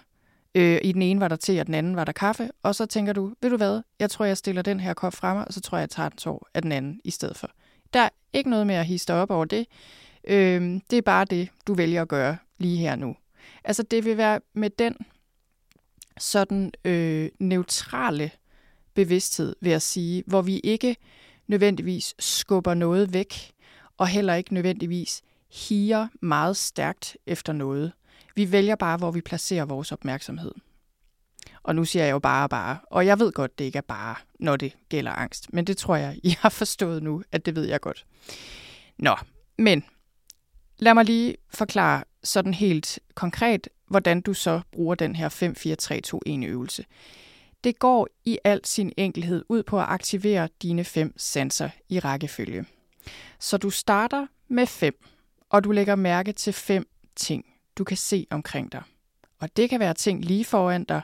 Øh, 0.54 0.78
I 0.82 0.92
den 0.92 1.02
ene 1.02 1.20
var 1.20 1.28
der 1.28 1.36
te, 1.36 1.60
og 1.60 1.66
den 1.66 1.74
anden 1.74 1.96
var 1.96 2.04
der 2.04 2.12
kaffe, 2.12 2.50
og 2.62 2.74
så 2.74 2.86
tænker 2.86 3.12
du, 3.12 3.34
ved 3.42 3.50
du 3.50 3.56
hvad, 3.56 3.82
jeg 3.98 4.10
tror, 4.10 4.24
jeg 4.24 4.36
stiller 4.36 4.62
den 4.62 4.80
her 4.80 4.94
kop 4.94 5.12
frem, 5.12 5.38
og 5.38 5.52
så 5.52 5.60
tror 5.60 5.78
jeg, 5.78 5.80
jeg 5.80 5.90
tager 5.90 6.08
den 6.08 6.18
tår 6.18 6.48
af 6.54 6.62
den 6.62 6.72
anden 6.72 7.00
i 7.04 7.10
stedet 7.10 7.36
for. 7.36 7.50
Der 7.92 8.00
er 8.00 8.08
ikke 8.32 8.50
noget 8.50 8.66
med 8.66 8.74
at 8.74 8.86
hisse 8.86 9.14
op 9.14 9.30
over 9.30 9.44
det. 9.44 9.66
Øh, 10.24 10.80
det 10.90 10.96
er 10.98 11.02
bare 11.02 11.24
det, 11.24 11.48
du 11.66 11.74
vælger 11.74 12.02
at 12.02 12.08
gøre 12.08 12.36
lige 12.58 12.76
her 12.76 12.96
nu. 12.96 13.16
Altså 13.64 13.82
det 13.82 14.04
vil 14.04 14.16
være 14.16 14.40
med 14.54 14.70
den 14.70 14.96
sådan 16.18 16.72
øh, 16.84 17.28
neutrale 17.38 18.30
bevidsthed, 18.94 19.56
vil 19.60 19.70
jeg 19.70 19.82
sige, 19.82 20.24
hvor 20.26 20.42
vi 20.42 20.58
ikke 20.58 20.96
nødvendigvis 21.46 22.14
skubber 22.18 22.74
noget 22.74 23.12
væk, 23.12 23.52
og 23.96 24.08
heller 24.08 24.34
ikke 24.34 24.54
nødvendigvis 24.54 25.22
higer 25.52 26.08
meget 26.20 26.56
stærkt 26.56 27.16
efter 27.26 27.52
noget. 27.52 27.92
Vi 28.34 28.52
vælger 28.52 28.76
bare, 28.76 28.96
hvor 28.96 29.10
vi 29.10 29.20
placerer 29.20 29.64
vores 29.64 29.92
opmærksomhed. 29.92 30.52
Og 31.62 31.74
nu 31.74 31.84
siger 31.84 32.04
jeg 32.04 32.12
jo 32.12 32.18
bare 32.18 32.48
bare, 32.48 32.78
og 32.90 33.06
jeg 33.06 33.18
ved 33.18 33.32
godt, 33.32 33.58
det 33.58 33.64
ikke 33.64 33.78
er 33.78 33.82
bare, 33.88 34.16
når 34.38 34.56
det 34.56 34.76
gælder 34.88 35.12
angst. 35.12 35.52
Men 35.52 35.64
det 35.64 35.76
tror 35.76 35.96
jeg, 35.96 36.18
I 36.22 36.36
har 36.40 36.48
forstået 36.48 37.02
nu, 37.02 37.22
at 37.32 37.46
det 37.46 37.56
ved 37.56 37.64
jeg 37.64 37.80
godt. 37.80 38.06
Nå, 38.98 39.16
men 39.58 39.84
lad 40.78 40.94
mig 40.94 41.04
lige 41.04 41.36
forklare 41.54 42.04
sådan 42.24 42.54
helt 42.54 42.98
konkret, 43.14 43.68
hvordan 43.88 44.20
du 44.20 44.34
så 44.34 44.60
bruger 44.72 44.94
den 44.94 45.16
her 45.16 45.28
5-4-3-2-1 46.38 46.46
øvelse. 46.46 46.84
Det 47.66 47.78
går 47.78 48.08
i 48.24 48.38
al 48.44 48.60
sin 48.64 48.92
enkelhed 48.96 49.44
ud 49.48 49.62
på 49.62 49.80
at 49.80 49.86
aktivere 49.88 50.48
dine 50.62 50.84
fem 50.84 51.14
sanser 51.16 51.70
i 51.88 51.98
rækkefølge. 51.98 52.64
Så 53.38 53.56
du 53.56 53.70
starter 53.70 54.26
med 54.48 54.66
fem, 54.66 55.04
og 55.50 55.64
du 55.64 55.70
lægger 55.70 55.94
mærke 55.94 56.32
til 56.32 56.52
fem 56.52 56.88
ting, 57.16 57.44
du 57.78 57.84
kan 57.84 57.96
se 57.96 58.26
omkring 58.30 58.72
dig. 58.72 58.82
Og 59.38 59.56
det 59.56 59.70
kan 59.70 59.80
være 59.80 59.94
ting 59.94 60.24
lige 60.24 60.44
foran 60.44 60.84
dig, 60.84 61.02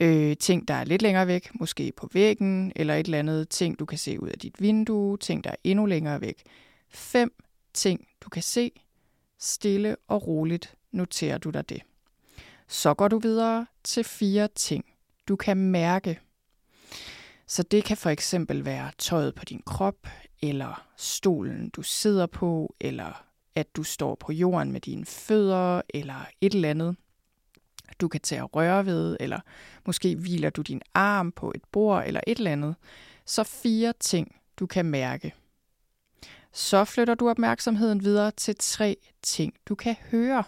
øh, 0.00 0.36
ting, 0.36 0.68
der 0.68 0.74
er 0.74 0.84
lidt 0.84 1.02
længere 1.02 1.26
væk, 1.26 1.50
måske 1.54 1.92
på 1.96 2.08
væggen, 2.12 2.72
eller 2.76 2.94
et 2.94 3.06
eller 3.06 3.18
andet 3.18 3.48
ting, 3.48 3.78
du 3.78 3.84
kan 3.84 3.98
se 3.98 4.20
ud 4.20 4.28
af 4.28 4.38
dit 4.38 4.60
vindue, 4.60 5.18
ting, 5.18 5.44
der 5.44 5.50
er 5.50 5.56
endnu 5.64 5.86
længere 5.86 6.20
væk. 6.20 6.42
Fem 6.90 7.32
ting, 7.74 8.08
du 8.20 8.28
kan 8.28 8.42
se. 8.42 8.70
Stille 9.38 9.96
og 10.08 10.26
roligt 10.26 10.74
noterer 10.92 11.38
du 11.38 11.50
dig 11.50 11.68
det. 11.68 11.82
Så 12.68 12.94
går 12.94 13.08
du 13.08 13.18
videre 13.18 13.66
til 13.84 14.04
fire 14.04 14.48
ting, 14.54 14.84
du 15.28 15.36
kan 15.36 15.56
mærke. 15.56 16.20
Så 17.46 17.62
det 17.62 17.84
kan 17.84 17.96
for 17.96 18.10
eksempel 18.10 18.64
være 18.64 18.90
tøjet 18.98 19.34
på 19.34 19.44
din 19.44 19.62
krop, 19.66 20.06
eller 20.42 20.86
stolen, 20.96 21.68
du 21.68 21.82
sidder 21.82 22.26
på, 22.26 22.74
eller 22.80 23.24
at 23.54 23.76
du 23.76 23.82
står 23.82 24.14
på 24.14 24.32
jorden 24.32 24.72
med 24.72 24.80
dine 24.80 25.06
fødder, 25.06 25.82
eller 25.88 26.26
et 26.40 26.54
eller 26.54 26.70
andet, 26.70 26.96
du 28.00 28.08
kan 28.08 28.20
tage 28.20 28.42
at 28.42 28.56
røre 28.56 28.86
ved, 28.86 29.16
eller 29.20 29.40
måske 29.86 30.16
hviler 30.16 30.50
du 30.50 30.62
din 30.62 30.82
arm 30.94 31.32
på 31.32 31.52
et 31.54 31.62
bord, 31.72 32.04
eller 32.06 32.20
et 32.26 32.38
eller 32.38 32.52
andet. 32.52 32.74
Så 33.24 33.44
fire 33.44 33.92
ting, 34.00 34.36
du 34.56 34.66
kan 34.66 34.84
mærke. 34.84 35.34
Så 36.52 36.84
flytter 36.84 37.14
du 37.14 37.28
opmærksomheden 37.28 38.04
videre 38.04 38.30
til 38.30 38.56
tre 38.58 38.96
ting, 39.22 39.54
du 39.68 39.74
kan 39.74 39.96
høre. 40.10 40.44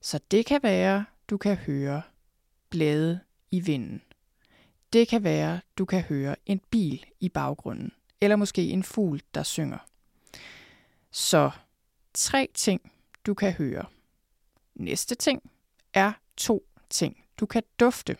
Så 0.00 0.20
det 0.30 0.46
kan 0.46 0.62
være, 0.62 1.04
du 1.30 1.36
kan 1.36 1.56
høre 1.56 2.02
blade 2.72 3.20
i 3.50 3.60
vinden. 3.60 4.02
Det 4.92 5.08
kan 5.08 5.24
være, 5.24 5.60
du 5.78 5.84
kan 5.84 6.02
høre 6.02 6.36
en 6.46 6.60
bil 6.70 7.04
i 7.20 7.28
baggrunden, 7.28 7.92
eller 8.20 8.36
måske 8.36 8.70
en 8.70 8.82
fugl, 8.82 9.22
der 9.34 9.42
synger. 9.42 9.78
Så 11.10 11.50
tre 12.14 12.48
ting, 12.54 12.92
du 13.26 13.34
kan 13.34 13.52
høre. 13.52 13.84
Næste 14.74 15.14
ting 15.14 15.50
er 15.94 16.12
to 16.36 16.66
ting, 16.90 17.24
du 17.40 17.46
kan 17.46 17.62
dufte. 17.80 18.16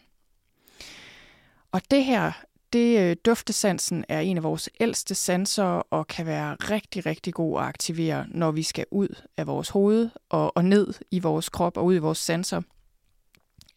Og 1.73 1.81
det 1.91 2.05
her, 2.05 2.33
det 2.73 3.01
øh, 3.01 3.17
duftesansen 3.25 4.05
er 4.09 4.21
en 4.21 4.37
af 4.37 4.43
vores 4.43 4.71
ældste 4.81 5.15
sanser 5.15 5.65
og 5.65 6.07
kan 6.07 6.27
være 6.27 6.55
rigtig, 6.55 7.07
rigtig 7.07 7.35
god 7.35 7.61
at 7.61 7.65
aktivere, 7.67 8.27
når 8.29 8.51
vi 8.51 8.63
skal 8.63 8.87
ud 8.91 9.23
af 9.37 9.47
vores 9.47 9.69
hoved 9.69 10.11
og, 10.29 10.57
og 10.57 10.65
ned 10.65 10.95
i 11.11 11.19
vores 11.19 11.49
krop 11.49 11.77
og 11.77 11.85
ud 11.85 11.95
i 11.95 11.99
vores 11.99 12.19
sanser. 12.19 12.63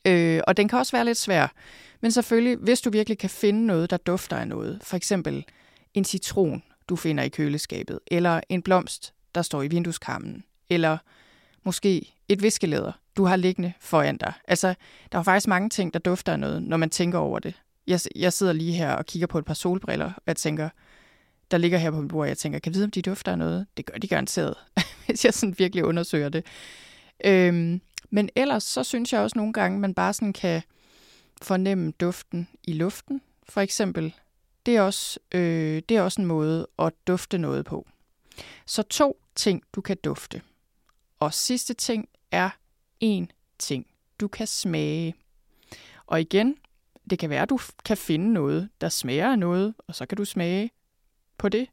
Øh, 0.05 0.41
og 0.47 0.57
den 0.57 0.67
kan 0.67 0.79
også 0.79 0.91
være 0.91 1.05
lidt 1.05 1.17
svær. 1.17 1.47
Men 2.01 2.11
selvfølgelig, 2.11 2.57
hvis 2.57 2.81
du 2.81 2.89
virkelig 2.89 3.17
kan 3.17 3.29
finde 3.29 3.65
noget, 3.65 3.89
der 3.89 3.97
dufter 3.97 4.37
af 4.37 4.47
noget, 4.47 4.79
for 4.83 4.97
eksempel 4.97 5.45
en 5.93 6.05
citron, 6.05 6.63
du 6.89 6.95
finder 6.95 7.23
i 7.23 7.29
køleskabet, 7.29 7.99
eller 8.07 8.41
en 8.49 8.61
blomst, 8.61 9.13
der 9.35 9.41
står 9.41 9.63
i 9.63 9.67
vindueskarmen, 9.67 10.43
eller 10.69 10.97
måske 11.63 12.13
et 12.29 12.41
viskelæder, 12.41 12.91
du 13.17 13.25
har 13.25 13.35
liggende 13.35 13.73
foran 13.79 14.17
dig. 14.17 14.33
Altså, 14.47 14.75
der 15.11 15.19
er 15.19 15.23
faktisk 15.23 15.47
mange 15.47 15.69
ting, 15.69 15.93
der 15.93 15.99
dufter 15.99 16.33
af 16.33 16.39
noget, 16.39 16.63
når 16.63 16.77
man 16.77 16.89
tænker 16.89 17.19
over 17.19 17.39
det. 17.39 17.53
Jeg, 17.87 17.99
jeg 18.15 18.33
sidder 18.33 18.53
lige 18.53 18.73
her 18.73 18.91
og 18.91 19.05
kigger 19.05 19.27
på 19.27 19.39
et 19.39 19.45
par 19.45 19.53
solbriller, 19.53 20.05
og 20.05 20.23
jeg 20.27 20.35
tænker, 20.35 20.69
der 21.51 21.57
ligger 21.57 21.77
her 21.77 21.91
på 21.91 22.01
mit 22.01 22.09
bord, 22.09 22.21
og 22.21 22.27
jeg 22.27 22.37
tænker, 22.37 22.59
kan 22.59 22.71
jeg 22.71 22.75
vide, 22.75 22.85
om 22.85 22.91
de 22.91 23.01
dufter 23.01 23.31
af 23.31 23.37
noget? 23.37 23.67
Det 23.77 23.85
gør 23.85 23.97
de 23.97 24.07
garanteret, 24.07 24.55
hvis 25.05 25.25
jeg 25.25 25.33
sådan 25.33 25.55
virkelig 25.57 25.85
undersøger 25.85 26.29
det. 26.29 26.45
Øhm, 27.25 27.81
men 28.15 28.29
ellers 28.35 28.63
så 28.63 28.83
synes 28.83 29.13
jeg 29.13 29.21
også 29.21 29.37
nogle 29.37 29.53
gange, 29.53 29.79
man 29.79 29.93
bare 29.93 30.13
sådan 30.13 30.33
kan 30.33 30.61
fornemme 31.41 31.91
duften 31.91 32.47
i 32.63 32.73
luften. 32.73 33.21
For 33.43 33.61
eksempel, 33.61 34.15
det 34.65 34.75
er 34.75 34.81
også, 34.81 35.19
øh, 35.31 35.81
det 35.89 35.97
er 35.97 36.01
også 36.01 36.21
en 36.21 36.27
måde 36.27 36.67
at 36.79 36.93
dufte 37.07 37.37
noget 37.37 37.65
på. 37.65 37.87
Så 38.65 38.83
to 38.83 39.21
ting, 39.35 39.63
du 39.73 39.81
kan 39.81 39.97
dufte. 40.03 40.41
Og 41.19 41.33
sidste 41.33 41.73
ting 41.73 42.09
er 42.31 42.49
en 42.99 43.31
ting, 43.59 43.87
du 44.19 44.27
kan 44.27 44.47
smage. 44.47 45.15
Og 46.05 46.21
igen, 46.21 46.55
det 47.09 47.19
kan 47.19 47.29
være, 47.29 47.41
at 47.41 47.49
du 47.49 47.59
kan 47.85 47.97
finde 47.97 48.33
noget, 48.33 48.69
der 48.81 48.89
smager 48.89 49.31
af 49.31 49.39
noget, 49.39 49.73
og 49.87 49.95
så 49.95 50.05
kan 50.05 50.17
du 50.17 50.25
smage 50.25 50.71
på 51.37 51.49
det. 51.49 51.67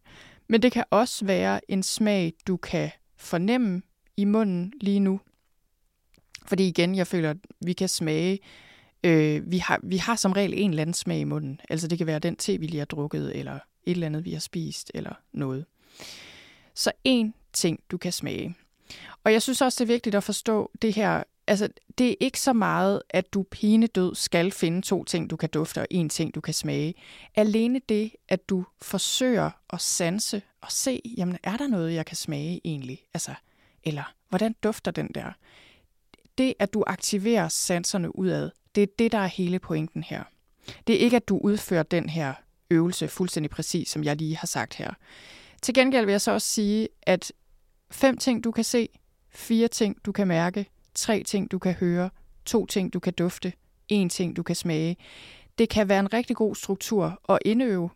Men 0.48 0.62
det 0.62 0.72
kan 0.72 0.84
også 0.90 1.24
være 1.24 1.70
en 1.70 1.82
smag, 1.82 2.32
du 2.46 2.56
kan 2.56 2.90
fornemme 3.16 3.82
i 4.16 4.24
munden 4.24 4.72
lige 4.80 5.00
nu. 5.00 5.20
Fordi 6.46 6.68
igen, 6.68 6.94
jeg 6.94 7.06
føler, 7.06 7.30
at 7.30 7.36
vi 7.60 7.72
kan 7.72 7.88
smage. 7.88 8.38
Øh, 9.04 9.50
vi, 9.50 9.58
har, 9.58 9.80
vi 9.82 9.96
har 9.96 10.16
som 10.16 10.32
regel 10.32 10.52
en 10.56 10.70
eller 10.70 10.82
anden 10.82 10.94
smag 10.94 11.18
i 11.18 11.24
munden. 11.24 11.60
Altså 11.68 11.88
det 11.88 11.98
kan 11.98 12.06
være 12.06 12.18
den 12.18 12.36
te, 12.36 12.60
vi 12.60 12.66
lige 12.66 12.78
har 12.78 12.84
drukket, 12.84 13.36
eller 13.38 13.54
et 13.54 13.90
eller 13.90 14.06
andet, 14.06 14.24
vi 14.24 14.32
har 14.32 14.40
spist, 14.40 14.90
eller 14.94 15.14
noget. 15.32 15.64
Så 16.74 16.92
en 17.04 17.34
ting, 17.52 17.80
du 17.90 17.96
kan 17.96 18.12
smage. 18.12 18.56
Og 19.24 19.32
jeg 19.32 19.42
synes 19.42 19.62
også, 19.62 19.84
det 19.84 19.90
er 19.90 19.94
vigtigt 19.94 20.14
at 20.14 20.24
forstå 20.24 20.70
det 20.82 20.94
her. 20.94 21.22
Altså, 21.46 21.68
det 21.98 22.10
er 22.10 22.14
ikke 22.20 22.40
så 22.40 22.52
meget, 22.52 23.02
at 23.10 23.34
du 23.34 23.46
død 23.94 24.14
skal 24.14 24.50
finde 24.50 24.82
to 24.82 25.04
ting, 25.04 25.30
du 25.30 25.36
kan 25.36 25.48
dufte, 25.48 25.80
og 25.80 25.86
en 25.90 26.08
ting, 26.08 26.34
du 26.34 26.40
kan 26.40 26.54
smage. 26.54 26.94
Alene 27.34 27.80
det, 27.88 28.12
at 28.28 28.48
du 28.48 28.64
forsøger 28.82 29.50
at 29.70 29.80
sanse 29.80 30.42
og 30.60 30.72
se, 30.72 31.00
jamen, 31.16 31.38
er 31.42 31.56
der 31.56 31.66
noget, 31.66 31.94
jeg 31.94 32.06
kan 32.06 32.16
smage 32.16 32.60
egentlig? 32.64 32.98
Altså, 33.14 33.34
eller, 33.84 34.14
hvordan 34.28 34.54
dufter 34.62 34.90
den 34.90 35.08
der? 35.14 35.32
Det, 36.38 36.54
at 36.58 36.74
du 36.74 36.84
aktiverer 36.86 37.48
sanserne 37.48 38.18
udad, 38.18 38.50
det 38.74 38.82
er 38.82 38.86
det, 38.98 39.12
der 39.12 39.18
er 39.18 39.26
hele 39.26 39.58
pointen 39.58 40.02
her. 40.02 40.22
Det 40.86 40.94
er 40.94 40.98
ikke, 40.98 41.16
at 41.16 41.28
du 41.28 41.38
udfører 41.38 41.82
den 41.82 42.08
her 42.08 42.34
øvelse 42.70 43.08
fuldstændig 43.08 43.50
præcis, 43.50 43.88
som 43.88 44.04
jeg 44.04 44.16
lige 44.16 44.36
har 44.36 44.46
sagt 44.46 44.74
her. 44.74 44.90
Til 45.62 45.74
gengæld 45.74 46.04
vil 46.04 46.12
jeg 46.12 46.20
så 46.20 46.30
også 46.30 46.48
sige, 46.48 46.88
at 47.02 47.32
fem 47.90 48.16
ting, 48.16 48.44
du 48.44 48.50
kan 48.50 48.64
se, 48.64 48.88
fire 49.30 49.68
ting, 49.68 49.96
du 50.04 50.12
kan 50.12 50.28
mærke, 50.28 50.66
tre 50.94 51.22
ting, 51.22 51.50
du 51.50 51.58
kan 51.58 51.72
høre, 51.72 52.10
to 52.44 52.66
ting, 52.66 52.92
du 52.92 53.00
kan 53.00 53.12
dufte, 53.12 53.52
en 53.88 54.08
ting, 54.08 54.36
du 54.36 54.42
kan 54.42 54.56
smage. 54.56 54.96
Det 55.58 55.68
kan 55.68 55.88
være 55.88 56.00
en 56.00 56.12
rigtig 56.12 56.36
god 56.36 56.54
struktur 56.54 57.20
at 57.28 57.38
indøve, 57.44 57.90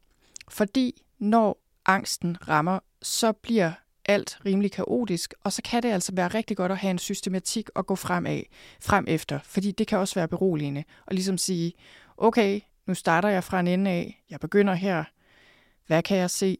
fordi 0.48 1.02
når 1.18 1.58
angsten 1.86 2.48
rammer, 2.48 2.78
så 3.02 3.32
bliver 3.32 3.72
alt 4.08 4.38
rimelig 4.46 4.72
kaotisk, 4.72 5.34
og 5.44 5.52
så 5.52 5.62
kan 5.62 5.82
det 5.82 5.88
altså 5.88 6.12
være 6.14 6.28
rigtig 6.28 6.56
godt 6.56 6.72
at 6.72 6.78
have 6.78 6.90
en 6.90 6.98
systematik 6.98 7.68
at 7.76 7.86
gå 7.86 7.94
frem 7.94 8.26
af, 8.26 8.48
frem 8.80 9.04
efter, 9.08 9.38
fordi 9.44 9.70
det 9.70 9.86
kan 9.86 9.98
også 9.98 10.14
være 10.14 10.28
beroligende, 10.28 10.84
og 11.06 11.14
ligesom 11.14 11.38
sige, 11.38 11.72
okay, 12.16 12.60
nu 12.86 12.94
starter 12.94 13.28
jeg 13.28 13.44
fra 13.44 13.60
en 13.60 13.66
ende 13.66 13.90
af, 13.90 14.24
jeg 14.30 14.40
begynder 14.40 14.74
her, 14.74 15.04
hvad 15.86 16.02
kan 16.02 16.16
jeg 16.16 16.30
se? 16.30 16.56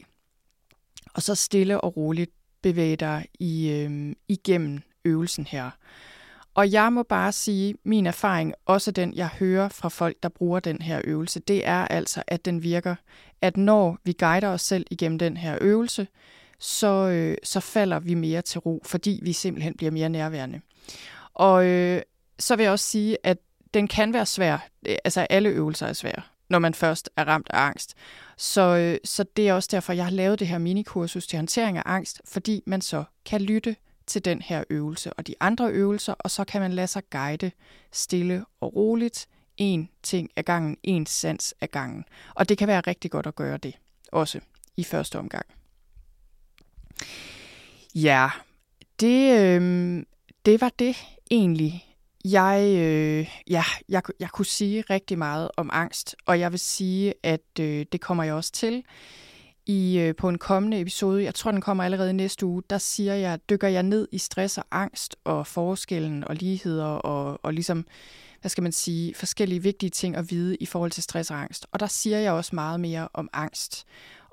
Og 1.14 1.22
så 1.22 1.34
stille 1.34 1.80
og 1.80 1.96
roligt 1.96 2.30
bevæge 2.62 2.96
dig 2.96 3.26
i, 3.38 3.70
øh, 3.70 4.12
igennem 4.28 4.82
øvelsen 5.04 5.46
her. 5.46 5.70
Og 6.54 6.72
jeg 6.72 6.92
må 6.92 7.02
bare 7.02 7.32
sige, 7.32 7.74
min 7.84 8.06
erfaring, 8.06 8.54
også 8.66 8.90
den 8.90 9.14
jeg 9.14 9.28
hører 9.28 9.68
fra 9.68 9.88
folk, 9.88 10.16
der 10.22 10.28
bruger 10.28 10.60
den 10.60 10.82
her 10.82 11.00
øvelse, 11.04 11.40
det 11.40 11.66
er 11.66 11.88
altså, 11.88 12.22
at 12.26 12.44
den 12.44 12.62
virker. 12.62 12.94
At 13.42 13.56
når 13.56 13.98
vi 14.04 14.12
guider 14.12 14.48
os 14.48 14.62
selv 14.62 14.86
igennem 14.90 15.18
den 15.18 15.36
her 15.36 15.58
øvelse, 15.60 16.06
så, 16.58 17.08
øh, 17.08 17.36
så 17.42 17.60
falder 17.60 17.98
vi 17.98 18.14
mere 18.14 18.42
til 18.42 18.60
ro, 18.60 18.82
fordi 18.84 19.20
vi 19.22 19.32
simpelthen 19.32 19.74
bliver 19.76 19.90
mere 19.90 20.08
nærværende. 20.08 20.60
Og 21.34 21.66
øh, 21.66 22.02
så 22.38 22.56
vil 22.56 22.62
jeg 22.62 22.72
også 22.72 22.88
sige, 22.88 23.18
at 23.22 23.38
den 23.74 23.88
kan 23.88 24.12
være 24.12 24.26
svær. 24.26 24.68
Øh, 24.86 24.96
altså 25.04 25.20
alle 25.20 25.48
øvelser 25.48 25.86
er 25.86 25.92
svære, 25.92 26.22
når 26.48 26.58
man 26.58 26.74
først 26.74 27.10
er 27.16 27.24
ramt 27.24 27.46
af 27.50 27.58
angst. 27.60 27.94
Så, 28.36 28.76
øh, 28.76 28.98
så 29.04 29.24
det 29.36 29.48
er 29.48 29.52
også 29.52 29.68
derfor, 29.72 29.92
jeg 29.92 30.04
har 30.04 30.12
lavet 30.12 30.38
det 30.38 30.48
her 30.48 30.58
minikursus 30.58 31.26
til 31.26 31.36
håndtering 31.36 31.78
af 31.78 31.82
angst, 31.86 32.20
fordi 32.24 32.62
man 32.66 32.80
så 32.80 33.04
kan 33.24 33.40
lytte 33.40 33.76
til 34.06 34.24
den 34.24 34.42
her 34.42 34.64
øvelse 34.70 35.12
og 35.12 35.26
de 35.26 35.34
andre 35.40 35.70
øvelser, 35.70 36.14
og 36.18 36.30
så 36.30 36.44
kan 36.44 36.60
man 36.60 36.72
lade 36.72 36.86
sig 36.86 37.02
guide 37.10 37.50
stille 37.92 38.44
og 38.60 38.76
roligt, 38.76 39.28
en 39.56 39.88
ting 40.02 40.30
ad 40.36 40.42
gangen, 40.42 40.76
en 40.82 41.06
sans 41.06 41.54
ad 41.60 41.68
gangen. 41.68 42.04
Og 42.34 42.48
det 42.48 42.58
kan 42.58 42.68
være 42.68 42.80
rigtig 42.80 43.10
godt 43.10 43.26
at 43.26 43.34
gøre 43.34 43.56
det, 43.56 43.74
også 44.12 44.40
i 44.76 44.84
første 44.84 45.18
omgang. 45.18 45.46
Ja, 47.94 48.30
det, 49.00 49.40
øh, 49.40 50.02
det 50.46 50.60
var 50.60 50.72
det 50.78 50.96
egentlig. 51.30 51.84
Jeg, 52.24 52.62
øh, 52.78 53.28
ja, 53.50 53.64
jeg, 53.88 54.02
jeg 54.20 54.30
kunne 54.30 54.46
sige 54.46 54.84
rigtig 54.90 55.18
meget 55.18 55.50
om 55.56 55.70
angst, 55.72 56.16
og 56.26 56.40
jeg 56.40 56.52
vil 56.52 56.58
sige, 56.58 57.14
at 57.22 57.60
øh, 57.60 57.86
det 57.92 58.00
kommer 58.00 58.24
jeg 58.24 58.34
også 58.34 58.52
til 58.52 58.84
i 59.66 59.98
øh, 59.98 60.16
på 60.16 60.28
en 60.28 60.38
kommende 60.38 60.80
episode. 60.80 61.24
Jeg 61.24 61.34
tror, 61.34 61.50
den 61.50 61.60
kommer 61.60 61.84
allerede 61.84 62.12
næste 62.12 62.46
uge. 62.46 62.62
Der 62.70 62.78
siger 62.78 63.14
jeg, 63.14 63.38
dykker 63.50 63.68
jeg 63.68 63.82
ned 63.82 64.08
i 64.12 64.18
stress 64.18 64.58
og 64.58 64.64
angst 64.70 65.16
og 65.24 65.46
forskellen 65.46 66.24
og 66.24 66.34
ligheder 66.34 66.84
og, 66.84 67.40
og 67.42 67.54
ligesom, 67.54 67.86
hvad 68.40 68.48
skal 68.48 68.62
man 68.62 68.72
sige, 68.72 69.14
forskellige 69.14 69.62
vigtige 69.62 69.90
ting 69.90 70.16
at 70.16 70.30
vide 70.30 70.56
i 70.56 70.66
forhold 70.66 70.90
til 70.90 71.02
stress 71.02 71.30
og 71.30 71.40
angst. 71.40 71.66
Og 71.72 71.80
der 71.80 71.86
siger 71.86 72.18
jeg 72.18 72.32
også 72.32 72.54
meget 72.54 72.80
mere 72.80 73.08
om 73.14 73.28
angst 73.32 73.86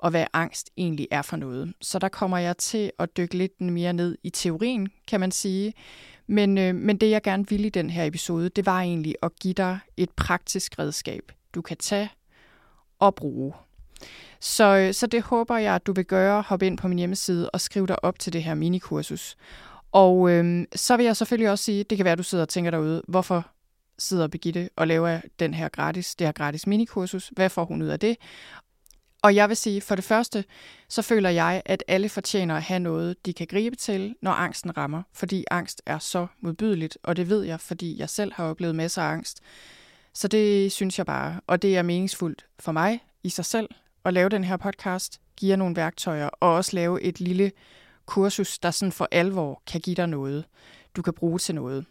og 0.04 0.10
hvad 0.10 0.26
angst 0.32 0.70
egentlig 0.76 1.08
er 1.10 1.22
for 1.22 1.36
noget. 1.36 1.72
Så 1.80 1.98
der 1.98 2.08
kommer 2.08 2.38
jeg 2.38 2.56
til 2.56 2.90
at 2.98 3.16
dykke 3.16 3.34
lidt 3.34 3.60
mere 3.60 3.92
ned 3.92 4.18
i 4.22 4.30
teorien, 4.30 4.88
kan 5.08 5.20
man 5.20 5.30
sige. 5.30 5.74
Men, 6.26 6.58
øh, 6.58 6.74
men 6.74 6.96
det 6.96 7.10
jeg 7.10 7.22
gerne 7.22 7.48
ville 7.48 7.66
i 7.66 7.70
den 7.70 7.90
her 7.90 8.04
episode, 8.04 8.48
det 8.48 8.66
var 8.66 8.80
egentlig 8.80 9.14
at 9.22 9.30
give 9.40 9.54
dig 9.54 9.78
et 9.96 10.10
praktisk 10.10 10.78
redskab, 10.78 11.32
du 11.54 11.62
kan 11.62 11.76
tage 11.76 12.10
og 12.98 13.14
bruge. 13.14 13.52
Så, 14.40 14.64
øh, 14.64 14.94
så 14.94 15.06
det 15.06 15.22
håber 15.22 15.56
jeg, 15.56 15.74
at 15.74 15.86
du 15.86 15.92
vil 15.92 16.04
gøre. 16.04 16.42
Hop 16.42 16.62
ind 16.62 16.78
på 16.78 16.88
min 16.88 16.98
hjemmeside 16.98 17.50
og 17.50 17.60
skriv 17.60 17.86
dig 17.86 18.04
op 18.04 18.18
til 18.18 18.32
det 18.32 18.42
her 18.42 18.54
minikursus. 18.54 19.36
Og 19.92 20.30
øh, 20.30 20.66
så 20.74 20.96
vil 20.96 21.06
jeg 21.06 21.16
selvfølgelig 21.16 21.50
også 21.50 21.64
sige, 21.64 21.84
det 21.84 21.98
kan 21.98 22.04
være, 22.04 22.12
at 22.12 22.18
du 22.18 22.22
sidder 22.22 22.44
og 22.44 22.48
tænker 22.48 22.70
derude, 22.70 23.02
hvorfor 23.08 23.46
sidder 23.98 24.28
Begitte 24.28 24.68
og 24.76 24.86
laver 24.86 25.20
den 25.38 25.54
her 25.54 25.68
gratis, 25.68 26.14
det 26.14 26.26
her 26.26 26.32
gratis 26.32 26.66
minikursus. 26.66 27.30
Hvad 27.32 27.50
får 27.50 27.64
hun 27.64 27.82
ud 27.82 27.88
af 27.88 28.00
det? 28.00 28.16
Og 29.24 29.34
jeg 29.34 29.48
vil 29.48 29.56
sige, 29.56 29.80
for 29.80 29.94
det 29.94 30.04
første, 30.04 30.44
så 30.88 31.02
føler 31.02 31.30
jeg, 31.30 31.62
at 31.64 31.84
alle 31.88 32.08
fortjener 32.08 32.56
at 32.56 32.62
have 32.62 32.80
noget, 32.80 33.26
de 33.26 33.32
kan 33.32 33.46
gribe 33.46 33.76
til, 33.76 34.14
når 34.22 34.30
angsten 34.30 34.76
rammer. 34.76 35.02
Fordi 35.12 35.44
angst 35.50 35.82
er 35.86 35.98
så 35.98 36.26
modbydeligt, 36.40 36.98
og 37.02 37.16
det 37.16 37.28
ved 37.28 37.42
jeg, 37.42 37.60
fordi 37.60 37.98
jeg 37.98 38.10
selv 38.10 38.32
har 38.32 38.44
oplevet 38.44 38.74
masser 38.74 39.02
af 39.02 39.12
angst. 39.12 39.40
Så 40.14 40.28
det 40.28 40.72
synes 40.72 40.98
jeg 40.98 41.06
bare, 41.06 41.40
og 41.46 41.62
det 41.62 41.76
er 41.76 41.82
meningsfuldt 41.82 42.46
for 42.58 42.72
mig 42.72 43.00
i 43.22 43.28
sig 43.28 43.44
selv 43.44 43.68
at 44.04 44.14
lave 44.14 44.28
den 44.28 44.44
her 44.44 44.56
podcast, 44.56 45.20
give 45.36 45.50
jer 45.50 45.56
nogle 45.56 45.76
værktøjer, 45.76 46.28
og 46.28 46.54
også 46.54 46.70
lave 46.74 47.02
et 47.02 47.20
lille 47.20 47.52
kursus, 48.06 48.58
der 48.58 48.70
sådan 48.70 48.92
for 48.92 49.08
alvor 49.10 49.62
kan 49.66 49.80
give 49.80 49.96
dig 49.96 50.06
noget, 50.06 50.44
du 50.96 51.02
kan 51.02 51.12
bruge 51.12 51.38
til 51.38 51.54
noget. 51.54 51.84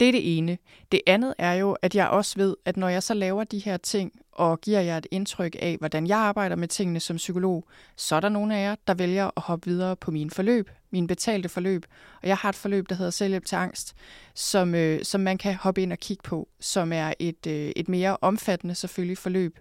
Det 0.00 0.08
er 0.08 0.12
det 0.12 0.38
ene. 0.38 0.58
Det 0.92 1.00
andet 1.06 1.34
er 1.38 1.52
jo, 1.52 1.76
at 1.82 1.94
jeg 1.94 2.08
også 2.08 2.38
ved, 2.38 2.56
at 2.64 2.76
når 2.76 2.88
jeg 2.88 3.02
så 3.02 3.14
laver 3.14 3.44
de 3.44 3.58
her 3.58 3.76
ting, 3.76 4.12
og 4.32 4.60
giver 4.60 4.80
jer 4.80 4.98
et 4.98 5.06
indtryk 5.10 5.56
af, 5.58 5.76
hvordan 5.78 6.06
jeg 6.06 6.18
arbejder 6.18 6.56
med 6.56 6.68
tingene 6.68 7.00
som 7.00 7.16
psykolog, 7.16 7.68
så 7.96 8.16
er 8.16 8.20
der 8.20 8.28
nogle 8.28 8.56
af 8.56 8.62
jer, 8.62 8.74
der 8.86 8.94
vælger 8.94 9.30
at 9.36 9.42
hoppe 9.42 9.70
videre 9.70 9.96
på 9.96 10.10
min 10.10 10.30
forløb, 10.30 10.70
min 10.90 11.06
betalte 11.06 11.48
forløb. 11.48 11.86
Og 12.22 12.28
jeg 12.28 12.36
har 12.36 12.48
et 12.48 12.54
forløb, 12.54 12.88
der 12.88 12.94
hedder 12.94 13.10
Selvhjælp 13.10 13.44
til 13.44 13.56
Angst, 13.56 13.94
som, 14.34 14.74
øh, 14.74 15.04
som 15.04 15.20
man 15.20 15.38
kan 15.38 15.54
hoppe 15.54 15.82
ind 15.82 15.92
og 15.92 15.98
kigge 15.98 16.22
på, 16.22 16.48
som 16.60 16.92
er 16.92 17.12
et, 17.18 17.46
øh, 17.46 17.72
et 17.76 17.88
mere 17.88 18.16
omfattende 18.20 18.74
selvfølgelig 18.74 19.18
forløb. 19.18 19.58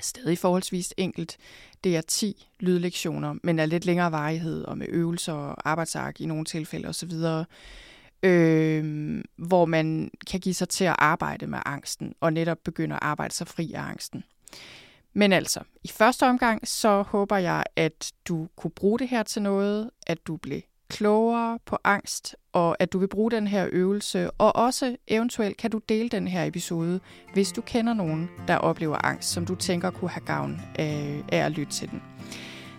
Stadig 0.00 0.38
forholdsvis 0.38 0.94
enkelt. 0.96 1.36
Det 1.84 1.96
er 1.96 2.00
10 2.00 2.46
lydlektioner, 2.60 3.34
men 3.42 3.58
af 3.58 3.68
lidt 3.68 3.84
længere 3.84 4.12
varighed 4.12 4.64
og 4.64 4.78
med 4.78 4.86
øvelser 4.88 5.32
og 5.32 5.70
arbejdsark 5.70 6.20
i 6.20 6.26
nogle 6.26 6.44
tilfælde 6.44 6.88
osv 6.88 7.12
øh, 8.22 9.20
hvor 9.36 9.64
man 9.64 10.10
kan 10.30 10.40
give 10.40 10.54
sig 10.54 10.68
til 10.68 10.84
at 10.84 10.96
arbejde 10.98 11.46
med 11.46 11.58
angsten, 11.66 12.14
og 12.20 12.32
netop 12.32 12.58
begynde 12.64 12.94
at 12.94 13.02
arbejde 13.02 13.34
sig 13.34 13.46
fri 13.46 13.72
af 13.72 13.82
angsten. 13.82 14.24
Men 15.12 15.32
altså, 15.32 15.60
i 15.84 15.88
første 15.88 16.26
omgang, 16.26 16.68
så 16.68 17.02
håber 17.02 17.36
jeg, 17.36 17.64
at 17.76 18.12
du 18.28 18.48
kunne 18.56 18.70
bruge 18.70 18.98
det 18.98 19.08
her 19.08 19.22
til 19.22 19.42
noget, 19.42 19.90
at 20.06 20.18
du 20.26 20.36
blev 20.36 20.60
klogere 20.88 21.58
på 21.66 21.78
angst, 21.84 22.36
og 22.52 22.76
at 22.78 22.92
du 22.92 22.98
vil 22.98 23.08
bruge 23.08 23.30
den 23.30 23.46
her 23.46 23.68
øvelse, 23.72 24.30
og 24.30 24.56
også 24.56 24.96
eventuelt 25.08 25.56
kan 25.56 25.70
du 25.70 25.80
dele 25.88 26.08
den 26.08 26.28
her 26.28 26.44
episode, 26.44 27.00
hvis 27.32 27.52
du 27.52 27.60
kender 27.60 27.94
nogen, 27.94 28.30
der 28.48 28.56
oplever 28.56 29.06
angst, 29.06 29.32
som 29.32 29.46
du 29.46 29.54
tænker 29.54 29.90
kunne 29.90 30.10
have 30.10 30.24
gavn 30.24 30.60
af, 30.74 31.22
af 31.32 31.38
at 31.38 31.52
lytte 31.52 31.72
til 31.72 31.90
den. 31.90 32.02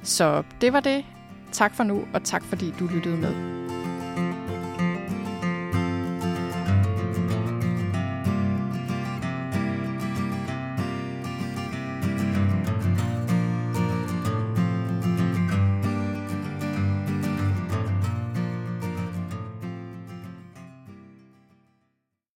Så 0.04 0.44
det 0.62 0.74
var 0.74 0.80
det. 0.80 1.06
Tak 1.52 1.76
for 1.76 1.84
nu, 1.84 2.08
og 2.14 2.24
tak 2.24 2.44
fordi 2.44 2.74
du 2.80 2.88
lyttede 2.88 3.18
med. 3.18 3.60